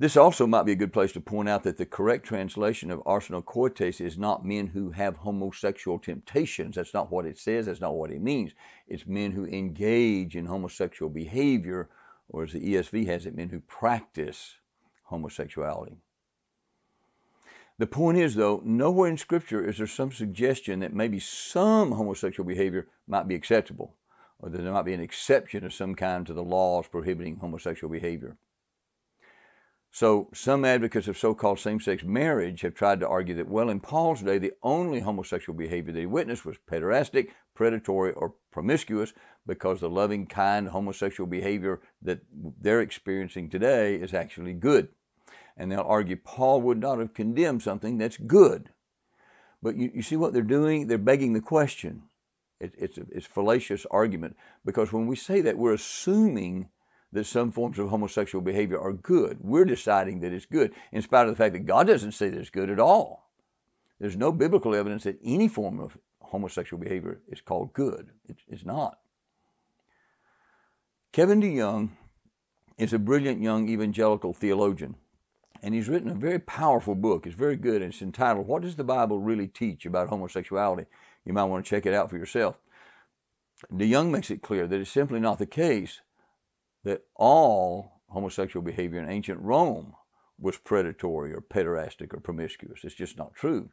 This 0.00 0.16
also 0.16 0.48
might 0.48 0.64
be 0.64 0.72
a 0.72 0.76
good 0.76 0.92
place 0.92 1.12
to 1.12 1.20
point 1.20 1.48
out 1.48 1.62
that 1.62 1.76
the 1.76 1.86
correct 1.86 2.26
translation 2.26 2.90
of 2.90 3.04
arsenokoites 3.04 4.00
is 4.00 4.18
not 4.18 4.44
men 4.44 4.66
who 4.66 4.90
have 4.90 5.14
homosexual 5.14 6.00
temptations. 6.00 6.74
That's 6.74 6.92
not 6.92 7.12
what 7.12 7.26
it 7.26 7.38
says. 7.38 7.66
That's 7.66 7.80
not 7.80 7.94
what 7.94 8.10
it 8.10 8.20
means. 8.20 8.50
It's 8.88 9.06
men 9.06 9.30
who 9.30 9.46
engage 9.46 10.34
in 10.34 10.46
homosexual 10.46 11.10
behavior, 11.10 11.88
or 12.28 12.42
as 12.42 12.52
the 12.52 12.74
ESV 12.74 13.06
has 13.06 13.26
it, 13.26 13.36
men 13.36 13.48
who 13.48 13.60
practice 13.60 14.56
homosexuality. 15.04 15.96
The 17.78 17.86
point 17.86 18.18
is, 18.18 18.34
though, 18.34 18.62
nowhere 18.64 19.08
in 19.08 19.16
Scripture 19.16 19.64
is 19.64 19.78
there 19.78 19.86
some 19.86 20.10
suggestion 20.10 20.80
that 20.80 20.92
maybe 20.92 21.20
some 21.20 21.92
homosexual 21.92 22.48
behavior 22.48 22.88
might 23.06 23.28
be 23.28 23.36
acceptable, 23.36 23.94
or 24.40 24.48
that 24.48 24.60
there 24.60 24.72
might 24.72 24.82
be 24.86 24.94
an 24.94 25.00
exception 25.00 25.64
of 25.64 25.72
some 25.72 25.94
kind 25.94 26.26
to 26.26 26.32
the 26.32 26.42
laws 26.42 26.88
prohibiting 26.88 27.36
homosexual 27.36 27.92
behavior. 27.92 28.36
So 29.94 30.28
some 30.34 30.64
advocates 30.64 31.06
of 31.06 31.16
so-called 31.16 31.60
same-sex 31.60 32.02
marriage 32.02 32.62
have 32.62 32.74
tried 32.74 32.98
to 32.98 33.08
argue 33.08 33.36
that, 33.36 33.48
well, 33.48 33.70
in 33.70 33.78
Paul's 33.78 34.22
day, 34.22 34.38
the 34.38 34.54
only 34.60 34.98
homosexual 34.98 35.56
behavior 35.56 35.92
they 35.92 36.04
witnessed 36.04 36.44
was 36.44 36.56
pederastic, 36.68 37.28
predatory, 37.54 38.12
or 38.12 38.34
promiscuous, 38.50 39.12
because 39.46 39.78
the 39.78 39.88
loving, 39.88 40.26
kind 40.26 40.66
homosexual 40.66 41.30
behavior 41.30 41.80
that 42.02 42.18
they're 42.60 42.80
experiencing 42.80 43.50
today 43.50 43.94
is 43.94 44.14
actually 44.14 44.54
good. 44.54 44.88
And 45.56 45.70
they'll 45.70 45.82
argue 45.82 46.16
Paul 46.16 46.62
would 46.62 46.80
not 46.80 46.98
have 46.98 47.14
condemned 47.14 47.62
something 47.62 47.96
that's 47.96 48.16
good. 48.16 48.70
But 49.62 49.76
you, 49.76 49.92
you 49.94 50.02
see 50.02 50.16
what 50.16 50.32
they're 50.32 50.42
doing? 50.42 50.88
They're 50.88 50.98
begging 50.98 51.34
the 51.34 51.40
question. 51.40 52.02
It, 52.58 52.74
it's 52.78 52.98
a 52.98 53.06
it's 53.12 53.26
fallacious 53.26 53.86
argument 53.88 54.38
because 54.64 54.92
when 54.92 55.06
we 55.06 55.14
say 55.14 55.42
that, 55.42 55.56
we're 55.56 55.74
assuming 55.74 56.68
that 57.14 57.24
some 57.24 57.52
forms 57.52 57.78
of 57.78 57.88
homosexual 57.88 58.42
behavior 58.42 58.78
are 58.78 58.92
good. 58.92 59.38
We're 59.40 59.64
deciding 59.64 60.20
that 60.20 60.32
it's 60.32 60.46
good, 60.46 60.74
in 60.92 61.00
spite 61.00 61.26
of 61.26 61.32
the 61.32 61.36
fact 61.36 61.52
that 61.52 61.60
God 61.60 61.86
doesn't 61.86 62.12
say 62.12 62.28
that 62.28 62.38
it's 62.38 62.50
good 62.50 62.70
at 62.70 62.80
all. 62.80 63.30
There's 64.00 64.16
no 64.16 64.32
biblical 64.32 64.74
evidence 64.74 65.04
that 65.04 65.20
any 65.24 65.46
form 65.46 65.78
of 65.78 65.96
homosexual 66.20 66.82
behavior 66.82 67.20
is 67.28 67.40
called 67.40 67.72
good. 67.72 68.10
It's, 68.28 68.42
it's 68.48 68.64
not. 68.64 68.98
Kevin 71.12 71.40
DeYoung 71.40 71.90
is 72.78 72.92
a 72.92 72.98
brilliant 72.98 73.40
young 73.40 73.68
evangelical 73.68 74.32
theologian, 74.34 74.96
and 75.62 75.72
he's 75.72 75.88
written 75.88 76.10
a 76.10 76.14
very 76.14 76.40
powerful 76.40 76.96
book. 76.96 77.26
It's 77.26 77.36
very 77.36 77.56
good, 77.56 77.80
and 77.80 77.92
it's 77.92 78.02
entitled, 78.02 78.48
What 78.48 78.62
Does 78.62 78.74
the 78.74 78.82
Bible 78.82 79.20
Really 79.20 79.46
Teach 79.46 79.86
About 79.86 80.08
Homosexuality? 80.08 80.88
You 81.24 81.32
might 81.32 81.44
want 81.44 81.64
to 81.64 81.70
check 81.70 81.86
it 81.86 81.94
out 81.94 82.10
for 82.10 82.18
yourself. 82.18 82.56
DeYoung 83.72 84.10
makes 84.10 84.32
it 84.32 84.42
clear 84.42 84.66
that 84.66 84.80
it's 84.80 84.90
simply 84.90 85.20
not 85.20 85.38
the 85.38 85.46
case 85.46 86.00
that 86.84 87.02
all 87.16 88.00
homosexual 88.08 88.64
behavior 88.64 89.00
in 89.00 89.10
ancient 89.10 89.40
Rome 89.40 89.94
was 90.38 90.56
predatory 90.56 91.32
or 91.32 91.40
pederastic 91.40 92.14
or 92.14 92.20
promiscuous. 92.20 92.84
It's 92.84 92.94
just 92.94 93.18
not 93.18 93.34
true. 93.34 93.68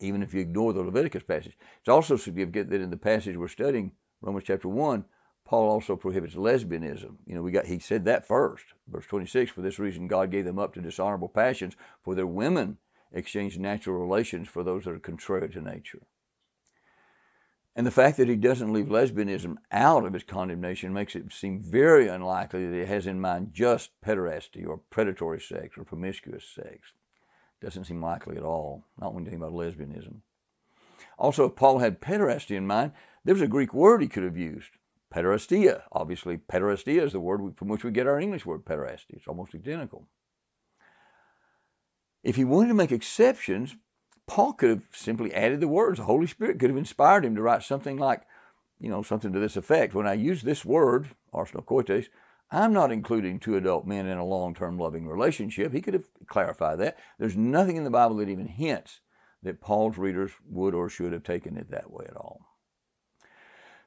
Even 0.00 0.22
if 0.22 0.32
you 0.32 0.40
ignore 0.40 0.72
the 0.72 0.82
Leviticus 0.82 1.24
passage, 1.24 1.56
it's 1.80 1.88
also 1.88 2.16
significant 2.16 2.70
that 2.70 2.80
in 2.80 2.90
the 2.90 2.96
passage 2.96 3.36
we're 3.36 3.48
studying, 3.48 3.92
Romans 4.20 4.44
chapter 4.46 4.68
1, 4.68 5.04
Paul 5.44 5.70
also 5.70 5.96
prohibits 5.96 6.34
lesbianism. 6.34 7.16
You 7.26 7.34
know, 7.34 7.42
we 7.42 7.50
got 7.50 7.66
he 7.66 7.78
said 7.78 8.04
that 8.04 8.26
first. 8.26 8.64
Verse 8.86 9.06
26, 9.06 9.50
for 9.50 9.62
this 9.62 9.78
reason 9.78 10.06
God 10.06 10.30
gave 10.30 10.44
them 10.44 10.58
up 10.58 10.74
to 10.74 10.80
dishonorable 10.80 11.28
passions, 11.28 11.74
for 12.02 12.14
their 12.14 12.26
women 12.26 12.76
exchanged 13.12 13.58
natural 13.58 13.98
relations 13.98 14.46
for 14.46 14.62
those 14.62 14.84
that 14.84 14.94
are 14.94 14.98
contrary 14.98 15.48
to 15.48 15.60
nature. 15.60 16.02
And 17.78 17.86
the 17.86 17.92
fact 17.92 18.16
that 18.16 18.28
he 18.28 18.34
doesn't 18.34 18.72
leave 18.72 18.86
lesbianism 18.86 19.54
out 19.70 20.04
of 20.04 20.12
his 20.12 20.24
condemnation 20.24 20.92
makes 20.92 21.14
it 21.14 21.32
seem 21.32 21.62
very 21.62 22.08
unlikely 22.08 22.66
that 22.66 22.76
he 22.76 22.84
has 22.84 23.06
in 23.06 23.20
mind 23.20 23.54
just 23.54 23.92
pederasty 24.04 24.66
or 24.66 24.80
predatory 24.90 25.40
sex 25.40 25.78
or 25.78 25.84
promiscuous 25.84 26.44
sex. 26.44 26.92
Doesn't 27.60 27.84
seem 27.84 28.02
likely 28.02 28.36
at 28.36 28.42
all, 28.42 28.82
not 29.00 29.14
when 29.14 29.24
you 29.24 29.30
think 29.30 29.40
about 29.40 29.54
lesbianism. 29.54 30.16
Also, 31.18 31.44
if 31.44 31.54
Paul 31.54 31.78
had 31.78 32.00
pederasty 32.00 32.56
in 32.56 32.66
mind, 32.66 32.90
there's 33.24 33.42
a 33.42 33.46
Greek 33.46 33.72
word 33.72 34.02
he 34.02 34.08
could 34.08 34.24
have 34.24 34.36
used. 34.36 34.70
Pederastia. 35.14 35.82
Obviously, 35.92 36.36
pederastia 36.36 37.04
is 37.04 37.12
the 37.12 37.20
word 37.20 37.56
from 37.56 37.68
which 37.68 37.84
we 37.84 37.92
get 37.92 38.08
our 38.08 38.18
English 38.18 38.44
word 38.44 38.64
pederasty. 38.64 39.10
It's 39.10 39.28
almost 39.28 39.54
identical. 39.54 40.04
If 42.24 42.34
he 42.34 42.44
wanted 42.44 42.68
to 42.68 42.74
make 42.74 42.90
exceptions, 42.90 43.76
Paul 44.28 44.52
could 44.52 44.70
have 44.70 44.82
simply 44.92 45.34
added 45.34 45.58
the 45.60 45.66
words. 45.66 45.98
The 45.98 46.04
Holy 46.04 46.26
Spirit 46.26 46.60
could 46.60 46.70
have 46.70 46.76
inspired 46.76 47.24
him 47.24 47.34
to 47.34 47.42
write 47.42 47.62
something 47.62 47.96
like, 47.96 48.22
you 48.78 48.90
know, 48.90 49.02
something 49.02 49.32
to 49.32 49.40
this 49.40 49.56
effect. 49.56 49.94
When 49.94 50.06
I 50.06 50.12
use 50.12 50.42
this 50.42 50.64
word, 50.64 51.08
arsenokoites, 51.34 52.08
I'm 52.50 52.72
not 52.72 52.92
including 52.92 53.40
two 53.40 53.56
adult 53.56 53.86
men 53.86 54.06
in 54.06 54.18
a 54.18 54.24
long-term 54.24 54.78
loving 54.78 55.08
relationship. 55.08 55.72
He 55.72 55.80
could 55.80 55.94
have 55.94 56.06
clarified 56.26 56.78
that. 56.78 56.98
There's 57.18 57.36
nothing 57.36 57.76
in 57.76 57.84
the 57.84 57.90
Bible 57.90 58.16
that 58.16 58.28
even 58.28 58.46
hints 58.46 59.00
that 59.42 59.60
Paul's 59.60 59.98
readers 59.98 60.30
would 60.46 60.74
or 60.74 60.88
should 60.88 61.12
have 61.12 61.24
taken 61.24 61.56
it 61.56 61.70
that 61.70 61.90
way 61.90 62.04
at 62.08 62.16
all. 62.16 62.40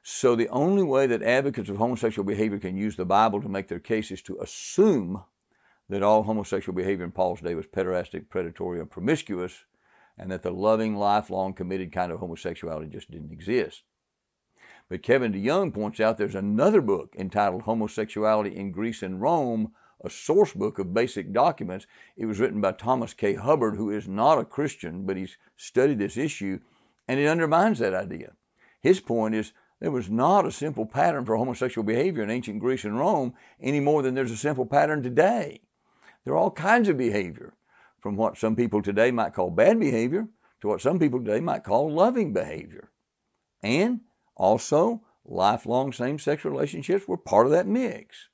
So 0.02 0.34
the 0.34 0.48
only 0.48 0.82
way 0.82 1.06
that 1.06 1.22
advocates 1.22 1.68
of 1.68 1.76
homosexual 1.76 2.26
behavior 2.26 2.58
can 2.58 2.76
use 2.76 2.96
the 2.96 3.04
Bible 3.04 3.40
to 3.42 3.48
make 3.48 3.68
their 3.68 3.78
case 3.78 4.10
is 4.10 4.22
to 4.22 4.40
assume 4.40 5.22
that 5.88 6.02
all 6.02 6.24
homosexual 6.24 6.76
behavior 6.76 7.04
in 7.04 7.12
Paul's 7.12 7.40
day 7.40 7.54
was 7.54 7.66
pederastic, 7.66 8.28
predatory, 8.28 8.80
or 8.80 8.86
promiscuous, 8.86 9.56
and 10.18 10.30
that 10.30 10.42
the 10.42 10.52
loving, 10.52 10.96
lifelong, 10.96 11.54
committed 11.54 11.92
kind 11.92 12.12
of 12.12 12.20
homosexuality 12.20 12.88
just 12.88 13.10
didn't 13.10 13.32
exist. 13.32 13.82
But 14.88 15.02
Kevin 15.02 15.32
DeYoung 15.32 15.72
points 15.72 16.00
out 16.00 16.18
there's 16.18 16.34
another 16.34 16.80
book 16.80 17.14
entitled 17.18 17.62
Homosexuality 17.62 18.54
in 18.54 18.72
Greece 18.72 19.02
and 19.02 19.22
Rome, 19.22 19.72
a 20.04 20.10
source 20.10 20.52
book 20.52 20.78
of 20.78 20.92
basic 20.92 21.32
documents. 21.32 21.86
It 22.16 22.26
was 22.26 22.40
written 22.40 22.60
by 22.60 22.72
Thomas 22.72 23.14
K. 23.14 23.34
Hubbard, 23.34 23.76
who 23.76 23.90
is 23.90 24.08
not 24.08 24.38
a 24.38 24.44
Christian, 24.44 25.06
but 25.06 25.16
he's 25.16 25.38
studied 25.56 25.98
this 25.98 26.16
issue, 26.16 26.58
and 27.08 27.18
it 27.18 27.26
undermines 27.26 27.78
that 27.78 27.94
idea. 27.94 28.32
His 28.80 29.00
point 29.00 29.34
is 29.34 29.52
there 29.80 29.90
was 29.90 30.10
not 30.10 30.46
a 30.46 30.52
simple 30.52 30.86
pattern 30.86 31.24
for 31.24 31.36
homosexual 31.36 31.84
behavior 31.84 32.22
in 32.22 32.30
ancient 32.30 32.60
Greece 32.60 32.84
and 32.84 32.98
Rome 32.98 33.34
any 33.60 33.80
more 33.80 34.02
than 34.02 34.14
there's 34.14 34.30
a 34.30 34.36
simple 34.36 34.66
pattern 34.66 35.02
today. 35.02 35.60
There 36.24 36.34
are 36.34 36.38
all 36.38 36.50
kinds 36.50 36.88
of 36.88 36.98
behavior 36.98 37.54
from 38.02 38.16
what 38.16 38.36
some 38.36 38.56
people 38.56 38.82
today 38.82 39.10
might 39.10 39.34
call 39.34 39.50
bad 39.50 39.78
behavior 39.80 40.26
to 40.60 40.68
what 40.68 40.80
some 40.80 40.98
people 40.98 41.20
today 41.20 41.40
might 41.40 41.64
call 41.64 41.90
loving 41.90 42.32
behavior. 42.32 42.90
And 43.62 44.00
also, 44.34 45.02
lifelong 45.24 45.92
same 45.92 46.18
sex 46.18 46.44
relationships 46.44 47.06
were 47.06 47.16
part 47.16 47.46
of 47.46 47.52
that 47.52 47.66
mix. 47.66 48.28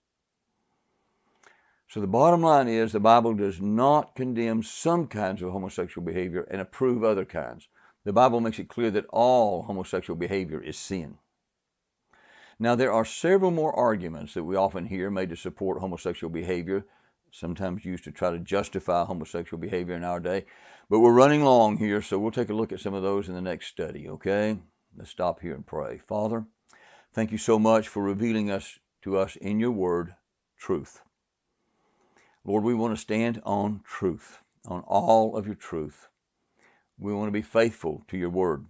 So 1.88 2.00
the 2.00 2.06
bottom 2.06 2.42
line 2.42 2.68
is 2.68 2.92
the 2.92 3.00
Bible 3.00 3.34
does 3.34 3.60
not 3.60 4.14
condemn 4.14 4.62
some 4.62 5.06
kinds 5.06 5.42
of 5.42 5.52
homosexual 5.52 6.04
behavior 6.04 6.42
and 6.50 6.60
approve 6.60 7.04
other 7.04 7.24
kinds. 7.24 7.66
The 8.04 8.12
Bible 8.12 8.40
makes 8.40 8.58
it 8.58 8.68
clear 8.68 8.90
that 8.90 9.06
all 9.10 9.62
homosexual 9.62 10.18
behavior 10.18 10.62
is 10.62 10.76
sin. 10.76 11.18
Now, 12.58 12.74
there 12.74 12.92
are 12.92 13.04
several 13.04 13.50
more 13.50 13.74
arguments 13.74 14.34
that 14.34 14.44
we 14.44 14.56
often 14.56 14.84
hear 14.84 15.10
made 15.10 15.30
to 15.30 15.36
support 15.36 15.80
homosexual 15.80 16.30
behavior 16.30 16.84
sometimes 17.30 17.84
used 17.84 18.04
to 18.04 18.12
try 18.12 18.30
to 18.30 18.38
justify 18.38 19.04
homosexual 19.04 19.60
behavior 19.60 19.94
in 19.94 20.04
our 20.04 20.20
day. 20.20 20.44
But 20.90 21.00
we're 21.00 21.12
running 21.12 21.44
long 21.44 21.76
here, 21.76 22.02
so 22.02 22.18
we'll 22.18 22.30
take 22.30 22.50
a 22.50 22.54
look 22.54 22.72
at 22.72 22.80
some 22.80 22.94
of 22.94 23.02
those 23.02 23.28
in 23.28 23.34
the 23.34 23.42
next 23.42 23.66
study, 23.66 24.08
okay? 24.08 24.58
Let's 24.96 25.10
stop 25.10 25.40
here 25.40 25.54
and 25.54 25.66
pray. 25.66 25.98
Father, 25.98 26.44
thank 27.12 27.30
you 27.30 27.38
so 27.38 27.58
much 27.58 27.88
for 27.88 28.02
revealing 28.02 28.50
us 28.50 28.78
to 29.02 29.18
us 29.18 29.36
in 29.36 29.60
your 29.60 29.70
word 29.70 30.14
truth. 30.56 31.00
Lord, 32.44 32.64
we 32.64 32.74
want 32.74 32.94
to 32.94 33.00
stand 33.00 33.42
on 33.44 33.82
truth, 33.84 34.38
on 34.66 34.82
all 34.86 35.36
of 35.36 35.46
your 35.46 35.54
truth. 35.54 36.08
We 36.98 37.12
want 37.12 37.28
to 37.28 37.32
be 37.32 37.42
faithful 37.42 38.02
to 38.08 38.16
your 38.16 38.30
word. 38.30 38.64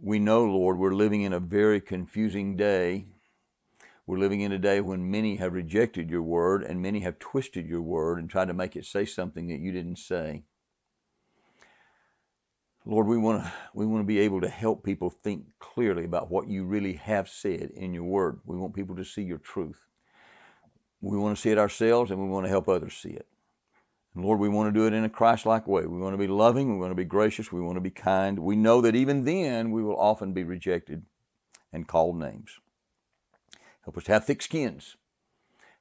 We 0.00 0.18
know, 0.18 0.44
Lord, 0.44 0.78
we're 0.78 0.94
living 0.94 1.22
in 1.22 1.32
a 1.32 1.40
very 1.40 1.80
confusing 1.80 2.56
day 2.56 3.06
we're 4.10 4.18
living 4.18 4.40
in 4.40 4.50
a 4.50 4.58
day 4.58 4.80
when 4.80 5.08
many 5.08 5.36
have 5.36 5.52
rejected 5.52 6.10
your 6.10 6.22
word 6.22 6.64
and 6.64 6.82
many 6.82 6.98
have 6.98 7.16
twisted 7.20 7.68
your 7.68 7.80
word 7.80 8.18
and 8.18 8.28
tried 8.28 8.48
to 8.48 8.52
make 8.52 8.74
it 8.74 8.84
say 8.84 9.04
something 9.04 9.46
that 9.46 9.60
you 9.60 9.70
didn't 9.70 9.98
say. 9.98 10.42
Lord, 12.84 13.06
we 13.06 13.16
want 13.16 13.44
to 13.44 13.52
we 13.72 13.86
want 13.86 14.02
to 14.02 14.06
be 14.06 14.18
able 14.18 14.40
to 14.40 14.48
help 14.48 14.82
people 14.82 15.10
think 15.10 15.44
clearly 15.60 16.04
about 16.04 16.28
what 16.28 16.48
you 16.48 16.64
really 16.64 16.94
have 16.94 17.28
said 17.28 17.70
in 17.72 17.94
your 17.94 18.02
word. 18.02 18.40
We 18.44 18.56
want 18.56 18.74
people 18.74 18.96
to 18.96 19.04
see 19.04 19.22
your 19.22 19.38
truth. 19.38 19.80
We 21.00 21.16
want 21.16 21.36
to 21.36 21.40
see 21.40 21.50
it 21.50 21.58
ourselves 21.58 22.10
and 22.10 22.20
we 22.20 22.28
want 22.28 22.46
to 22.46 22.50
help 22.50 22.68
others 22.68 22.94
see 22.94 23.10
it. 23.10 23.28
And 24.16 24.24
Lord, 24.24 24.40
we 24.40 24.48
want 24.48 24.74
to 24.74 24.76
do 24.80 24.88
it 24.88 24.92
in 24.92 25.04
a 25.04 25.08
Christ-like 25.08 25.68
way. 25.68 25.86
We 25.86 26.00
want 26.00 26.14
to 26.14 26.18
be 26.18 26.26
loving, 26.26 26.72
we 26.72 26.80
want 26.80 26.90
to 26.90 26.96
be 26.96 27.04
gracious, 27.04 27.52
we 27.52 27.60
want 27.60 27.76
to 27.76 27.80
be 27.80 27.90
kind. 27.90 28.40
We 28.40 28.56
know 28.56 28.80
that 28.80 28.96
even 28.96 29.22
then 29.22 29.70
we 29.70 29.84
will 29.84 30.00
often 30.00 30.32
be 30.32 30.42
rejected 30.42 31.04
and 31.72 31.86
called 31.86 32.18
names. 32.18 32.58
Help 33.82 33.96
us 33.96 34.04
to 34.04 34.12
have 34.12 34.24
thick 34.24 34.42
skins. 34.42 34.96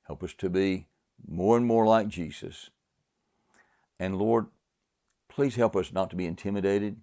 Help 0.03 0.23
us 0.23 0.33
to 0.35 0.49
be 0.49 0.87
more 1.27 1.57
and 1.57 1.65
more 1.65 1.85
like 1.85 2.07
Jesus. 2.07 2.69
And 3.99 4.17
Lord, 4.17 4.47
please 5.27 5.55
help 5.55 5.75
us 5.75 5.91
not 5.91 6.09
to 6.11 6.15
be 6.15 6.25
intimidated. 6.25 6.97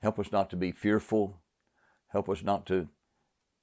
Help 0.00 0.18
us 0.18 0.32
not 0.32 0.50
to 0.50 0.56
be 0.56 0.72
fearful. 0.72 1.40
Help 2.08 2.28
us 2.28 2.42
not 2.42 2.66
to 2.66 2.88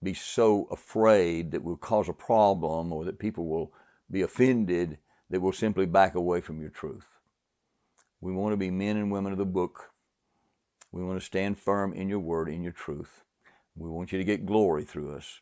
be 0.01 0.13
so 0.13 0.65
afraid 0.71 1.51
that 1.51 1.63
we'll 1.63 1.77
cause 1.77 2.09
a 2.09 2.13
problem 2.13 2.93
or 2.93 3.05
that 3.05 3.19
people 3.19 3.47
will 3.47 3.73
be 4.09 4.21
offended 4.21 4.97
that 5.29 5.39
we'll 5.39 5.51
simply 5.51 5.85
back 5.85 6.15
away 6.15 6.41
from 6.41 6.59
your 6.59 6.69
truth. 6.69 7.05
We 8.21 8.33
want 8.33 8.53
to 8.53 8.57
be 8.57 8.71
men 8.71 8.97
and 8.97 9.11
women 9.11 9.31
of 9.31 9.37
the 9.37 9.45
book. 9.45 9.91
We 10.91 11.03
want 11.03 11.19
to 11.19 11.25
stand 11.25 11.59
firm 11.59 11.93
in 11.93 12.09
your 12.09 12.19
word, 12.19 12.49
in 12.49 12.63
your 12.63 12.71
truth. 12.71 13.23
We 13.75 13.89
want 13.89 14.11
you 14.11 14.17
to 14.17 14.23
get 14.23 14.45
glory 14.45 14.83
through 14.83 15.15
us. 15.15 15.39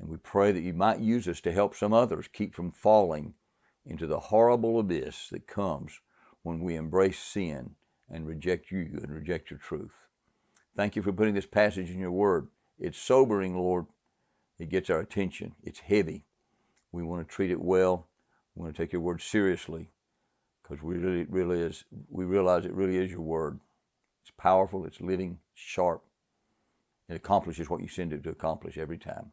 And 0.00 0.08
we 0.08 0.16
pray 0.16 0.50
that 0.50 0.62
you 0.62 0.72
might 0.72 1.00
use 1.00 1.28
us 1.28 1.42
to 1.42 1.52
help 1.52 1.76
some 1.76 1.92
others 1.92 2.26
keep 2.32 2.54
from 2.54 2.72
falling 2.72 3.34
into 3.84 4.06
the 4.06 4.18
horrible 4.18 4.80
abyss 4.80 5.28
that 5.28 5.46
comes 5.46 6.00
when 6.42 6.60
we 6.60 6.76
embrace 6.76 7.18
sin 7.18 7.74
and 8.08 8.26
reject 8.26 8.70
you 8.70 8.98
and 9.02 9.10
reject 9.10 9.50
your 9.50 9.58
truth. 9.58 9.92
Thank 10.74 10.96
you 10.96 11.02
for 11.02 11.12
putting 11.12 11.34
this 11.34 11.46
passage 11.46 11.90
in 11.90 11.98
your 11.98 12.12
word. 12.12 12.48
It's 12.78 12.98
sobering, 12.98 13.54
Lord. 13.58 13.84
It 14.58 14.70
gets 14.70 14.88
our 14.88 15.00
attention. 15.00 15.54
It's 15.62 15.78
heavy. 15.78 16.24
We 16.92 17.02
want 17.02 17.28
to 17.28 17.34
treat 17.34 17.50
it 17.50 17.60
well. 17.60 18.08
We 18.54 18.62
want 18.62 18.74
to 18.74 18.82
take 18.82 18.94
your 18.94 19.02
word 19.02 19.20
seriously 19.20 19.90
because 20.62 20.82
we 20.82 20.96
really, 20.96 21.24
really 21.24 21.60
is. 21.60 21.84
We 22.08 22.24
realize 22.24 22.64
it 22.64 22.72
really 22.72 22.96
is 22.96 23.10
your 23.10 23.20
word. 23.20 23.60
It's 24.22 24.32
powerful. 24.38 24.86
It's 24.86 25.00
living, 25.00 25.40
sharp. 25.52 26.02
It 27.10 27.16
accomplishes 27.16 27.68
what 27.68 27.82
you 27.82 27.88
send 27.88 28.14
it 28.14 28.22
to 28.24 28.30
accomplish 28.30 28.78
every 28.78 28.98
time. 28.98 29.32